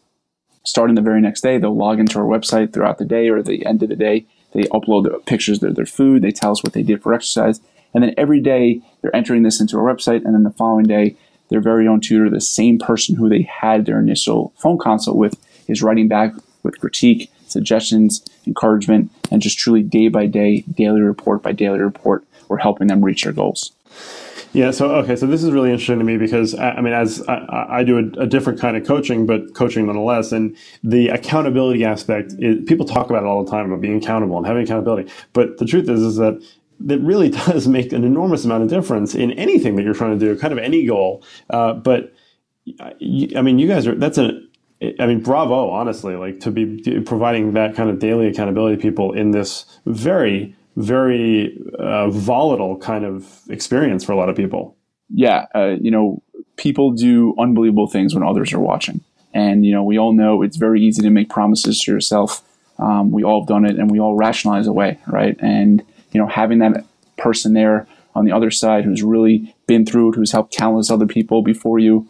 starting 0.64 0.96
the 0.96 1.02
very 1.02 1.20
next 1.20 1.42
day, 1.42 1.58
they'll 1.58 1.76
log 1.76 1.98
into 1.98 2.18
our 2.18 2.24
website 2.24 2.72
throughout 2.72 2.98
the 2.98 3.04
day 3.04 3.28
or 3.28 3.42
the 3.42 3.64
end 3.66 3.82
of 3.82 3.88
the 3.88 3.96
day 3.96 4.26
they 4.54 4.62
upload 4.64 5.02
the 5.02 5.18
pictures 5.26 5.62
of 5.62 5.74
their 5.74 5.84
food. 5.84 6.22
They 6.22 6.30
tell 6.30 6.52
us 6.52 6.62
what 6.62 6.72
they 6.72 6.82
did 6.82 7.02
for 7.02 7.12
exercise. 7.12 7.60
And 7.92 8.02
then 8.02 8.14
every 8.16 8.40
day 8.40 8.80
they're 9.02 9.14
entering 9.14 9.42
this 9.42 9.60
into 9.60 9.76
our 9.76 9.84
website. 9.94 10.24
And 10.24 10.34
then 10.34 10.44
the 10.44 10.50
following 10.50 10.86
day, 10.86 11.16
their 11.50 11.60
very 11.60 11.86
own 11.86 12.00
tutor, 12.00 12.30
the 12.30 12.40
same 12.40 12.78
person 12.78 13.16
who 13.16 13.28
they 13.28 13.42
had 13.42 13.84
their 13.84 14.00
initial 14.00 14.52
phone 14.56 14.78
consult 14.78 15.16
with, 15.16 15.34
is 15.68 15.82
writing 15.82 16.08
back 16.08 16.32
with 16.62 16.80
critique, 16.80 17.30
suggestions, 17.46 18.24
encouragement, 18.46 19.10
and 19.30 19.42
just 19.42 19.58
truly 19.58 19.82
day 19.82 20.08
by 20.08 20.26
day, 20.26 20.62
daily 20.72 21.00
report 21.00 21.42
by 21.42 21.52
daily 21.52 21.80
report, 21.80 22.24
we're 22.48 22.58
helping 22.58 22.86
them 22.86 23.04
reach 23.04 23.24
their 23.24 23.32
goals. 23.32 23.72
Yeah. 24.54 24.70
So 24.70 24.94
okay. 24.96 25.16
So 25.16 25.26
this 25.26 25.42
is 25.42 25.50
really 25.50 25.70
interesting 25.70 25.98
to 25.98 26.04
me 26.04 26.16
because 26.16 26.54
I, 26.54 26.80
mean, 26.80 26.94
as 26.94 27.22
I, 27.28 27.66
I 27.80 27.84
do 27.84 27.98
a, 27.98 28.22
a, 28.22 28.26
different 28.26 28.60
kind 28.60 28.76
of 28.76 28.86
coaching, 28.86 29.26
but 29.26 29.52
coaching 29.54 29.86
nonetheless, 29.86 30.30
and 30.30 30.56
the 30.84 31.08
accountability 31.08 31.84
aspect 31.84 32.34
is 32.38 32.64
people 32.64 32.86
talk 32.86 33.10
about 33.10 33.24
it 33.24 33.26
all 33.26 33.44
the 33.44 33.50
time 33.50 33.66
about 33.66 33.80
being 33.80 33.96
accountable 33.96 34.38
and 34.38 34.46
having 34.46 34.62
accountability. 34.62 35.10
But 35.32 35.58
the 35.58 35.66
truth 35.66 35.88
is, 35.88 36.00
is 36.00 36.16
that 36.16 36.40
that 36.80 37.00
really 37.00 37.30
does 37.46 37.66
make 37.66 37.92
an 37.92 38.04
enormous 38.04 38.44
amount 38.44 38.62
of 38.62 38.68
difference 38.68 39.14
in 39.14 39.32
anything 39.32 39.74
that 39.74 39.82
you're 39.82 39.92
trying 39.92 40.16
to 40.16 40.24
do, 40.24 40.38
kind 40.38 40.52
of 40.52 40.58
any 40.60 40.86
goal. 40.86 41.24
Uh, 41.50 41.72
but 41.74 42.14
I 42.80 43.42
mean, 43.42 43.58
you 43.58 43.66
guys 43.66 43.88
are 43.88 43.96
that's 43.96 44.18
a 44.18 44.40
I 45.00 45.06
mean, 45.06 45.20
bravo, 45.20 45.70
honestly, 45.70 46.14
like 46.14 46.40
to 46.40 46.52
be 46.52 47.00
providing 47.00 47.54
that 47.54 47.74
kind 47.74 47.90
of 47.90 47.98
daily 47.98 48.28
accountability 48.28 48.76
to 48.76 48.82
people 48.82 49.12
in 49.12 49.32
this 49.32 49.66
very 49.86 50.54
very 50.76 51.58
uh, 51.78 52.10
volatile 52.10 52.76
kind 52.78 53.04
of 53.04 53.40
experience 53.48 54.04
for 54.04 54.12
a 54.12 54.16
lot 54.16 54.28
of 54.28 54.36
people. 54.36 54.76
Yeah, 55.08 55.46
uh, 55.54 55.76
you 55.80 55.90
know, 55.90 56.22
people 56.56 56.92
do 56.92 57.34
unbelievable 57.38 57.86
things 57.86 58.14
when 58.14 58.24
others 58.24 58.52
are 58.52 58.60
watching, 58.60 59.00
and 59.32 59.64
you 59.64 59.72
know, 59.72 59.82
we 59.82 59.98
all 59.98 60.12
know 60.12 60.42
it's 60.42 60.56
very 60.56 60.82
easy 60.82 61.02
to 61.02 61.10
make 61.10 61.28
promises 61.28 61.80
to 61.80 61.92
yourself. 61.92 62.42
Um, 62.78 63.12
we 63.12 63.22
all 63.22 63.42
have 63.42 63.48
done 63.48 63.64
it, 63.64 63.78
and 63.78 63.90
we 63.90 64.00
all 64.00 64.16
rationalize 64.16 64.66
away, 64.66 64.98
right? 65.06 65.36
And 65.40 65.82
you 66.12 66.20
know, 66.20 66.26
having 66.26 66.58
that 66.60 66.84
person 67.16 67.52
there 67.52 67.86
on 68.14 68.24
the 68.24 68.32
other 68.32 68.50
side 68.50 68.84
who's 68.84 69.02
really 69.02 69.54
been 69.66 69.84
through 69.84 70.12
it, 70.12 70.16
who's 70.16 70.32
helped 70.32 70.56
countless 70.56 70.90
other 70.90 71.06
people 71.06 71.42
before 71.42 71.78
you 71.78 72.08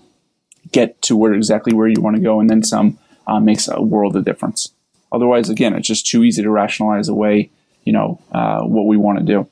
get 0.73 1.01
to 1.03 1.17
where 1.17 1.35
exactly 1.35 1.75
where 1.75 1.89
you 1.89 2.01
want 2.01 2.17
to 2.17 2.23
go, 2.23 2.41
and 2.41 2.49
then 2.49 2.63
some, 2.63 2.99
uh, 3.27 3.41
makes 3.41 3.69
a 3.69 3.83
world 3.83 4.17
of 4.17 4.25
difference. 4.25 4.73
Otherwise, 5.13 5.49
again, 5.49 5.75
it's 5.75 5.89
just 5.89 6.07
too 6.07 6.25
easy 6.25 6.43
to 6.43 6.51
rationalize 6.51 7.09
away 7.09 7.51
you 7.85 7.93
know 7.93 8.21
uh, 8.33 8.63
what 8.63 8.87
we 8.87 8.97
want 8.97 9.19
to 9.19 9.25
do. 9.25 9.49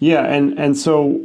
Yeah, 0.00 0.24
and 0.24 0.58
and 0.58 0.76
so 0.76 1.24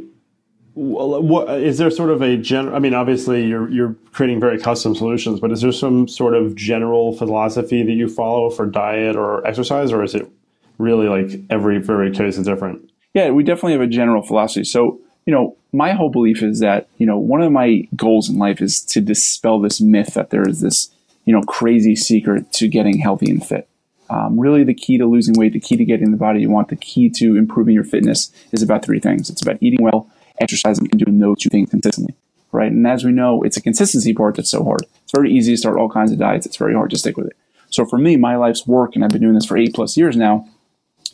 what 0.78 1.50
is 1.60 1.78
there 1.78 1.90
sort 1.90 2.08
of 2.08 2.22
a 2.22 2.36
general 2.36 2.76
i 2.76 2.78
mean 2.78 2.94
obviously 2.94 3.44
you're 3.44 3.68
you're 3.68 3.96
creating 4.12 4.38
very 4.38 4.56
custom 4.56 4.94
solutions 4.94 5.40
but 5.40 5.50
is 5.50 5.60
there 5.60 5.72
some 5.72 6.06
sort 6.06 6.34
of 6.34 6.54
general 6.54 7.16
philosophy 7.16 7.82
that 7.82 7.94
you 7.94 8.08
follow 8.08 8.48
for 8.48 8.64
diet 8.64 9.16
or 9.16 9.44
exercise 9.44 9.90
or 9.90 10.04
is 10.04 10.14
it 10.14 10.30
really 10.78 11.08
like 11.08 11.40
every 11.50 11.78
very 11.78 12.10
case 12.12 12.38
is 12.38 12.46
different? 12.46 12.90
Yeah 13.12 13.30
we 13.30 13.42
definitely 13.42 13.72
have 13.72 13.80
a 13.80 13.88
general 13.88 14.22
philosophy. 14.22 14.64
So 14.64 15.00
you 15.26 15.32
know 15.32 15.56
my 15.72 15.92
whole 15.92 16.10
belief 16.10 16.42
is 16.42 16.60
that 16.60 16.88
you 16.98 17.06
know 17.06 17.18
one 17.18 17.42
of 17.42 17.50
my 17.50 17.88
goals 17.96 18.30
in 18.30 18.38
life 18.38 18.62
is 18.62 18.80
to 18.82 19.00
dispel 19.00 19.60
this 19.60 19.80
myth 19.80 20.14
that 20.14 20.30
there 20.30 20.48
is 20.48 20.60
this 20.60 20.90
you 21.24 21.32
know 21.32 21.42
crazy 21.42 21.96
secret 21.96 22.52
to 22.52 22.68
getting 22.68 22.98
healthy 22.98 23.30
and 23.30 23.44
fit 23.44 23.68
um, 24.10 24.38
really, 24.38 24.64
the 24.64 24.74
key 24.74 24.98
to 24.98 25.06
losing 25.06 25.34
weight, 25.38 25.52
the 25.52 25.60
key 25.60 25.76
to 25.76 25.84
getting 25.84 26.10
the 26.10 26.16
body 26.16 26.40
you 26.40 26.50
want, 26.50 26.68
the 26.68 26.76
key 26.76 27.10
to 27.10 27.36
improving 27.36 27.74
your 27.74 27.84
fitness 27.84 28.32
is 28.52 28.62
about 28.62 28.84
three 28.84 29.00
things. 29.00 29.28
It's 29.28 29.42
about 29.42 29.58
eating 29.60 29.82
well, 29.82 30.10
exercising, 30.40 30.88
and 30.90 31.00
doing 31.00 31.18
those 31.18 31.38
two 31.38 31.50
things 31.50 31.70
consistently, 31.70 32.14
right? 32.52 32.72
And 32.72 32.86
as 32.86 33.04
we 33.04 33.12
know, 33.12 33.42
it's 33.42 33.56
a 33.56 33.62
consistency 33.62 34.14
part 34.14 34.36
that's 34.36 34.50
so 34.50 34.64
hard. 34.64 34.86
It's 35.02 35.12
very 35.14 35.32
easy 35.32 35.52
to 35.52 35.58
start 35.58 35.78
all 35.78 35.90
kinds 35.90 36.12
of 36.12 36.18
diets. 36.18 36.46
It's 36.46 36.56
very 36.56 36.74
hard 36.74 36.90
to 36.90 36.98
stick 36.98 37.16
with 37.16 37.26
it. 37.26 37.36
So 37.70 37.84
for 37.84 37.98
me, 37.98 38.16
my 38.16 38.36
life's 38.36 38.66
work, 38.66 38.94
and 38.94 39.04
I've 39.04 39.10
been 39.10 39.20
doing 39.20 39.34
this 39.34 39.44
for 39.44 39.58
eight 39.58 39.74
plus 39.74 39.96
years 39.96 40.16
now, 40.16 40.48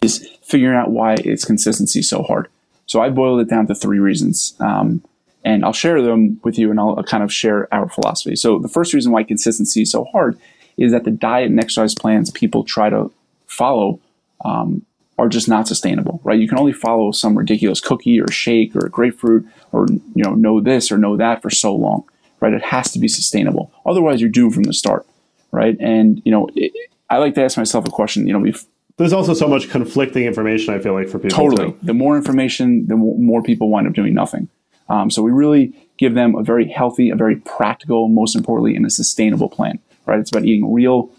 is 0.02 0.28
figuring 0.42 0.76
out 0.76 0.90
why 0.90 1.14
it's 1.14 1.44
consistency 1.44 2.02
so 2.02 2.22
hard. 2.22 2.48
So 2.86 3.00
I 3.00 3.10
boiled 3.10 3.40
it 3.40 3.48
down 3.48 3.66
to 3.66 3.74
three 3.74 3.98
reasons. 3.98 4.54
Um, 4.60 5.02
and 5.44 5.64
I'll 5.64 5.72
share 5.72 6.00
them 6.00 6.40
with 6.42 6.58
you 6.58 6.70
and 6.70 6.80
I'll 6.80 7.02
kind 7.02 7.22
of 7.22 7.32
share 7.32 7.72
our 7.72 7.88
philosophy. 7.88 8.34
So 8.34 8.58
the 8.58 8.68
first 8.68 8.94
reason 8.94 9.12
why 9.12 9.24
consistency 9.24 9.82
is 9.82 9.90
so 9.90 10.04
hard 10.04 10.38
is 10.76 10.92
that 10.92 11.04
the 11.04 11.10
diet 11.10 11.50
and 11.50 11.60
exercise 11.60 11.94
plans 11.94 12.30
people 12.30 12.64
try 12.64 12.90
to 12.90 13.12
follow 13.46 14.00
um, 14.44 14.84
are 15.18 15.28
just 15.28 15.48
not 15.48 15.68
sustainable, 15.68 16.20
right? 16.24 16.40
You 16.40 16.48
can 16.48 16.58
only 16.58 16.72
follow 16.72 17.12
some 17.12 17.38
ridiculous 17.38 17.80
cookie 17.80 18.20
or 18.20 18.30
shake 18.30 18.74
or 18.74 18.88
grapefruit 18.88 19.46
or, 19.72 19.86
you 19.88 20.24
know, 20.24 20.34
know 20.34 20.60
this 20.60 20.90
or 20.90 20.98
know 20.98 21.16
that 21.16 21.40
for 21.40 21.50
so 21.50 21.74
long, 21.74 22.04
right? 22.40 22.52
It 22.52 22.62
has 22.62 22.90
to 22.92 22.98
be 22.98 23.08
sustainable. 23.08 23.72
Otherwise, 23.86 24.20
you're 24.20 24.30
doomed 24.30 24.54
from 24.54 24.64
the 24.64 24.74
start, 24.74 25.06
right? 25.52 25.76
And, 25.78 26.20
you 26.24 26.32
know, 26.32 26.48
it, 26.54 26.72
I 27.08 27.18
like 27.18 27.34
to 27.34 27.44
ask 27.44 27.56
myself 27.56 27.86
a 27.86 27.90
question, 27.90 28.26
you 28.26 28.32
know, 28.32 28.40
bef- 28.40 28.66
There's 28.96 29.12
also 29.12 29.34
so 29.34 29.46
much 29.46 29.70
conflicting 29.70 30.24
information. 30.24 30.74
I 30.74 30.80
feel 30.80 30.94
like 30.94 31.08
for 31.08 31.20
people. 31.20 31.36
Totally. 31.36 31.72
too. 31.72 31.78
The 31.82 31.94
more 31.94 32.16
information, 32.16 32.86
the 32.88 32.96
more 32.96 33.42
people 33.42 33.70
wind 33.70 33.86
up 33.86 33.92
doing 33.94 34.14
nothing. 34.14 34.48
Um, 34.88 35.10
so 35.10 35.22
we 35.22 35.30
really 35.30 35.72
give 35.96 36.14
them 36.14 36.34
a 36.34 36.42
very 36.42 36.68
healthy, 36.68 37.10
a 37.10 37.16
very 37.16 37.36
practical, 37.36 38.08
most 38.08 38.34
importantly, 38.36 38.74
and 38.74 38.84
a 38.84 38.90
sustainable 38.90 39.48
plan. 39.48 39.78
Right? 40.06 40.18
It's 40.18 40.30
about 40.30 40.44
eating 40.44 40.72
real, 40.72 41.10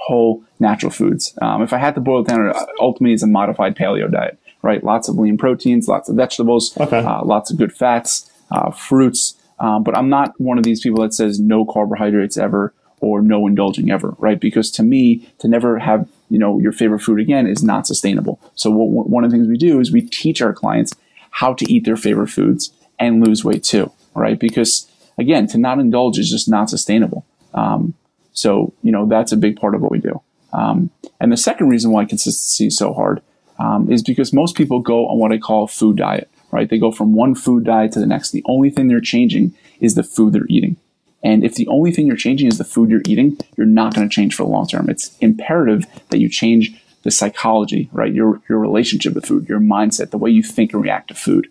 whole, 0.00 0.44
natural 0.60 0.90
foods. 0.90 1.36
Um, 1.42 1.62
if 1.62 1.72
I 1.72 1.78
had 1.78 1.94
to 1.94 2.00
boil 2.00 2.22
it 2.22 2.28
down, 2.28 2.48
uh, 2.48 2.66
ultimately, 2.80 3.12
it's 3.14 3.22
a 3.22 3.26
modified 3.26 3.76
paleo 3.76 4.10
diet. 4.10 4.38
Right? 4.62 4.82
Lots 4.82 5.08
of 5.08 5.16
lean 5.16 5.36
proteins, 5.36 5.88
lots 5.88 6.08
of 6.08 6.16
vegetables, 6.16 6.76
Okay. 6.78 6.98
uh, 7.00 7.22
lots 7.24 7.50
of 7.50 7.58
good 7.58 7.72
fats, 7.72 8.30
uh, 8.50 8.70
fruits. 8.70 9.34
Um, 9.58 9.82
but 9.82 9.96
I'm 9.96 10.08
not 10.08 10.32
one 10.40 10.58
of 10.58 10.64
these 10.64 10.80
people 10.80 11.02
that 11.02 11.12
says 11.14 11.38
no 11.38 11.64
carbohydrates 11.64 12.36
ever 12.38 12.72
or 13.00 13.20
no 13.20 13.46
indulging 13.46 13.90
ever, 13.90 14.14
right? 14.18 14.40
Because 14.40 14.70
to 14.72 14.82
me, 14.82 15.28
to 15.38 15.48
never 15.48 15.78
have 15.78 16.08
you 16.30 16.38
know 16.38 16.58
your 16.58 16.72
favorite 16.72 17.00
food 17.00 17.20
again 17.20 17.46
is 17.46 17.62
not 17.62 17.86
sustainable. 17.86 18.40
So 18.54 18.70
what, 18.70 19.08
one 19.08 19.24
of 19.24 19.30
the 19.30 19.36
things 19.36 19.46
we 19.46 19.58
do 19.58 19.78
is 19.80 19.92
we 19.92 20.00
teach 20.00 20.40
our 20.40 20.52
clients 20.54 20.92
how 21.30 21.52
to 21.54 21.70
eat 21.70 21.84
their 21.84 21.96
favorite 21.96 22.28
foods 22.28 22.72
and 22.98 23.24
lose 23.24 23.44
weight 23.44 23.62
too, 23.62 23.92
right? 24.14 24.38
Because 24.38 24.90
again, 25.18 25.46
to 25.48 25.58
not 25.58 25.78
indulge 25.78 26.18
is 26.18 26.30
just 26.30 26.48
not 26.48 26.70
sustainable. 26.70 27.26
Um, 27.52 27.94
so 28.34 28.74
you 28.82 28.92
know 28.92 29.06
that's 29.06 29.32
a 29.32 29.36
big 29.36 29.56
part 29.56 29.74
of 29.74 29.80
what 29.80 29.90
we 29.90 29.98
do. 29.98 30.20
Um, 30.52 30.90
and 31.20 31.32
the 31.32 31.36
second 31.36 31.68
reason 31.68 31.90
why 31.90 32.04
consistency 32.04 32.66
is 32.66 32.76
so 32.76 32.92
hard 32.92 33.22
um, 33.58 33.90
is 33.90 34.02
because 34.02 34.32
most 34.32 34.56
people 34.56 34.80
go 34.80 35.08
on 35.08 35.18
what 35.18 35.32
I 35.32 35.38
call 35.38 35.64
a 35.64 35.68
food 35.68 35.96
diet, 35.96 36.30
right? 36.52 36.68
They 36.68 36.78
go 36.78 36.92
from 36.92 37.14
one 37.14 37.34
food 37.34 37.64
diet 37.64 37.92
to 37.92 38.00
the 38.00 38.06
next. 38.06 38.30
The 38.30 38.44
only 38.46 38.70
thing 38.70 38.88
they're 38.88 39.00
changing 39.00 39.54
is 39.80 39.94
the 39.94 40.04
food 40.04 40.32
they're 40.32 40.46
eating. 40.48 40.76
And 41.24 41.42
if 41.42 41.54
the 41.54 41.66
only 41.68 41.90
thing 41.90 42.06
you're 42.06 42.16
changing 42.16 42.48
is 42.48 42.58
the 42.58 42.64
food 42.64 42.90
you're 42.90 43.00
eating, 43.06 43.38
you're 43.56 43.66
not 43.66 43.94
going 43.94 44.08
to 44.08 44.14
change 44.14 44.34
for 44.34 44.42
the 44.42 44.50
long 44.50 44.66
term. 44.66 44.90
It's 44.90 45.16
imperative 45.18 45.86
that 46.10 46.18
you 46.18 46.28
change 46.28 46.78
the 47.02 47.10
psychology, 47.10 47.88
right? 47.92 48.12
Your 48.12 48.42
your 48.48 48.58
relationship 48.58 49.14
with 49.14 49.26
food, 49.26 49.48
your 49.48 49.60
mindset, 49.60 50.10
the 50.10 50.18
way 50.18 50.30
you 50.30 50.42
think 50.42 50.72
and 50.72 50.82
react 50.82 51.08
to 51.08 51.14
food, 51.14 51.48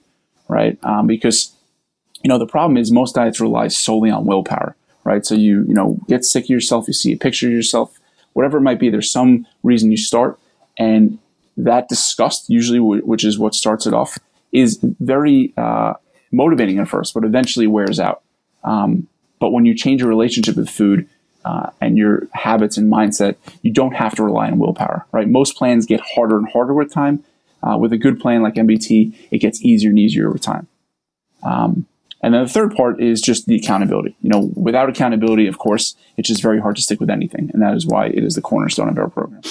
right? 0.47 0.77
Um, 0.83 1.07
because 1.07 1.53
you 2.23 2.27
know 2.27 2.37
the 2.37 2.47
problem 2.47 2.77
is 2.77 2.91
most 2.91 3.15
diets 3.15 3.39
rely 3.39 3.67
solely 3.67 4.11
on 4.11 4.25
willpower, 4.25 4.75
right? 5.03 5.25
So 5.25 5.35
you 5.35 5.63
you 5.67 5.73
know 5.73 5.99
get 6.07 6.25
sick 6.25 6.45
of 6.45 6.49
yourself, 6.49 6.87
you 6.87 6.93
see 6.93 7.13
a 7.13 7.17
picture 7.17 7.47
of 7.47 7.53
yourself, 7.53 7.99
whatever 8.33 8.57
it 8.57 8.61
might 8.61 8.79
be. 8.79 8.89
There's 8.89 9.11
some 9.11 9.45
reason 9.63 9.91
you 9.91 9.97
start, 9.97 10.39
and 10.77 11.19
that 11.57 11.89
disgust, 11.89 12.49
usually, 12.49 12.79
wh- 12.79 13.07
which 13.07 13.23
is 13.23 13.37
what 13.37 13.55
starts 13.55 13.85
it 13.85 13.93
off, 13.93 14.17
is 14.51 14.79
very 14.99 15.53
uh, 15.57 15.93
motivating 16.31 16.79
at 16.79 16.87
first, 16.87 17.13
but 17.13 17.23
eventually 17.23 17.67
wears 17.67 17.99
out. 17.99 18.21
Um, 18.63 19.07
but 19.39 19.51
when 19.51 19.65
you 19.65 19.75
change 19.75 20.01
your 20.01 20.09
relationship 20.09 20.55
with 20.55 20.69
food 20.69 21.07
uh, 21.45 21.69
and 21.81 21.97
your 21.97 22.27
habits 22.31 22.77
and 22.77 22.91
mindset, 22.91 23.35
you 23.61 23.71
don't 23.71 23.93
have 23.93 24.15
to 24.15 24.23
rely 24.23 24.47
on 24.49 24.57
willpower, 24.57 25.05
right? 25.11 25.27
Most 25.27 25.57
plans 25.57 25.85
get 25.85 25.99
harder 26.15 26.37
and 26.37 26.49
harder 26.49 26.73
with 26.73 26.91
time. 26.93 27.23
Uh, 27.61 27.77
with 27.77 27.93
a 27.93 27.97
good 27.97 28.19
plan 28.19 28.41
like 28.41 28.55
MBT, 28.55 29.15
it 29.31 29.37
gets 29.37 29.61
easier 29.63 29.89
and 29.89 29.97
easier 29.97 30.27
over 30.27 30.37
time. 30.37 30.67
Um, 31.43 31.85
and 32.23 32.33
then 32.33 32.43
the 32.43 32.49
third 32.49 32.75
part 32.75 33.01
is 33.01 33.21
just 33.21 33.45
the 33.45 33.55
accountability. 33.55 34.15
You 34.21 34.29
know, 34.29 34.51
without 34.55 34.89
accountability, 34.89 35.47
of 35.47 35.59
course, 35.59 35.95
it's 36.17 36.27
just 36.27 36.41
very 36.41 36.59
hard 36.59 36.75
to 36.77 36.81
stick 36.81 36.99
with 36.99 37.09
anything, 37.09 37.51
and 37.53 37.61
that 37.61 37.75
is 37.75 37.85
why 37.85 38.07
it 38.07 38.23
is 38.23 38.35
the 38.35 38.41
cornerstone 38.41 38.89
of 38.89 38.97
our 38.97 39.09
program. 39.09 39.41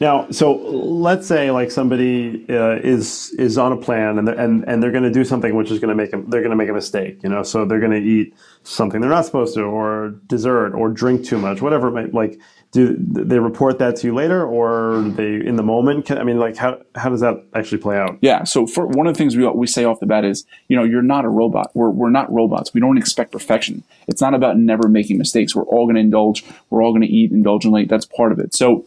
Now, 0.00 0.30
so 0.30 0.54
let's 0.54 1.26
say 1.26 1.50
like 1.50 1.70
somebody 1.70 2.46
uh, 2.48 2.76
is 2.76 3.34
is 3.38 3.58
on 3.58 3.72
a 3.72 3.76
plan 3.76 4.18
and 4.18 4.28
they're, 4.28 4.38
and 4.38 4.64
and 4.66 4.82
they're 4.82 4.92
going 4.92 5.04
to 5.04 5.10
do 5.10 5.24
something 5.24 5.54
which 5.56 5.70
is 5.70 5.78
going 5.78 5.90
to 5.90 5.94
make 5.94 6.12
them 6.12 6.30
they're 6.30 6.40
going 6.40 6.50
to 6.50 6.56
make 6.56 6.70
a 6.70 6.72
mistake, 6.72 7.22
you 7.22 7.28
know. 7.28 7.42
So 7.42 7.64
they're 7.64 7.80
going 7.80 7.92
to 7.92 8.08
eat 8.08 8.34
something 8.62 9.00
they're 9.00 9.10
not 9.10 9.26
supposed 9.26 9.54
to, 9.54 9.62
or 9.62 10.14
dessert, 10.26 10.74
or 10.74 10.90
drink 10.90 11.24
too 11.24 11.38
much, 11.38 11.60
whatever. 11.60 11.88
It 11.88 11.92
might, 11.92 12.14
like, 12.14 12.40
do 12.72 12.96
they 12.98 13.38
report 13.38 13.80
that 13.80 13.96
to 13.96 14.06
you 14.06 14.14
later, 14.14 14.46
or 14.46 15.02
they 15.02 15.34
in 15.34 15.56
the 15.56 15.62
moment? 15.62 16.06
Can, 16.06 16.18
I 16.18 16.24
mean, 16.24 16.38
like, 16.38 16.56
how 16.56 16.80
how 16.94 17.08
does 17.08 17.20
that 17.20 17.44
actually 17.54 17.78
play 17.78 17.98
out? 17.98 18.18
Yeah. 18.20 18.44
So 18.44 18.66
for 18.66 18.86
one 18.86 19.06
of 19.06 19.14
the 19.14 19.18
things 19.18 19.36
we 19.36 19.46
we 19.48 19.66
say 19.66 19.84
off 19.84 19.98
the 19.98 20.06
bat 20.06 20.24
is, 20.24 20.46
you 20.68 20.76
know, 20.76 20.84
you're 20.84 21.02
not 21.02 21.24
a 21.24 21.28
robot. 21.28 21.70
We're 21.74 21.90
we're 21.90 22.10
not 22.10 22.32
robots. 22.32 22.72
We 22.72 22.80
don't 22.80 22.96
expect 22.98 23.32
perfection. 23.32 23.82
It's 24.06 24.20
not 24.20 24.34
about 24.34 24.56
never 24.56 24.88
making 24.88 25.18
mistakes. 25.18 25.54
We're 25.54 25.64
all 25.64 25.86
going 25.86 25.96
to 25.96 26.00
indulge. 26.00 26.44
We're 26.70 26.82
all 26.82 26.92
going 26.92 27.02
to 27.02 27.08
eat 27.08 27.32
indulgently. 27.32 27.86
That's 27.86 28.06
part 28.06 28.30
of 28.30 28.38
it. 28.38 28.54
So 28.54 28.86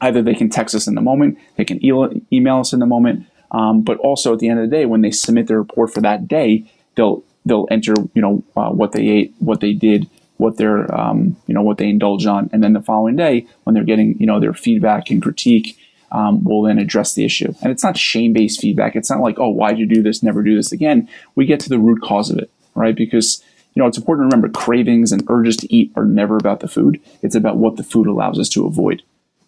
either 0.00 0.22
they 0.22 0.34
can 0.34 0.50
text 0.50 0.74
us 0.74 0.86
in 0.86 0.94
the 0.94 1.00
moment, 1.00 1.38
they 1.56 1.64
can 1.64 1.82
e- 1.84 2.22
email 2.32 2.58
us 2.58 2.72
in 2.72 2.80
the 2.80 2.86
moment, 2.86 3.26
um, 3.50 3.82
but 3.82 3.96
also 3.98 4.34
at 4.34 4.40
the 4.40 4.48
end 4.48 4.60
of 4.60 4.68
the 4.68 4.76
day, 4.76 4.86
when 4.86 5.00
they 5.00 5.10
submit 5.10 5.46
their 5.46 5.58
report 5.58 5.92
for 5.92 6.00
that 6.00 6.28
day, 6.28 6.70
they'll 6.96 7.24
they'll 7.44 7.68
enter, 7.70 7.94
you 8.12 8.20
know, 8.20 8.42
uh, 8.56 8.70
what 8.70 8.92
they 8.92 9.06
ate, 9.06 9.34
what 9.38 9.60
they 9.60 9.72
did, 9.72 10.10
what 10.36 10.56
they're, 10.56 10.92
um, 10.94 11.36
you 11.46 11.54
know, 11.54 11.62
what 11.62 11.78
they 11.78 11.88
indulge 11.88 12.26
on, 12.26 12.50
and 12.52 12.62
then 12.62 12.72
the 12.72 12.82
following 12.82 13.16
day, 13.16 13.46
when 13.64 13.74
they're 13.74 13.84
getting, 13.84 14.18
you 14.18 14.26
know, 14.26 14.40
their 14.40 14.54
feedback 14.54 15.10
and 15.10 15.22
critique, 15.22 15.78
um, 16.12 16.44
we'll 16.44 16.62
then 16.62 16.78
address 16.78 17.14
the 17.14 17.24
issue. 17.24 17.52
And 17.62 17.72
it's 17.72 17.82
not 17.82 17.96
shame 17.96 18.32
based 18.32 18.60
feedback. 18.60 18.96
It's 18.96 19.10
not 19.10 19.20
like, 19.20 19.38
oh, 19.38 19.50
why'd 19.50 19.78
you 19.78 19.86
do 19.86 20.02
this? 20.02 20.22
Never 20.22 20.42
do 20.42 20.56
this 20.56 20.72
again. 20.72 21.08
We 21.34 21.46
get 21.46 21.60
to 21.60 21.68
the 21.68 21.78
root 21.78 22.02
cause 22.02 22.30
of 22.30 22.38
it, 22.38 22.50
right? 22.74 22.94
Because 22.94 23.42
you 23.74 23.82
know, 23.82 23.88
it's 23.88 23.98
important 23.98 24.30
to 24.30 24.34
remember 24.34 24.58
cravings 24.58 25.12
and 25.12 25.22
urges 25.28 25.58
to 25.58 25.74
eat 25.74 25.92
are 25.96 26.06
never 26.06 26.38
about 26.38 26.60
the 26.60 26.68
food. 26.68 26.98
It's 27.22 27.34
about 27.34 27.58
what 27.58 27.76
the 27.76 27.82
food 27.82 28.06
allows 28.06 28.38
us 28.38 28.48
to 28.50 28.66
avoid 28.66 29.02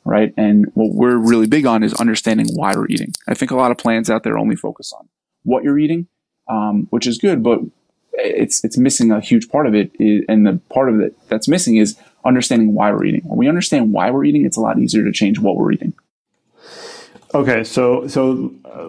right? 0.09 0.33
And 0.39 0.71
what 0.75 0.95
we're 0.95 1.19
really 1.19 1.47
big 1.47 1.67
on 1.67 1.83
is 1.83 1.93
understanding 1.95 2.47
why 2.55 2.73
we're 2.75 2.89
eating. 2.89 3.13
I 3.29 3.35
think 3.35 3.51
a 3.51 3.57
lot 3.57 3.71
of 3.71 3.77
plans 3.77 4.09
out 4.09 4.23
there 4.23 4.39
only 4.39 4.57
focus 4.57 4.93
on 4.99 5.09
what 5.43 5.65
you're 5.65 5.79
eating, 5.79 6.09
um, 6.49 6.87
which 6.91 7.07
is 7.07 7.19
good, 7.19 7.43
but 7.43 7.61
it's 8.19 8.65
it's 8.65 8.77
missing 8.77 9.11
a 9.11 9.21
huge 9.21 9.49
part 9.49 9.67
of 9.67 9.75
it. 9.75 9.93
And 10.29 10.47
the 10.47 10.61
part 10.71 10.89
of 10.89 11.01
it 11.01 11.17
that's 11.29 11.49
missing 11.49 11.77
is 11.77 11.97
understanding 12.25 12.75
why 12.75 12.93
we're 12.93 13.05
eating. 13.05 13.23
When 13.25 13.39
we 13.39 13.49
understand 13.49 13.93
why 13.93 14.11
we're 14.11 14.25
eating, 14.25 14.45
it's 14.45 14.57
a 14.57 14.61
lot 14.61 14.79
easier 14.79 15.05
to 15.05 15.13
change 15.13 15.39
what 15.39 15.57
we're 15.57 15.73
eating. 15.73 15.95
Okay, 17.35 17.63
so 17.63 18.07
so, 18.09 18.55
uh, 18.65 18.89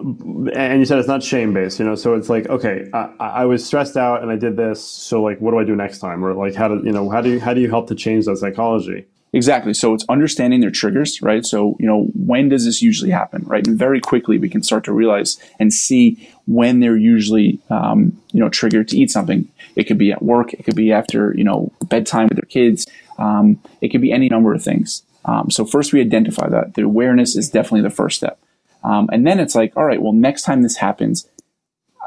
and 0.53 0.79
you 0.79 0.85
said 0.85 0.97
it's 0.97 1.09
not 1.09 1.21
shame 1.21 1.53
based, 1.53 1.77
you 1.77 1.85
know. 1.85 1.95
So 1.95 2.15
it's 2.15 2.29
like, 2.29 2.47
okay, 2.47 2.89
I, 2.93 3.11
I 3.19 3.45
was 3.45 3.65
stressed 3.65 3.97
out 3.97 4.21
and 4.21 4.31
I 4.31 4.37
did 4.37 4.55
this. 4.55 4.81
So 4.83 5.21
like, 5.21 5.41
what 5.41 5.51
do 5.51 5.59
I 5.59 5.65
do 5.65 5.75
next 5.75 5.99
time? 5.99 6.23
Or 6.23 6.33
like, 6.33 6.55
how 6.55 6.69
do 6.69 6.81
you 6.85 6.93
know? 6.93 7.09
How 7.09 7.19
do 7.19 7.29
you 7.29 7.39
how 7.39 7.53
do 7.53 7.59
you 7.59 7.69
help 7.69 7.87
to 7.89 7.95
change 7.95 8.25
that 8.25 8.37
psychology? 8.37 9.07
Exactly. 9.31 9.73
So 9.75 9.93
it's 9.93 10.05
understanding 10.09 10.59
their 10.59 10.71
triggers, 10.71 11.21
right? 11.21 11.45
So, 11.45 11.77
you 11.79 11.85
know, 11.85 12.09
when 12.15 12.49
does 12.49 12.65
this 12.65 12.81
usually 12.81 13.11
happen, 13.11 13.43
right? 13.45 13.65
And 13.65 13.77
very 13.77 13.99
quickly 13.99 14.39
we 14.39 14.49
can 14.49 14.63
start 14.63 14.83
to 14.85 14.93
realize 14.93 15.37
and 15.59 15.71
see 15.71 16.29
when 16.47 16.79
they're 16.79 16.97
usually, 16.97 17.59
um, 17.69 18.19
you 18.31 18.39
know, 18.39 18.49
triggered 18.49 18.87
to 18.89 18.97
eat 18.97 19.11
something. 19.11 19.47
It 19.75 19.83
could 19.83 19.99
be 19.99 20.11
at 20.11 20.23
work. 20.23 20.53
It 20.53 20.63
could 20.63 20.75
be 20.75 20.91
after, 20.91 21.33
you 21.37 21.43
know, 21.43 21.71
bedtime 21.85 22.27
with 22.27 22.37
their 22.37 22.49
kids. 22.49 22.87
Um, 23.19 23.61
it 23.81 23.89
could 23.89 24.01
be 24.01 24.11
any 24.11 24.29
number 24.29 24.53
of 24.53 24.63
things. 24.63 25.03
Um, 25.25 25.51
so 25.51 25.63
first 25.63 25.93
we 25.93 26.01
identify 26.01 26.49
that. 26.49 26.73
The 26.73 26.81
awareness 26.81 27.35
is 27.35 27.49
definitely 27.49 27.81
the 27.81 27.95
first 27.95 28.17
step. 28.17 28.39
Um, 28.83 29.09
and 29.11 29.27
then 29.27 29.39
it's 29.39 29.53
like, 29.55 29.75
all 29.75 29.85
right, 29.85 30.01
well, 30.01 30.13
next 30.13 30.41
time 30.43 30.63
this 30.63 30.77
happens, 30.77 31.27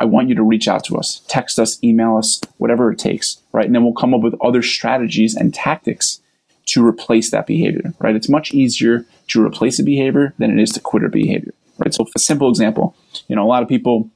I 0.00 0.06
want 0.06 0.28
you 0.28 0.34
to 0.34 0.42
reach 0.42 0.66
out 0.66 0.82
to 0.84 0.96
us, 0.96 1.22
text 1.28 1.60
us, 1.60 1.78
email 1.84 2.16
us, 2.16 2.40
whatever 2.56 2.90
it 2.90 2.98
takes, 2.98 3.38
right? 3.52 3.66
And 3.66 3.74
then 3.74 3.84
we'll 3.84 3.92
come 3.92 4.14
up 4.14 4.22
with 4.22 4.34
other 4.40 4.62
strategies 4.62 5.36
and 5.36 5.54
tactics 5.54 6.20
to 6.66 6.86
replace 6.86 7.30
that 7.30 7.46
behavior, 7.46 7.94
right? 7.98 8.14
It's 8.14 8.28
much 8.28 8.52
easier 8.52 9.04
to 9.28 9.44
replace 9.44 9.78
a 9.78 9.82
behavior 9.82 10.34
than 10.38 10.56
it 10.56 10.62
is 10.62 10.70
to 10.70 10.80
quit 10.80 11.04
a 11.04 11.08
behavior, 11.08 11.54
right? 11.78 11.92
So 11.92 12.06
a 12.14 12.18
simple 12.18 12.48
example, 12.48 12.94
you 13.28 13.36
know, 13.36 13.44
a 13.44 13.48
lot 13.48 13.62
of 13.62 13.68
people, 13.68 14.10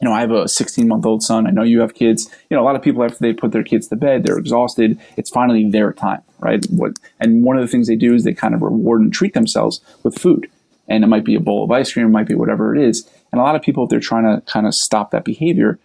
you 0.00 0.08
know, 0.08 0.14
I 0.14 0.20
have 0.20 0.32
a 0.32 0.48
16 0.48 0.88
month 0.88 1.06
old 1.06 1.22
son. 1.22 1.46
I 1.46 1.50
know 1.50 1.62
you 1.62 1.80
have 1.80 1.94
kids. 1.94 2.28
You 2.50 2.56
know, 2.56 2.62
a 2.62 2.66
lot 2.66 2.76
of 2.76 2.82
people 2.82 3.04
after 3.04 3.18
they 3.20 3.32
put 3.32 3.52
their 3.52 3.62
kids 3.62 3.88
to 3.88 3.96
bed, 3.96 4.24
they're 4.24 4.38
exhausted. 4.38 4.98
It's 5.16 5.30
finally 5.30 5.70
their 5.70 5.92
time, 5.92 6.22
right? 6.40 6.64
What, 6.70 6.98
and 7.20 7.44
one 7.44 7.56
of 7.56 7.62
the 7.62 7.68
things 7.68 7.86
they 7.86 7.96
do 7.96 8.14
is 8.14 8.24
they 8.24 8.34
kind 8.34 8.54
of 8.54 8.62
reward 8.62 9.02
and 9.02 9.12
treat 9.12 9.34
themselves 9.34 9.80
with 10.02 10.18
food. 10.18 10.50
And 10.88 11.04
it 11.04 11.06
might 11.06 11.24
be 11.24 11.34
a 11.34 11.40
bowl 11.40 11.64
of 11.64 11.70
ice 11.70 11.92
cream, 11.92 12.06
it 12.06 12.10
might 12.10 12.28
be 12.28 12.34
whatever 12.34 12.74
it 12.74 12.82
is. 12.82 13.08
And 13.32 13.40
a 13.40 13.44
lot 13.44 13.56
of 13.56 13.62
people, 13.62 13.84
if 13.84 13.90
they're 13.90 14.00
trying 14.00 14.24
to 14.24 14.42
kind 14.42 14.66
of 14.66 14.74
stop 14.74 15.10
that 15.12 15.24
behavior, 15.24 15.78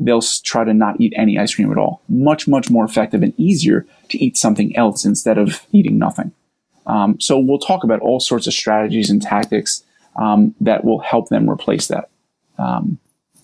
they'll 0.00 0.22
try 0.22 0.64
to 0.64 0.74
not 0.74 1.00
eat 1.00 1.12
any 1.14 1.38
ice 1.38 1.54
cream 1.54 1.70
at 1.70 1.78
all. 1.78 2.02
Much, 2.08 2.48
much 2.48 2.70
more 2.70 2.84
effective 2.84 3.22
and 3.22 3.38
easier 3.38 3.86
to 4.08 4.18
eat 4.18 4.36
something 4.36 4.74
else 4.76 5.04
instead 5.04 5.38
of 5.38 5.66
eating 5.72 5.98
nothing. 5.98 6.32
Um, 6.86 7.20
so 7.20 7.38
we'll 7.38 7.58
talk 7.58 7.84
about 7.84 8.00
all 8.00 8.18
sorts 8.18 8.46
of 8.46 8.54
strategies 8.54 9.10
and 9.10 9.20
tactics 9.20 9.84
um, 10.16 10.54
that 10.60 10.84
will 10.84 11.00
help 11.00 11.28
them 11.28 11.48
replace 11.48 11.86
that. 11.88 12.10
Um, 12.58 12.98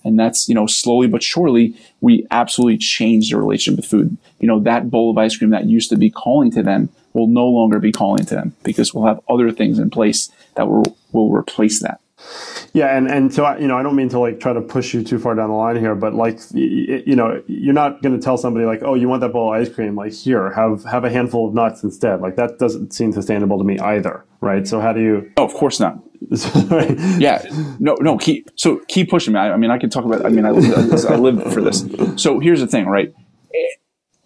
and 0.04 0.18
that's, 0.18 0.48
you 0.48 0.54
know, 0.54 0.66
slowly 0.66 1.08
but 1.08 1.22
surely, 1.22 1.76
we 2.00 2.26
absolutely 2.30 2.78
change 2.78 3.30
their 3.30 3.40
relationship 3.40 3.76
with 3.76 3.90
food. 3.90 4.16
You 4.40 4.48
know, 4.48 4.60
that 4.60 4.90
bowl 4.90 5.10
of 5.10 5.18
ice 5.18 5.36
cream 5.36 5.50
that 5.50 5.66
used 5.66 5.90
to 5.90 5.96
be 5.96 6.10
calling 6.10 6.50
to 6.52 6.62
them 6.62 6.88
will 7.12 7.26
no 7.26 7.46
longer 7.46 7.78
be 7.78 7.92
calling 7.92 8.24
to 8.24 8.34
them 8.34 8.54
because 8.62 8.94
we'll 8.94 9.06
have 9.06 9.20
other 9.28 9.50
things 9.50 9.78
in 9.78 9.90
place 9.90 10.30
that 10.54 10.68
will, 10.68 10.96
will 11.12 11.32
replace 11.32 11.80
that. 11.82 12.00
Yeah, 12.72 12.96
and 12.96 13.10
and 13.10 13.32
so 13.32 13.44
I, 13.44 13.58
you 13.58 13.66
know, 13.66 13.76
I 13.76 13.82
don't 13.82 13.96
mean 13.96 14.08
to 14.10 14.18
like 14.18 14.40
try 14.40 14.52
to 14.52 14.60
push 14.60 14.94
you 14.94 15.02
too 15.02 15.18
far 15.18 15.34
down 15.34 15.48
the 15.48 15.54
line 15.54 15.76
here, 15.76 15.94
but 15.94 16.14
like 16.14 16.38
you 16.52 17.16
know, 17.16 17.42
you're 17.46 17.74
not 17.74 18.02
going 18.02 18.18
to 18.18 18.22
tell 18.22 18.36
somebody 18.36 18.66
like, 18.66 18.82
oh, 18.82 18.94
you 18.94 19.08
want 19.08 19.20
that 19.22 19.32
bowl 19.32 19.54
of 19.54 19.60
ice 19.60 19.72
cream? 19.72 19.96
Like 19.96 20.12
here, 20.12 20.50
have 20.52 20.84
have 20.84 21.04
a 21.04 21.10
handful 21.10 21.48
of 21.48 21.54
nuts 21.54 21.82
instead. 21.82 22.20
Like 22.20 22.36
that 22.36 22.58
doesn't 22.58 22.92
seem 22.92 23.12
sustainable 23.12 23.58
to 23.58 23.64
me 23.64 23.78
either, 23.78 24.24
right? 24.40 24.66
So 24.66 24.80
how 24.80 24.92
do 24.92 25.00
you? 25.00 25.30
Oh, 25.36 25.44
of 25.44 25.54
course 25.54 25.78
not. 25.78 25.98
yeah, 27.18 27.44
no, 27.78 27.94
no. 28.00 28.16
Keep 28.18 28.50
so 28.56 28.80
keep 28.88 29.10
pushing 29.10 29.34
me. 29.34 29.40
I, 29.40 29.52
I 29.52 29.56
mean, 29.56 29.70
I 29.70 29.78
can 29.78 29.90
talk 29.90 30.04
about. 30.04 30.24
I 30.24 30.30
mean, 30.30 30.44
I, 30.44 30.50
I 30.50 31.16
live 31.16 31.52
for 31.52 31.60
this. 31.60 31.84
So 32.16 32.40
here's 32.40 32.60
the 32.60 32.66
thing, 32.66 32.86
right? 32.86 33.14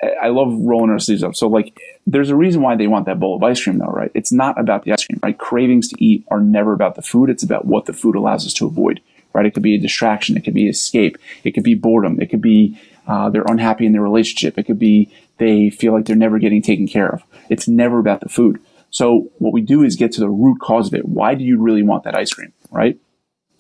I 0.02 0.28
love 0.28 0.52
rolling 0.52 0.90
our 0.90 0.98
sleeves 0.98 1.22
up. 1.22 1.36
So 1.36 1.48
like, 1.48 1.78
there's 2.06 2.30
a 2.30 2.36
reason 2.36 2.62
why 2.62 2.76
they 2.76 2.86
want 2.86 3.06
that 3.06 3.20
bowl 3.20 3.36
of 3.36 3.42
ice 3.42 3.62
cream, 3.62 3.78
though, 3.78 3.86
right? 3.86 4.10
It's 4.14 4.32
not 4.32 4.58
about 4.58 4.84
the 4.84 4.92
ice 4.92 5.04
cream, 5.04 5.20
right? 5.22 5.36
Cravings 5.36 5.88
to 5.88 6.04
eat 6.04 6.24
are 6.28 6.40
never 6.40 6.72
about 6.72 6.94
the 6.94 7.02
food. 7.02 7.28
It's 7.28 7.42
about 7.42 7.66
what 7.66 7.86
the 7.86 7.92
food 7.92 8.16
allows 8.16 8.46
us 8.46 8.54
to 8.54 8.66
avoid, 8.66 9.00
right? 9.34 9.44
It 9.44 9.52
could 9.52 9.62
be 9.62 9.74
a 9.74 9.80
distraction. 9.80 10.36
It 10.36 10.44
could 10.44 10.54
be 10.54 10.68
escape. 10.68 11.18
It 11.44 11.52
could 11.52 11.64
be 11.64 11.74
boredom. 11.74 12.20
It 12.20 12.30
could 12.30 12.40
be 12.40 12.80
uh, 13.06 13.28
they're 13.28 13.44
unhappy 13.46 13.86
in 13.86 13.92
their 13.92 14.02
relationship. 14.02 14.56
It 14.58 14.64
could 14.64 14.78
be 14.78 15.12
they 15.38 15.68
feel 15.68 15.92
like 15.92 16.06
they're 16.06 16.16
never 16.16 16.38
getting 16.38 16.62
taken 16.62 16.86
care 16.86 17.08
of. 17.08 17.22
It's 17.50 17.68
never 17.68 17.98
about 17.98 18.20
the 18.20 18.28
food. 18.28 18.60
So 18.90 19.30
what 19.38 19.52
we 19.52 19.60
do 19.60 19.82
is 19.82 19.96
get 19.96 20.12
to 20.12 20.20
the 20.20 20.28
root 20.28 20.60
cause 20.60 20.88
of 20.88 20.94
it. 20.94 21.06
Why 21.06 21.34
do 21.34 21.44
you 21.44 21.60
really 21.60 21.82
want 21.82 22.04
that 22.04 22.14
ice 22.14 22.32
cream, 22.32 22.52
right? 22.70 22.98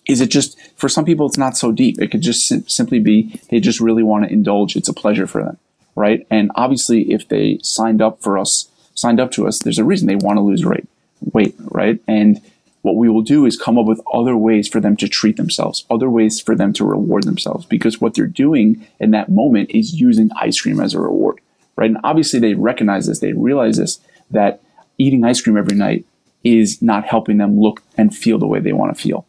Is 0.08 0.20
it 0.20 0.30
just 0.30 0.58
for 0.76 0.88
some 0.88 1.04
people? 1.04 1.26
It's 1.26 1.38
not 1.38 1.56
so 1.56 1.70
deep. 1.70 2.00
It 2.00 2.10
could 2.10 2.22
just 2.22 2.46
sim- 2.48 2.66
simply 2.66 2.98
be 2.98 3.40
they 3.50 3.60
just 3.60 3.80
really 3.80 4.02
want 4.02 4.24
to 4.24 4.32
indulge. 4.32 4.74
It's 4.74 4.88
a 4.88 4.94
pleasure 4.94 5.26
for 5.26 5.44
them 5.44 5.58
right? 5.94 6.26
And 6.30 6.50
obviously, 6.54 7.12
if 7.12 7.28
they 7.28 7.58
signed 7.62 8.00
up 8.00 8.22
for 8.22 8.38
us, 8.38 8.68
signed 8.94 9.20
up 9.20 9.30
to 9.32 9.46
us, 9.46 9.58
there's 9.58 9.78
a 9.78 9.84
reason 9.84 10.06
they 10.06 10.16
want 10.16 10.36
to 10.36 10.42
lose 10.42 10.64
weight, 10.64 10.88
weight, 11.32 11.54
right? 11.58 12.00
And 12.06 12.40
what 12.82 12.96
we 12.96 13.08
will 13.08 13.22
do 13.22 13.44
is 13.44 13.60
come 13.60 13.78
up 13.78 13.86
with 13.86 14.00
other 14.12 14.36
ways 14.36 14.66
for 14.66 14.80
them 14.80 14.96
to 14.96 15.08
treat 15.08 15.36
themselves, 15.36 15.84
other 15.90 16.08
ways 16.08 16.40
for 16.40 16.54
them 16.54 16.72
to 16.74 16.84
reward 16.84 17.24
themselves, 17.24 17.66
because 17.66 18.00
what 18.00 18.14
they're 18.14 18.26
doing 18.26 18.86
in 18.98 19.10
that 19.10 19.28
moment 19.28 19.70
is 19.70 20.00
using 20.00 20.30
ice 20.40 20.60
cream 20.60 20.80
as 20.80 20.94
a 20.94 21.00
reward, 21.00 21.40
right? 21.76 21.90
And 21.90 21.98
obviously, 22.04 22.40
they 22.40 22.54
recognize 22.54 23.06
this, 23.06 23.20
they 23.20 23.32
realize 23.32 23.76
this, 23.76 24.00
that 24.30 24.62
eating 24.96 25.24
ice 25.24 25.40
cream 25.40 25.56
every 25.56 25.76
night 25.76 26.06
is 26.42 26.80
not 26.80 27.04
helping 27.04 27.36
them 27.36 27.60
look 27.60 27.82
and 27.98 28.16
feel 28.16 28.38
the 28.38 28.46
way 28.46 28.60
they 28.60 28.72
want 28.72 28.96
to 28.96 29.02
feel. 29.02 29.26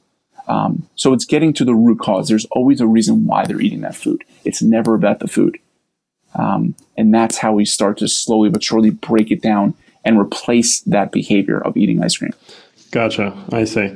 Um, 0.48 0.88
so 0.96 1.14
it's 1.14 1.26
getting 1.26 1.54
to 1.54 1.66
the 1.66 1.76
root 1.76 2.00
cause. 2.00 2.28
There's 2.28 2.46
always 2.46 2.82
a 2.82 2.88
reason 2.88 3.26
why 3.26 3.46
they're 3.46 3.62
eating 3.62 3.82
that 3.82 3.96
food. 3.96 4.24
It's 4.44 4.62
never 4.62 4.96
about 4.96 5.20
the 5.20 5.28
food. 5.28 5.60
Um, 6.36 6.76
and 6.98 7.14
that's 7.14 7.38
how 7.38 7.54
we 7.54 7.66
start 7.66 7.98
to 7.98 8.08
slowly 8.08 8.50
but 8.50 8.64
surely 8.64 8.90
break 8.90 9.32
it 9.32 9.42
down 9.42 9.74
and 10.04 10.20
replace 10.20 10.82
that 10.82 11.12
behavior 11.12 11.60
of 11.60 11.78
eating 11.78 12.04
ice 12.04 12.18
cream. 12.18 12.34
Gotcha. 12.92 13.34
I 13.54 13.64
see. 13.64 13.96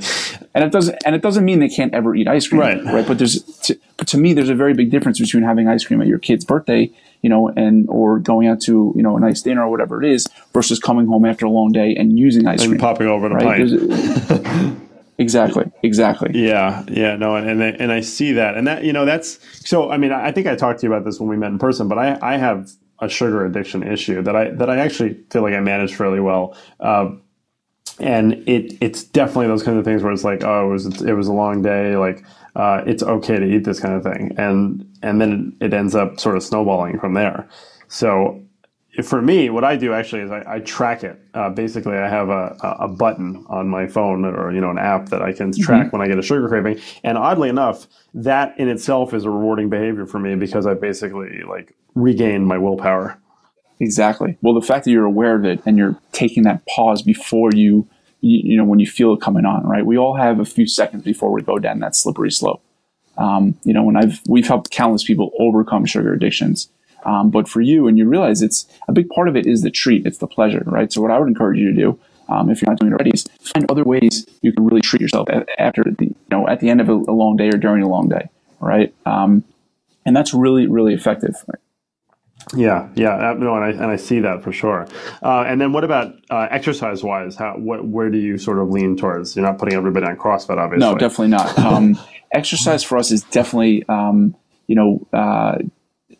And 0.53 0.63
it 0.63 0.71
doesn't 0.71 0.97
and 1.05 1.15
it 1.15 1.21
doesn't 1.21 1.43
mean 1.43 1.59
they 1.59 1.67
can't 1.67 1.93
ever 1.93 2.15
eat 2.15 2.29
ice 2.29 2.47
cream, 2.47 2.61
right? 2.61 2.83
Right. 2.85 3.05
But 3.05 3.17
there's 3.17 3.43
to, 3.43 3.77
but 3.97 4.07
to 4.07 4.17
me, 4.17 4.31
there's 4.31 4.49
a 4.49 4.55
very 4.55 4.73
big 4.73 4.89
difference 4.89 5.19
between 5.19 5.43
having 5.43 5.67
ice 5.67 5.83
cream 5.83 6.01
at 6.01 6.07
your 6.07 6.17
kid's 6.17 6.45
birthday, 6.45 6.89
you 7.21 7.29
know, 7.29 7.49
and 7.49 7.89
or 7.89 8.19
going 8.19 8.47
out 8.47 8.61
to 8.61 8.93
you 8.95 9.03
know 9.03 9.17
a 9.17 9.19
nice 9.19 9.41
dinner 9.41 9.65
or 9.65 9.69
whatever 9.69 10.01
it 10.01 10.09
is, 10.09 10.27
versus 10.53 10.79
coming 10.79 11.07
home 11.07 11.25
after 11.25 11.45
a 11.45 11.49
long 11.49 11.73
day 11.73 11.93
and 11.93 12.17
using 12.17 12.47
ice 12.47 12.61
and 12.61 12.71
cream, 12.71 12.79
popping 12.79 13.07
over 13.07 13.27
the 13.27 13.35
right? 13.35 13.67
pint. 13.67 14.81
Exactly. 15.17 15.65
Exactly. 15.83 16.31
Yeah. 16.33 16.83
Yeah. 16.89 17.15
No. 17.15 17.35
And 17.35 17.49
and 17.49 17.63
I, 17.63 17.67
and 17.69 17.91
I 17.91 18.01
see 18.01 18.33
that, 18.33 18.55
and 18.57 18.67
that 18.67 18.83
you 18.83 18.93
know 18.93 19.05
that's 19.05 19.39
so. 19.67 19.91
I 19.91 19.97
mean, 19.97 20.11
I 20.11 20.31
think 20.31 20.47
I 20.47 20.55
talked 20.55 20.81
to 20.81 20.87
you 20.87 20.93
about 20.93 21.05
this 21.05 21.19
when 21.19 21.29
we 21.29 21.37
met 21.37 21.51
in 21.51 21.59
person, 21.59 21.87
but 21.87 21.97
I 21.97 22.19
I 22.21 22.37
have 22.37 22.69
a 22.99 23.09
sugar 23.09 23.45
addiction 23.45 23.83
issue 23.83 24.21
that 24.23 24.35
I 24.35 24.49
that 24.51 24.69
I 24.69 24.77
actually 24.79 25.13
feel 25.31 25.41
like 25.43 25.53
I 25.53 25.61
manage 25.61 25.95
fairly 25.95 26.19
well. 26.19 26.57
Uh, 26.81 27.11
and 27.99 28.33
it 28.47 28.77
it's 28.81 29.03
definitely 29.03 29.47
those 29.47 29.63
kinds 29.63 29.79
of 29.79 29.85
things 29.85 30.03
where 30.03 30.13
it's 30.13 30.25
like, 30.25 30.43
oh, 30.43 30.69
it 30.69 30.73
was 30.73 31.01
it 31.03 31.13
was 31.13 31.27
a 31.27 31.33
long 31.33 31.63
day, 31.63 31.97
like 31.97 32.25
uh, 32.55 32.83
it's 32.87 33.03
okay 33.03 33.37
to 33.39 33.45
eat 33.45 33.65
this 33.65 33.79
kind 33.81 33.95
of 33.95 34.03
thing, 34.03 34.33
and 34.37 34.85
and 35.03 35.21
then 35.21 35.57
it 35.61 35.73
ends 35.73 35.95
up 35.95 36.19
sort 36.19 36.37
of 36.37 36.43
snowballing 36.43 36.99
from 36.99 37.15
there. 37.15 37.47
So 37.89 38.41
for 39.03 39.21
me, 39.21 39.49
what 39.49 39.63
I 39.63 39.75
do 39.75 39.93
actually 39.93 40.21
is 40.21 40.31
I, 40.31 40.43
I 40.47 40.59
track 40.59 41.03
it. 41.03 41.19
Uh, 41.33 41.49
basically, 41.49 41.97
I 41.97 42.07
have 42.07 42.29
a, 42.29 42.55
a 42.79 42.87
button 42.87 43.45
on 43.49 43.67
my 43.67 43.87
phone 43.87 44.23
or 44.25 44.53
you 44.53 44.61
know 44.61 44.69
an 44.69 44.77
app 44.77 45.09
that 45.09 45.21
I 45.21 45.33
can 45.33 45.51
mm-hmm. 45.51 45.61
track 45.61 45.87
mm-hmm. 45.87 45.97
when 45.97 46.01
I 46.01 46.07
get 46.07 46.17
a 46.17 46.21
sugar 46.21 46.47
craving. 46.47 46.79
And 47.03 47.17
oddly 47.17 47.49
enough, 47.49 47.87
that 48.13 48.57
in 48.57 48.69
itself 48.69 49.13
is 49.13 49.25
a 49.25 49.29
rewarding 49.29 49.69
behavior 49.69 50.05
for 50.05 50.19
me 50.19 50.35
because 50.35 50.65
I 50.65 50.73
basically 50.75 51.43
like 51.47 51.75
regain 51.93 52.45
my 52.45 52.57
willpower. 52.57 53.19
Exactly. 53.79 54.37
Well, 54.41 54.53
the 54.53 54.65
fact 54.65 54.85
that 54.85 54.91
you're 54.91 55.05
aware 55.05 55.35
of 55.35 55.43
it 55.43 55.61
and 55.65 55.77
you're 55.77 55.99
taking 56.13 56.43
that 56.43 56.65
pause 56.65 57.01
before 57.01 57.51
you, 57.53 57.87
you, 58.21 58.51
you 58.51 58.57
know, 58.57 58.63
when 58.63 58.79
you 58.79 58.87
feel 58.87 59.13
it 59.13 59.19
coming 59.19 59.45
on, 59.45 59.65
right? 59.65 59.85
We 59.85 59.97
all 59.97 60.15
have 60.15 60.39
a 60.39 60.45
few 60.45 60.65
seconds 60.65 61.03
before 61.03 61.31
we 61.33 61.41
go 61.41 61.59
down 61.59 61.79
that 61.79 61.95
slippery 61.95 62.31
slope. 62.31 62.63
Um, 63.17 63.57
you 63.63 63.73
know, 63.73 63.83
when 63.83 63.97
I've 63.97 64.21
we've 64.27 64.47
helped 64.47 64.71
countless 64.71 65.03
people 65.03 65.31
overcome 65.39 65.85
sugar 65.85 66.13
addictions 66.13 66.69
um, 67.05 67.29
but 67.29 67.47
for 67.47 67.61
you, 67.61 67.87
and 67.87 67.97
you 67.97 68.07
realize 68.07 68.41
it's 68.41 68.65
a 68.87 68.93
big 68.93 69.09
part 69.09 69.27
of 69.27 69.35
it 69.35 69.45
is 69.45 69.61
the 69.61 69.71
treat, 69.71 70.05
it's 70.05 70.17
the 70.17 70.27
pleasure, 70.27 70.63
right? 70.65 70.91
So 70.91 71.01
what 71.01 71.11
I 71.11 71.19
would 71.19 71.27
encourage 71.27 71.59
you 71.59 71.71
to 71.71 71.77
do, 71.77 71.99
um, 72.29 72.49
if 72.49 72.61
you're 72.61 72.69
not 72.71 72.79
doing 72.79 72.91
it 72.91 72.95
already, 72.95 73.11
is 73.11 73.25
find 73.41 73.69
other 73.69 73.83
ways 73.83 74.25
you 74.41 74.51
can 74.51 74.65
really 74.65 74.81
treat 74.81 75.01
yourself 75.01 75.27
after 75.57 75.83
the, 75.83 76.05
you 76.05 76.15
know, 76.31 76.47
at 76.47 76.59
the 76.59 76.69
end 76.69 76.81
of 76.81 76.89
a, 76.89 76.93
a 76.93 77.13
long 77.13 77.37
day 77.37 77.47
or 77.49 77.57
during 77.57 77.83
a 77.83 77.87
long 77.87 78.09
day, 78.09 78.29
right? 78.59 78.93
Um, 79.05 79.43
and 80.05 80.15
that's 80.15 80.33
really, 80.33 80.67
really 80.67 80.93
effective. 80.93 81.35
Right? 81.47 81.59
Yeah, 82.53 82.89
yeah, 82.95 83.31
uh, 83.31 83.33
no, 83.33 83.55
and 83.55 83.63
I 83.63 83.69
and 83.69 83.85
I 83.85 83.95
see 83.95 84.19
that 84.19 84.43
for 84.43 84.51
sure. 84.51 84.87
Uh, 85.23 85.43
and 85.47 85.59
then 85.59 85.73
what 85.73 85.83
about 85.83 86.13
uh, 86.29 86.47
exercise 86.51 87.03
wise? 87.03 87.35
How 87.35 87.53
what 87.57 87.87
where 87.87 88.09
do 88.09 88.19
you 88.19 88.37
sort 88.37 88.59
of 88.59 88.69
lean 88.69 88.97
towards? 88.97 89.35
You're 89.35 89.45
not 89.45 89.57
putting 89.57 89.73
everybody 89.73 90.05
on 90.05 90.15
CrossFit, 90.15 90.57
obviously. 90.57 90.87
No, 90.87 90.95
definitely 90.95 91.29
not. 91.29 91.57
Um, 91.57 91.97
exercise 92.31 92.83
for 92.83 92.97
us 92.97 93.11
is 93.11 93.23
definitely 93.23 93.83
um, 93.89 94.35
you 94.67 94.75
know 94.75 95.07
uh, 95.11 95.57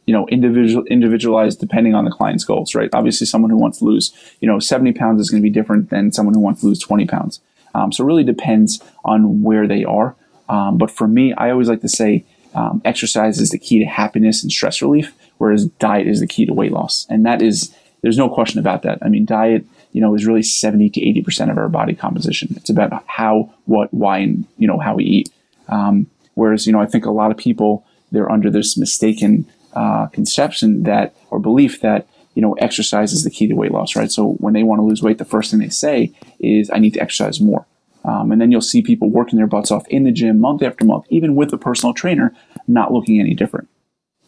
you 0.06 0.14
know, 0.14 0.28
individual 0.28 0.84
individualized 0.86 1.60
depending 1.60 1.96
on 1.96 2.06
the 2.06 2.12
client's 2.12 2.44
goals, 2.44 2.76
right? 2.76 2.90
Obviously, 2.94 3.26
someone 3.26 3.50
who 3.50 3.58
wants 3.58 3.80
to 3.80 3.86
lose, 3.86 4.14
you 4.40 4.48
know, 4.48 4.60
70 4.60 4.94
pounds 4.94 5.22
is 5.22 5.30
going 5.30 5.42
to 5.42 5.48
be 5.48 5.54
different 5.54 5.90
than 5.90 6.12
someone 6.12 6.36
who 6.36 6.42
wants 6.42 6.62
to 6.62 6.68
lose 6.68 6.80
20 6.80 7.06
pounds. 7.08 7.42
Um, 7.74 7.92
so 7.92 8.04
it 8.04 8.08
really 8.08 8.24
depends 8.24 8.82
on 9.04 9.44
where 9.44 9.68
they 9.68 9.84
are. 9.84 10.16
Um, 10.48 10.78
but 10.78 10.92
for 10.92 11.08
me, 11.08 11.34
I 11.34 11.50
always 11.50 11.68
like 11.68 11.82
to 11.82 11.90
say 11.90 12.24
um, 12.54 12.82
exercise 12.86 13.40
is 13.40 13.50
the 13.50 13.60
key 13.60 13.80
to 13.80 13.86
happiness 13.86 14.42
and 14.42 14.52
stress 14.52 14.82
relief, 14.82 15.14
whereas 15.38 15.66
diet 15.66 16.08
is 16.08 16.22
the 16.22 16.28
key 16.28 16.46
to 16.46 16.54
weight 16.54 16.72
loss. 16.72 17.06
And 17.10 17.26
that 17.26 17.42
is, 17.42 17.76
there's 18.02 18.18
no 18.18 18.30
question 18.30 18.60
about 18.60 18.84
that. 18.84 19.00
I 19.02 19.10
mean, 19.10 19.26
diet, 19.26 19.66
you 19.92 20.00
know, 20.00 20.16
is 20.16 20.26
really 20.26 20.44
70 20.44 20.90
to 20.92 21.02
80% 21.02 21.52
of 21.52 21.58
our 21.58 21.68
body 21.68 21.96
composition. 21.96 22.54
It's 22.56 22.70
about 22.70 23.04
how, 23.08 23.54
what, 23.66 23.94
why, 23.94 24.20
and, 24.20 24.46
you 24.58 24.68
know, 24.68 24.80
how 24.80 24.96
we 24.96 25.04
eat. 25.04 25.30
Um, 25.68 26.08
whereas, 26.36 26.66
you 26.66 26.72
know, 26.72 26.80
I 26.80 26.86
think 26.86 27.06
a 27.06 27.12
lot 27.12 27.32
of 27.32 27.38
people, 27.38 27.86
they're 28.12 28.32
under 28.32 28.50
this 28.50 28.78
mistaken 28.78 29.46
uh, 29.76 30.08
conception 30.08 30.84
that 30.84 31.16
or 31.30 31.40
belief 31.40 31.82
that 31.82 32.08
you 32.34 32.42
know 32.42 32.54
exercise 32.54 33.14
is 33.14 33.24
the 33.24 33.30
key 33.30 33.48
to 33.48 33.56
weight 33.56 33.72
loss, 33.72 33.96
right? 33.96 34.12
So 34.12 34.34
when 34.40 34.54
they 34.54 34.64
want 34.64 34.80
to 34.80 34.84
lose 34.84 35.02
weight, 35.02 35.18
the 35.18 35.26
first 35.26 35.52
thing 35.52 35.60
they 35.60 35.70
say 35.70 36.14
is, 36.40 36.70
"I 36.74 36.80
need 36.80 36.94
to 36.94 37.02
exercise 37.02 37.40
more." 37.40 37.66
Um, 38.04 38.32
and 38.32 38.40
then 38.40 38.52
you'll 38.52 38.62
see 38.62 38.84
people 38.84 39.10
working 39.10 39.38
their 39.38 39.48
butts 39.48 39.72
off 39.72 39.88
in 39.88 40.04
the 40.04 40.12
gym 40.12 40.40
month 40.40 40.62
after 40.62 40.86
month, 40.86 41.06
even 41.10 41.36
with 41.36 41.52
a 41.54 41.58
personal 41.58 41.94
trainer, 41.94 42.36
not 42.68 42.94
looking 42.94 43.20
any 43.20 43.34
different. 43.34 43.68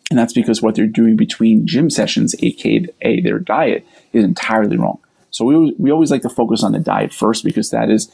And 0.10 0.18
that's 0.18 0.34
because 0.34 0.62
what 0.62 0.76
they're 0.76 0.88
doing 0.88 1.16
between 1.16 1.68
gym 1.68 1.90
sessions, 1.90 2.36
aka 2.40 3.22
their 3.22 3.40
diet, 3.40 3.86
is 4.14 4.24
entirely 4.24 4.78
wrong. 4.78 5.00
So 5.30 5.46
we, 5.46 5.76
we 5.78 5.92
always 5.92 6.10
like 6.10 6.22
to 6.24 6.30
focus 6.30 6.64
on 6.64 6.72
the 6.72 6.80
diet 6.80 7.14
first 7.14 7.44
because 7.44 7.70
that 7.70 7.90
is 7.90 8.12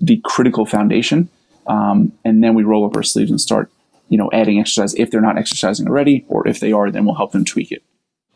the 0.00 0.20
critical 0.24 0.64
foundation. 0.64 1.28
Um, 1.66 2.12
and 2.24 2.42
then 2.42 2.54
we 2.54 2.62
roll 2.62 2.86
up 2.86 2.96
our 2.96 3.02
sleeves 3.02 3.30
and 3.30 3.40
start 3.40 3.70
you 4.14 4.18
know, 4.18 4.30
adding 4.32 4.60
exercise 4.60 4.94
if 4.94 5.10
they're 5.10 5.20
not 5.20 5.36
exercising 5.36 5.88
already, 5.88 6.24
or 6.28 6.46
if 6.46 6.60
they 6.60 6.70
are, 6.70 6.88
then 6.88 7.04
we'll 7.04 7.16
help 7.16 7.32
them 7.32 7.44
tweak 7.44 7.72
it. 7.72 7.82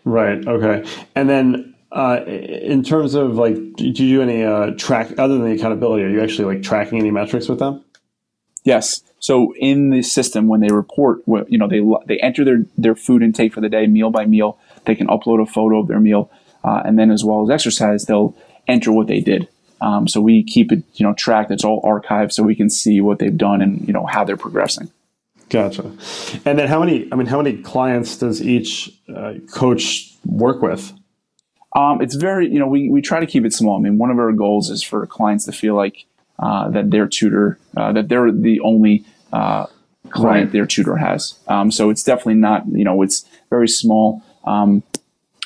Right. 0.05 0.45
Okay. 0.45 0.85
And 1.15 1.31
then 1.31 1.75
uh, 1.93 2.25
in 2.27 2.83
terms 2.83 3.15
of 3.15 3.37
like, 3.37 3.55
do 3.77 3.87
you 3.87 3.93
do 3.95 4.23
any 4.23 4.43
uh, 4.43 4.73
track 4.77 5.17
other 5.19 5.35
than 5.39 5.45
the 5.45 5.53
accountability? 5.53 6.03
Are 6.03 6.09
you 6.09 6.21
actually 6.21 6.53
like 6.53 6.65
tracking 6.65 6.99
any 6.99 7.13
metrics 7.13 7.49
with 7.49 7.61
them? 7.61 7.85
Yes. 8.65 9.03
So 9.21 9.55
in 9.57 9.91
the 9.91 10.03
system, 10.03 10.49
when 10.49 10.61
they 10.61 10.73
report, 10.73 11.21
you 11.47 11.59
know, 11.59 11.69
they 11.69 11.81
they 12.09 12.21
enter 12.21 12.45
their 12.45 12.65
their 12.77 12.97
food 12.97 13.23
intake 13.23 13.53
for 13.55 13.61
the 13.61 13.69
day, 13.69 13.87
meal 13.87 14.11
by 14.11 14.27
meal. 14.27 14.59
They 14.85 14.97
can 14.97 15.07
upload 15.07 15.41
a 15.41 15.47
photo 15.47 15.81
of 15.81 15.87
their 15.87 16.01
meal, 16.01 16.31
uh, 16.65 16.83
and 16.85 16.99
then 16.99 17.13
as 17.13 17.25
well 17.25 17.45
as 17.45 17.51
exercise, 17.55 18.05
they'll 18.05 18.35
enter 18.67 18.91
what 18.93 19.07
they 19.07 19.21
did. 19.21 19.49
Um, 19.81 20.09
so 20.09 20.21
we 20.21 20.43
keep 20.43 20.73
it, 20.73 20.83
you 20.95 21.07
know, 21.07 21.15
tracked. 21.15 21.51
It's 21.51 21.65
all 21.65 21.81
archived, 21.83 22.33
so 22.33 22.43
we 22.43 22.57
can 22.57 22.69
see 22.69 23.01
what 23.01 23.19
they've 23.19 23.37
done 23.37 23.63
and 23.63 23.87
you 23.87 23.93
know 23.93 24.07
how 24.07 24.25
they're 24.25 24.37
progressing. 24.37 24.91
Gotcha. 25.49 25.83
And 26.45 26.59
then 26.59 26.69
how 26.69 26.81
many? 26.81 27.09
I 27.11 27.17
mean, 27.17 27.27
how 27.27 27.41
many 27.41 27.59
clients 27.63 28.19
does 28.19 28.43
each 28.43 28.93
uh, 29.15 29.35
coach 29.53 30.15
work 30.25 30.61
with? 30.63 30.93
Um, 31.75 32.01
it's 32.01 32.15
very, 32.15 32.49
you 32.49 32.59
know, 32.59 32.67
we, 32.67 32.91
we 32.91 33.03
try 33.03 33.21
to 33.21 33.27
keep 33.27 33.45
it 33.45 33.53
small. 33.53 33.77
I 33.77 33.81
mean, 33.81 33.99
one 33.99 34.11
of 34.11 34.19
our 34.19 34.33
goals 34.33 34.71
is 34.71 34.83
for 34.83 35.07
clients 35.07 35.45
to 35.45 35.53
feel 35.53 35.75
like 35.75 36.07
uh, 36.39 36.71
that 36.71 36.91
their 36.91 37.07
tutor, 37.07 37.59
uh, 37.77 37.93
that 37.93 38.09
they're 38.09 38.33
the 38.33 38.61
only 38.61 39.05
uh, 39.33 39.67
client 40.11 40.47
right. 40.47 40.53
their 40.53 40.67
tutor 40.67 40.97
has. 40.97 41.39
Um, 41.47 41.71
so 41.71 41.91
it's 41.91 42.03
definitely 42.03 42.35
not, 42.35 42.67
you 42.69 42.85
know, 42.85 43.03
it's 43.03 43.27
very 43.51 43.69
small. 43.69 44.23
Um, 44.45 44.83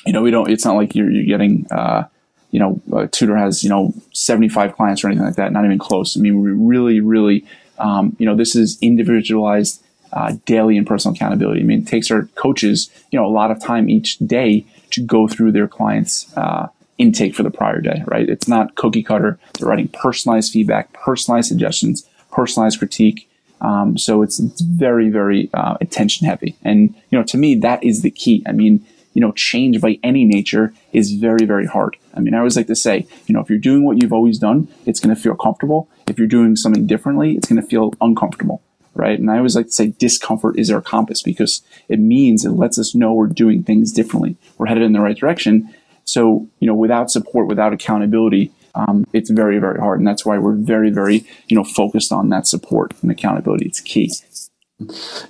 you 0.05 0.13
know, 0.13 0.21
we 0.21 0.31
don't. 0.31 0.49
It's 0.49 0.65
not 0.65 0.75
like 0.75 0.95
you're 0.95 1.11
you're 1.11 1.25
getting, 1.25 1.67
uh, 1.71 2.05
you 2.51 2.59
know, 2.59 2.81
a 2.93 3.07
tutor 3.07 3.37
has 3.37 3.63
you 3.63 3.69
know 3.69 3.93
75 4.13 4.75
clients 4.75 5.03
or 5.03 5.07
anything 5.07 5.25
like 5.25 5.35
that. 5.35 5.51
Not 5.51 5.65
even 5.65 5.79
close. 5.79 6.17
I 6.17 6.19
mean, 6.19 6.41
we 6.41 6.51
really, 6.51 6.99
really 6.99 7.45
Um, 7.79 8.15
you 8.19 8.25
know, 8.25 8.35
this 8.35 8.55
is 8.55 8.77
individualized 8.81 9.82
uh, 10.13 10.33
daily 10.45 10.77
and 10.77 10.87
personal 10.87 11.15
accountability. 11.15 11.61
I 11.61 11.63
mean, 11.63 11.81
it 11.81 11.87
takes 11.87 12.11
our 12.11 12.23
coaches, 12.35 12.89
you 13.11 13.19
know, 13.19 13.25
a 13.25 13.33
lot 13.33 13.51
of 13.51 13.59
time 13.59 13.89
each 13.89 14.19
day 14.19 14.65
to 14.91 15.01
go 15.01 15.27
through 15.27 15.51
their 15.51 15.67
clients' 15.67 16.31
uh, 16.37 16.67
intake 16.97 17.33
for 17.35 17.43
the 17.43 17.51
prior 17.51 17.81
day, 17.81 18.03
right? 18.05 18.29
It's 18.29 18.47
not 18.47 18.75
cookie 18.75 19.03
cutter. 19.03 19.39
They're 19.57 19.67
writing 19.67 19.87
personalized 19.87 20.53
feedback, 20.53 20.93
personalized 20.93 21.47
suggestions, 21.47 22.07
personalized 22.31 22.79
critique. 22.79 23.29
Um, 23.61 23.97
so 23.97 24.21
it's, 24.21 24.39
it's 24.39 24.61
very, 24.61 25.09
very 25.09 25.49
uh, 25.53 25.77
attention 25.81 26.27
heavy. 26.27 26.55
And, 26.63 26.93
you 27.09 27.17
know, 27.17 27.23
to 27.25 27.37
me, 27.37 27.55
that 27.55 27.83
is 27.83 28.01
the 28.01 28.11
key. 28.11 28.43
I 28.45 28.51
mean, 28.51 28.85
you 29.13 29.21
know, 29.21 29.31
change 29.31 29.79
by 29.79 29.99
any 30.03 30.25
nature 30.25 30.73
is 30.91 31.13
very, 31.13 31.45
very 31.45 31.65
hard. 31.65 31.97
I 32.13 32.19
mean, 32.19 32.33
I 32.33 32.39
always 32.39 32.57
like 32.57 32.67
to 32.67 32.75
say, 32.75 33.07
you 33.27 33.33
know, 33.33 33.41
if 33.41 33.49
you're 33.49 33.59
doing 33.59 33.85
what 33.85 34.01
you've 34.01 34.13
always 34.13 34.37
done, 34.39 34.67
it's 34.85 34.99
going 34.99 35.15
to 35.15 35.21
feel 35.21 35.35
comfortable. 35.35 35.87
If 36.07 36.17
you're 36.17 36.27
doing 36.27 36.55
something 36.55 36.87
differently, 36.87 37.35
it's 37.35 37.47
going 37.47 37.61
to 37.61 37.67
feel 37.67 37.93
uncomfortable, 38.01 38.61
right? 38.95 39.19
And 39.19 39.29
I 39.29 39.37
always 39.37 39.55
like 39.55 39.67
to 39.67 39.71
say 39.71 39.93
discomfort 39.97 40.57
is 40.57 40.71
our 40.71 40.81
compass 40.81 41.21
because 41.21 41.61
it 41.89 41.99
means 41.99 42.45
it 42.45 42.51
lets 42.51 42.77
us 42.77 42.93
know 42.93 43.13
we're 43.13 43.27
doing 43.27 43.63
things 43.63 43.91
differently. 43.91 44.37
We're 44.57 44.67
headed 44.67 44.83
in 44.83 44.93
the 44.93 45.01
right 45.01 45.17
direction. 45.17 45.73
So, 46.05 46.47
you 46.59 46.67
know, 46.67 46.75
without 46.75 47.11
support, 47.11 47.47
without 47.47 47.73
accountability, 47.73 48.51
um, 48.75 49.05
it's 49.13 49.29
very, 49.29 49.59
very 49.59 49.79
hard. 49.79 49.99
And 49.99 50.07
that's 50.07 50.25
why 50.25 50.37
we're 50.37 50.55
very, 50.55 50.89
very, 50.89 51.25
you 51.47 51.55
know, 51.55 51.63
focused 51.63 52.11
on 52.11 52.29
that 52.29 52.47
support 52.47 52.93
and 53.01 53.11
accountability. 53.11 53.65
It's 53.65 53.79
key. 53.79 54.11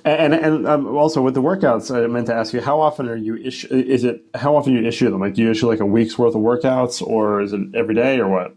And 0.04 0.34
and 0.34 0.66
um, 0.66 0.96
also 0.96 1.22
with 1.22 1.34
the 1.34 1.42
workouts, 1.42 1.94
I 1.94 2.06
meant 2.06 2.26
to 2.26 2.34
ask 2.34 2.52
you, 2.52 2.60
how 2.60 2.80
often 2.80 3.08
are 3.08 3.16
you 3.16 3.36
issue? 3.36 3.68
Is 3.72 4.02
it 4.02 4.24
how 4.34 4.56
often 4.56 4.72
you 4.72 4.84
issue 4.84 5.10
them? 5.10 5.20
Like, 5.20 5.34
do 5.34 5.42
you 5.42 5.50
issue 5.50 5.68
like 5.68 5.80
a 5.80 5.86
week's 5.86 6.18
worth 6.18 6.34
of 6.34 6.40
workouts, 6.40 7.06
or 7.06 7.40
is 7.42 7.52
it 7.52 7.60
every 7.74 7.94
day, 7.94 8.18
or 8.18 8.28
what? 8.28 8.54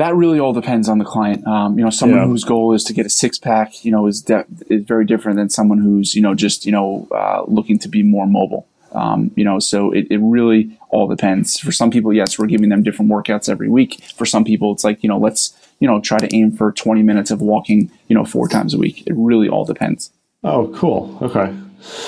That 0.00 0.14
really 0.16 0.40
all 0.40 0.54
depends 0.54 0.88
on 0.88 0.96
the 0.96 1.04
client. 1.04 1.46
Um, 1.46 1.78
you 1.78 1.84
know, 1.84 1.90
someone 1.90 2.20
yeah. 2.20 2.26
whose 2.26 2.42
goal 2.42 2.72
is 2.72 2.84
to 2.84 2.94
get 2.94 3.04
a 3.04 3.10
six 3.10 3.38
pack, 3.38 3.84
you 3.84 3.92
know, 3.92 4.06
is 4.06 4.22
de- 4.22 4.46
is 4.70 4.82
very 4.84 5.04
different 5.04 5.36
than 5.36 5.50
someone 5.50 5.76
who's 5.76 6.14
you 6.14 6.22
know 6.22 6.34
just 6.34 6.64
you 6.64 6.72
know 6.72 7.06
uh, 7.10 7.42
looking 7.46 7.78
to 7.80 7.88
be 7.88 8.02
more 8.02 8.26
mobile. 8.26 8.66
Um, 8.92 9.30
you 9.36 9.44
know, 9.44 9.58
so 9.58 9.92
it, 9.92 10.06
it 10.10 10.16
really 10.22 10.74
all 10.88 11.06
depends. 11.06 11.60
For 11.60 11.70
some 11.70 11.90
people, 11.90 12.14
yes, 12.14 12.38
we're 12.38 12.46
giving 12.46 12.70
them 12.70 12.82
different 12.82 13.10
workouts 13.10 13.50
every 13.50 13.68
week. 13.68 14.02
For 14.16 14.24
some 14.24 14.42
people, 14.42 14.72
it's 14.72 14.84
like 14.84 15.02
you 15.02 15.08
know, 15.10 15.18
let's 15.18 15.54
you 15.80 15.86
know 15.86 16.00
try 16.00 16.16
to 16.16 16.34
aim 16.34 16.50
for 16.50 16.72
20 16.72 17.02
minutes 17.02 17.30
of 17.30 17.42
walking, 17.42 17.90
you 18.08 18.14
know, 18.14 18.24
four 18.24 18.48
times 18.48 18.72
a 18.72 18.78
week. 18.78 19.06
It 19.06 19.12
really 19.14 19.50
all 19.50 19.66
depends. 19.66 20.10
Oh, 20.42 20.72
cool. 20.74 21.18
Okay. 21.20 21.54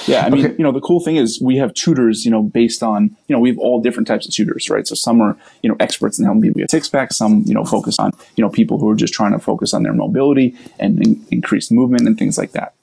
Yeah, 0.07 0.27
I 0.27 0.31
mean, 0.31 0.45
okay. 0.45 0.55
you 0.59 0.65
know, 0.65 0.73
the 0.73 0.81
cool 0.81 1.01
thing 1.01 1.17
is 1.17 1.41
we 1.41 1.57
have 1.57 1.73
tutors, 1.75 2.25
you 2.25 2.31
know, 2.31 2.43
based 2.43 2.83
on, 2.83 3.17
you 3.29 3.35
know, 3.35 3.41
we 3.41 3.49
have 3.51 3.59
all 3.59 3.81
different 3.81 4.07
types 4.07 4.27
of 4.27 4.33
tutors, 4.33 4.69
right? 4.71 4.87
So 4.87 4.95
some 4.95 5.21
are, 5.21 5.37
you 5.63 5.69
know, 5.69 5.77
experts 5.81 6.19
in 6.19 6.25
helping 6.25 6.43
people 6.43 6.61
get 6.61 6.71
six 6.71 6.89
pack. 6.89 7.13
Some, 7.13 7.43
you 7.47 7.55
know, 7.55 7.65
focus 7.65 7.99
on, 7.99 8.13
you 8.37 8.43
know, 8.43 8.51
people 8.51 8.79
who 8.79 8.89
are 8.91 8.97
just 8.97 9.15
trying 9.15 9.33
to 9.33 9.39
focus 9.39 9.75
on 9.75 9.83
their 9.83 9.93
mobility 9.93 10.57
and 10.79 11.05
in- 11.07 11.25
increase 11.31 11.71
movement 11.71 12.07
and 12.07 12.19
things 12.19 12.39
like 12.39 12.53
that. 12.53 12.75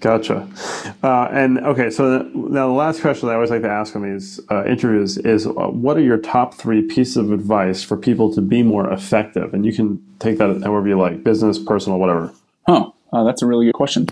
Gotcha. 0.00 0.48
Uh, 1.04 1.28
and 1.30 1.60
okay, 1.60 1.88
so 1.88 2.18
the, 2.18 2.24
now 2.34 2.66
the 2.66 2.72
last 2.72 3.00
question 3.00 3.28
I 3.28 3.34
always 3.34 3.50
like 3.50 3.62
to 3.62 3.70
ask 3.70 3.94
on 3.94 4.02
these 4.02 4.40
uh, 4.50 4.64
interviews 4.64 5.16
is, 5.16 5.46
uh, 5.46 5.50
what 5.52 5.96
are 5.96 6.00
your 6.02 6.18
top 6.18 6.54
three 6.54 6.82
pieces 6.82 7.18
of 7.18 7.30
advice 7.30 7.84
for 7.84 7.96
people 7.96 8.34
to 8.34 8.40
be 8.40 8.64
more 8.64 8.92
effective? 8.92 9.54
And 9.54 9.64
you 9.64 9.72
can 9.72 10.04
take 10.18 10.38
that 10.38 10.62
however 10.64 10.88
you 10.88 10.98
like, 10.98 11.22
business, 11.22 11.56
personal, 11.56 12.00
whatever. 12.00 12.32
Huh. 12.66 12.90
Uh, 13.12 13.22
that's 13.22 13.42
a 13.42 13.46
really 13.46 13.66
good 13.66 13.74
question. 13.74 14.08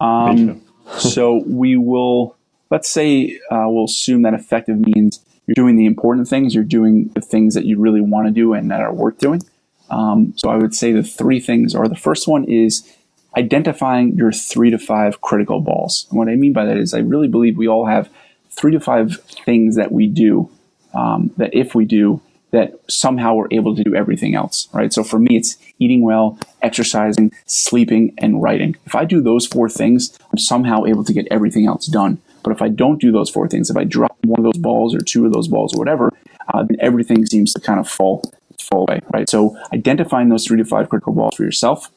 Um, 0.00 0.62
so 0.98 1.42
we 1.46 1.76
will, 1.76 2.36
let's 2.70 2.88
say, 2.88 3.38
uh, 3.50 3.64
we'll 3.66 3.84
assume 3.84 4.22
that 4.22 4.34
effective 4.34 4.78
means 4.78 5.24
you're 5.46 5.54
doing 5.54 5.76
the 5.76 5.86
important 5.86 6.28
things, 6.28 6.54
you're 6.54 6.64
doing 6.64 7.10
the 7.14 7.20
things 7.20 7.54
that 7.54 7.64
you 7.64 7.78
really 7.78 8.00
want 8.00 8.26
to 8.26 8.32
do 8.32 8.54
and 8.54 8.70
that 8.70 8.80
are 8.80 8.92
worth 8.92 9.18
doing. 9.18 9.42
Um, 9.90 10.32
so 10.36 10.48
I 10.48 10.56
would 10.56 10.74
say 10.74 10.92
the 10.92 11.02
three 11.02 11.40
things 11.40 11.74
are 11.74 11.86
the 11.88 11.96
first 11.96 12.26
one 12.26 12.44
is 12.44 12.90
identifying 13.36 14.16
your 14.16 14.32
three 14.32 14.70
to 14.70 14.78
five 14.78 15.20
critical 15.20 15.60
balls. 15.60 16.06
And 16.08 16.18
what 16.18 16.28
I 16.28 16.36
mean 16.36 16.52
by 16.52 16.64
that 16.64 16.76
is 16.76 16.94
I 16.94 17.00
really 17.00 17.28
believe 17.28 17.56
we 17.56 17.68
all 17.68 17.86
have 17.86 18.08
three 18.50 18.72
to 18.72 18.80
five 18.80 19.20
things 19.44 19.76
that 19.76 19.92
we 19.92 20.06
do 20.06 20.50
um, 20.94 21.32
that 21.36 21.52
if 21.52 21.74
we 21.74 21.84
do, 21.84 22.20
that 22.54 22.78
somehow 22.88 23.34
we're 23.34 23.48
able 23.50 23.74
to 23.74 23.82
do 23.82 23.96
everything 23.96 24.36
else, 24.36 24.68
right? 24.72 24.92
So 24.92 25.02
for 25.02 25.18
me, 25.18 25.36
it's 25.36 25.56
eating 25.80 26.02
well, 26.02 26.38
exercising, 26.62 27.32
sleeping, 27.46 28.14
and 28.18 28.40
writing. 28.40 28.76
If 28.86 28.94
I 28.94 29.04
do 29.04 29.20
those 29.20 29.44
four 29.44 29.68
things, 29.68 30.16
I'm 30.30 30.38
somehow 30.38 30.84
able 30.84 31.02
to 31.02 31.12
get 31.12 31.26
everything 31.32 31.66
else 31.66 31.88
done. 31.88 32.18
But 32.44 32.52
if 32.52 32.62
I 32.62 32.68
don't 32.68 33.00
do 33.00 33.10
those 33.10 33.28
four 33.28 33.48
things, 33.48 33.70
if 33.70 33.76
I 33.76 33.82
drop 33.82 34.16
one 34.22 34.38
of 34.38 34.44
those 34.44 34.62
balls 34.62 34.94
or 34.94 35.00
two 35.00 35.26
of 35.26 35.32
those 35.32 35.48
balls 35.48 35.74
or 35.74 35.78
whatever, 35.78 36.12
uh, 36.52 36.62
then 36.62 36.76
everything 36.78 37.26
seems 37.26 37.52
to 37.54 37.60
kind 37.60 37.80
of 37.80 37.88
fall 37.88 38.22
fall 38.60 38.86
away, 38.88 39.00
right? 39.12 39.28
So 39.28 39.58
identifying 39.72 40.28
those 40.28 40.46
three 40.46 40.58
to 40.58 40.64
five 40.64 40.88
critical 40.88 41.12
balls 41.12 41.34
for 41.36 41.42
yourself 41.42 41.90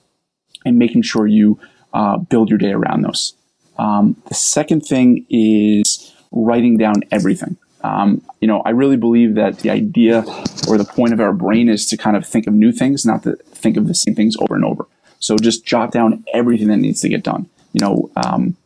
and 0.65 0.80
making 0.80 1.04
sure 1.04 1.28
you 1.28 1.60
uh, 1.93 2.17
build 2.17 2.50
your 2.50 2.58
day 2.58 2.72
around 2.72 3.04
those. 3.04 3.36
Um, 3.78 4.20
the 4.28 4.34
second 4.34 4.82
thing 4.82 5.24
is 5.30 6.12
writing 6.32 6.78
down 6.78 7.04
everything. 7.12 7.58
Um, 7.84 8.22
you 8.42 8.48
know, 8.48 8.62
I 8.66 8.72
really 8.72 8.98
believe 8.98 9.36
that 9.36 9.60
the 9.60 9.70
idea 9.70 10.24
or 10.68 10.78
the 10.78 10.86
point 10.86 11.13
of 11.13 11.20
our 11.20 11.34
brain 11.34 11.70
is 11.70 11.86
to 11.88 11.98
kind 11.98 12.18
of 12.18 12.26
think 12.26 12.48
of 12.48 12.54
new 12.54 12.72
things, 12.72 13.06
not 13.06 13.24
to 13.24 13.36
think 13.54 13.78
of 13.78 13.88
the 13.88 13.94
same 13.94 14.16
things 14.16 14.36
over 14.40 14.56
and 14.56 14.66
over. 14.66 14.88
So 15.20 15.38
just 15.38 15.66
jot 15.66 15.92
down 15.92 16.24
everything 16.34 16.68
that 16.70 16.78
needs 16.78 17.02
to 17.02 17.10
get 17.10 17.24
done. 17.24 17.50
You 17.74 17.82
know, 17.82 18.12
um, 18.16 18.58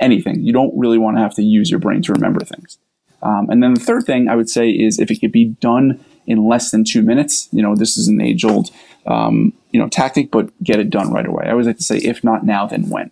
anything. 0.00 0.42
You 0.42 0.52
don't 0.52 0.76
really 0.76 0.98
want 0.98 1.16
to 1.16 1.22
have 1.22 1.34
to 1.34 1.42
use 1.42 1.70
your 1.70 1.80
brain 1.80 2.02
to 2.02 2.12
remember 2.12 2.44
things. 2.44 2.78
Um, 3.22 3.48
and 3.50 3.62
then 3.62 3.74
the 3.74 3.80
third 3.80 4.04
thing 4.04 4.28
I 4.28 4.36
would 4.36 4.50
say 4.50 4.70
is 4.70 4.98
if 4.98 5.10
it 5.10 5.20
could 5.20 5.32
be 5.32 5.44
done 5.44 6.04
in 6.26 6.46
less 6.46 6.70
than 6.70 6.84
two 6.84 7.02
minutes, 7.02 7.48
you 7.52 7.62
know, 7.62 7.76
this 7.76 7.96
is 7.96 8.08
an 8.08 8.20
age 8.20 8.44
old, 8.44 8.70
um, 9.06 9.52
you 9.70 9.80
know, 9.80 9.88
tactic, 9.88 10.30
but 10.30 10.50
get 10.62 10.80
it 10.80 10.90
done 10.90 11.12
right 11.12 11.26
away. 11.26 11.44
I 11.46 11.52
always 11.52 11.66
like 11.66 11.76
to 11.76 11.84
say, 11.84 11.98
if 11.98 12.24
not 12.24 12.44
now, 12.44 12.66
then 12.66 12.88
when? 12.88 13.10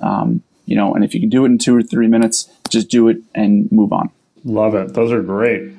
Um, 0.00 0.42
you 0.64 0.76
know, 0.76 0.94
and 0.94 1.04
if 1.04 1.14
you 1.14 1.20
can 1.20 1.28
do 1.28 1.44
it 1.44 1.48
in 1.48 1.58
two 1.58 1.74
or 1.74 1.82
three 1.82 2.06
minutes, 2.06 2.48
just 2.68 2.88
do 2.88 3.08
it 3.08 3.18
and 3.34 3.70
move 3.72 3.92
on. 3.92 4.10
Love 4.44 4.74
it. 4.74 4.94
Those 4.94 5.12
are 5.12 5.22
great. 5.22 5.72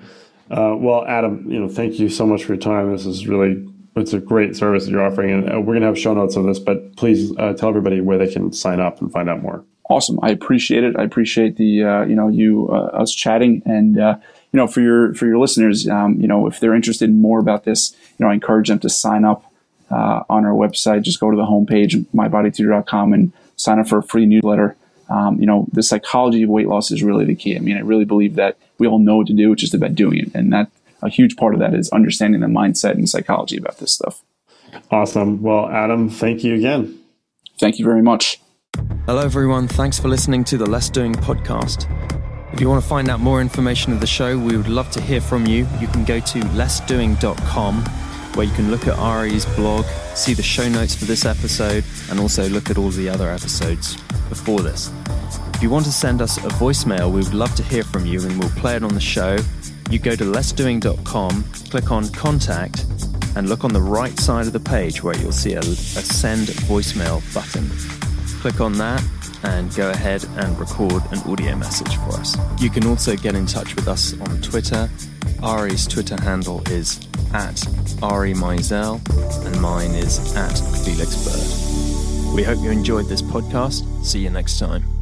Uh, 0.50 0.76
well, 0.78 1.06
Adam, 1.06 1.50
you 1.50 1.60
know, 1.60 1.70
thank 1.70 2.00
you 2.00 2.10
so 2.10 2.26
much 2.26 2.44
for 2.44 2.54
your 2.54 2.62
time. 2.62 2.92
This 2.92 3.06
is 3.06 3.28
really 3.28 3.68
it's 3.96 4.14
a 4.14 4.20
great 4.20 4.56
service 4.56 4.86
that 4.86 4.92
you're 4.92 5.06
offering, 5.06 5.32
and 5.32 5.54
uh, 5.54 5.60
we're 5.60 5.74
going 5.74 5.82
to 5.82 5.88
have 5.88 6.00
show 6.00 6.14
notes 6.14 6.36
of 6.36 6.46
this. 6.46 6.60
But 6.60 6.96
please 6.96 7.36
uh, 7.38 7.54
tell 7.54 7.70
everybody 7.70 8.02
where 8.02 8.18
they 8.18 8.32
can 8.32 8.54
sign 8.54 8.80
up 8.80 9.02
and 9.02 9.12
find 9.12 9.30
out 9.30 9.42
more. 9.42 9.64
Awesome. 9.90 10.20
I 10.22 10.30
appreciate 10.30 10.84
it. 10.84 10.96
I 10.98 11.04
appreciate 11.04 11.58
the 11.58 11.84
uh, 11.84 12.02
you 12.04 12.16
know 12.16 12.28
you 12.28 12.70
uh, 12.72 13.02
us 13.02 13.14
chatting, 13.14 13.62
and 13.66 14.00
uh, 14.00 14.18
you 14.52 14.58
know 14.58 14.68
for 14.68 14.82
your 14.82 15.14
for 15.14 15.26
your 15.26 15.38
listeners, 15.38 15.88
um, 15.88 16.20
you 16.20 16.28
know 16.28 16.48
if 16.48 16.60
they're 16.60 16.76
interested 16.76 17.10
in 17.10 17.22
more 17.22 17.40
about 17.40 17.64
this, 17.66 17.96
you 18.18 18.26
know 18.26 18.32
I 18.32 18.34
encourage 18.34 18.70
them 18.70 18.80
to 18.80 18.90
sign 18.90 19.26
up 19.26 19.46
on 19.92 20.46
our 20.46 20.54
website. 20.54 21.02
Just 21.02 21.20
go 21.20 21.32
to 21.32 21.38
the 21.38 21.44
homepage 21.44 22.06
mybodytutor.com 22.16 23.14
and 23.14 23.34
sign 23.56 23.80
up 23.80 23.88
for 23.88 24.00
a 24.00 24.04
free 24.04 24.26
newsletter 24.26 24.78
um, 25.10 25.40
you 25.40 25.46
know, 25.46 25.68
the 25.72 25.84
psychology 25.84 26.44
of 26.44 26.50
weight 26.50 26.68
loss 26.68 26.92
is 26.92 27.04
really 27.04 27.26
the 27.26 27.36
key. 27.36 27.56
I 27.56 27.60
mean, 27.60 27.78
I 27.78 27.82
really 27.82 28.06
believe 28.06 28.36
that 28.36 28.58
we 28.78 28.88
all 28.88 29.00
know 29.00 29.18
what 29.18 29.28
to 29.28 29.34
do. 29.34 29.52
It's 29.52 29.62
just 29.62 29.74
about 29.74 29.96
doing 29.96 30.20
it. 30.20 30.36
And 30.36 30.54
that 30.54 30.70
a 31.02 31.10
huge 31.10 31.36
part 31.36 31.54
of 31.54 31.60
that 31.60 31.74
is 31.74 31.90
understanding 31.90 32.42
the 32.42 32.48
mindset 32.48 32.92
and 32.92 33.10
psychology 33.10 33.58
about 33.58 33.78
this 33.78 33.94
stuff. 33.94 34.22
Awesome. 34.92 35.42
Well, 35.42 35.68
Adam, 35.70 36.10
thank 36.10 36.44
you 36.44 36.56
again. 36.56 37.00
Thank 37.60 37.80
you 37.80 37.86
very 37.86 38.02
much. 38.02 38.40
Hello, 39.06 39.22
everyone. 39.22 39.68
Thanks 39.68 40.00
for 40.00 40.08
listening 40.08 40.44
to 40.46 40.58
the 40.58 40.66
Less 40.66 40.90
Doing 40.90 41.14
podcast. 41.14 41.88
If 42.54 42.62
you 42.62 42.70
want 42.70 42.82
to 42.84 42.88
find 42.88 43.10
out 43.10 43.20
more 43.20 43.42
information 43.42 43.94
of 43.94 44.00
the 44.00 44.08
show, 44.08 44.38
we 44.38 44.58
would 44.58 44.68
love 44.68 44.90
to 44.92 45.02
hear 45.02 45.22
from 45.22 45.46
you. 45.46 45.68
You 45.80 45.88
can 45.88 46.04
go 46.04 46.20
to 46.20 46.40
lessdoing.com 46.40 47.84
where 48.36 48.46
you 48.46 48.54
can 48.54 48.72
look 48.72 48.88
at 48.88 48.98
Ari's 48.98 49.46
blog, 49.46 49.86
see 50.20 50.34
the 50.34 50.44
show 50.44 50.68
notes 50.68 50.94
for 50.94 51.06
this 51.06 51.26
episode, 51.26 51.84
and 52.10 52.20
also 52.20 52.48
look 52.50 52.70
at 52.70 52.78
all 52.78 52.90
the 52.90 53.08
other 53.08 53.30
episodes 53.30 53.96
before 54.28 54.60
this. 54.60 54.92
If 55.54 55.64
you 55.64 55.70
want 55.70 55.86
to 55.86 55.92
send 55.92 56.22
us 56.22 56.38
a 56.38 56.50
voicemail, 56.50 57.10
we 57.10 57.22
would 57.22 57.34
love 57.34 57.56
to 57.56 57.64
hear 57.64 57.84
from 57.84 58.06
you 58.06 58.22
and 58.22 58.38
we'll 58.40 58.50
play 58.52 58.76
it 58.76 58.84
on 58.84 58.94
the 58.94 59.00
show. 59.00 59.38
You 59.90 59.98
go 59.98 60.16
to 60.16 60.24
lessdoing.com, 60.24 61.44
click 61.70 61.92
on 61.92 62.10
contact, 62.10 62.86
and 63.36 63.48
look 63.48 63.64
on 63.64 63.72
the 63.72 63.82
right 63.82 64.18
side 64.20 64.46
of 64.46 64.54
the 64.54 64.60
page 64.60 65.04
where 65.04 65.18
you'll 65.18 65.32
see 65.32 65.54
a, 65.54 65.60
a 65.60 65.64
send 65.64 66.48
voicemail 66.48 67.22
button. 67.34 67.70
Click 68.42 68.60
on 68.60 68.74
that 68.74 69.04
and 69.44 69.74
go 69.74 69.90
ahead 69.90 70.26
and 70.36 70.60
record 70.60 71.02
an 71.12 71.20
audio 71.32 71.56
message 71.56 71.96
for 71.98 72.20
us. 72.20 72.38
You 72.60 72.70
can 72.70 72.86
also 72.86 73.16
get 73.16 73.36
in 73.36 73.46
touch 73.46 73.76
with 73.76 73.88
us 73.88 74.20
on 74.20 74.42
Twitter. 74.42 74.90
Ari's 75.42 75.88
Twitter 75.88 76.22
handle 76.22 76.62
is 76.70 77.00
at 77.34 77.66
Ari 78.02 78.34
Meisel, 78.34 79.02
and 79.46 79.62
mine 79.62 79.92
is 79.92 80.36
at 80.36 80.58
Felix 80.84 81.16
Bird. 81.24 82.36
We 82.36 82.44
hope 82.44 82.60
you 82.60 82.72
enjoyed 82.72 83.08
this 83.08 83.22
podcast. 83.22 83.84
See 84.06 84.20
you 84.20 84.30
next 84.30 84.60
time. 84.60 84.99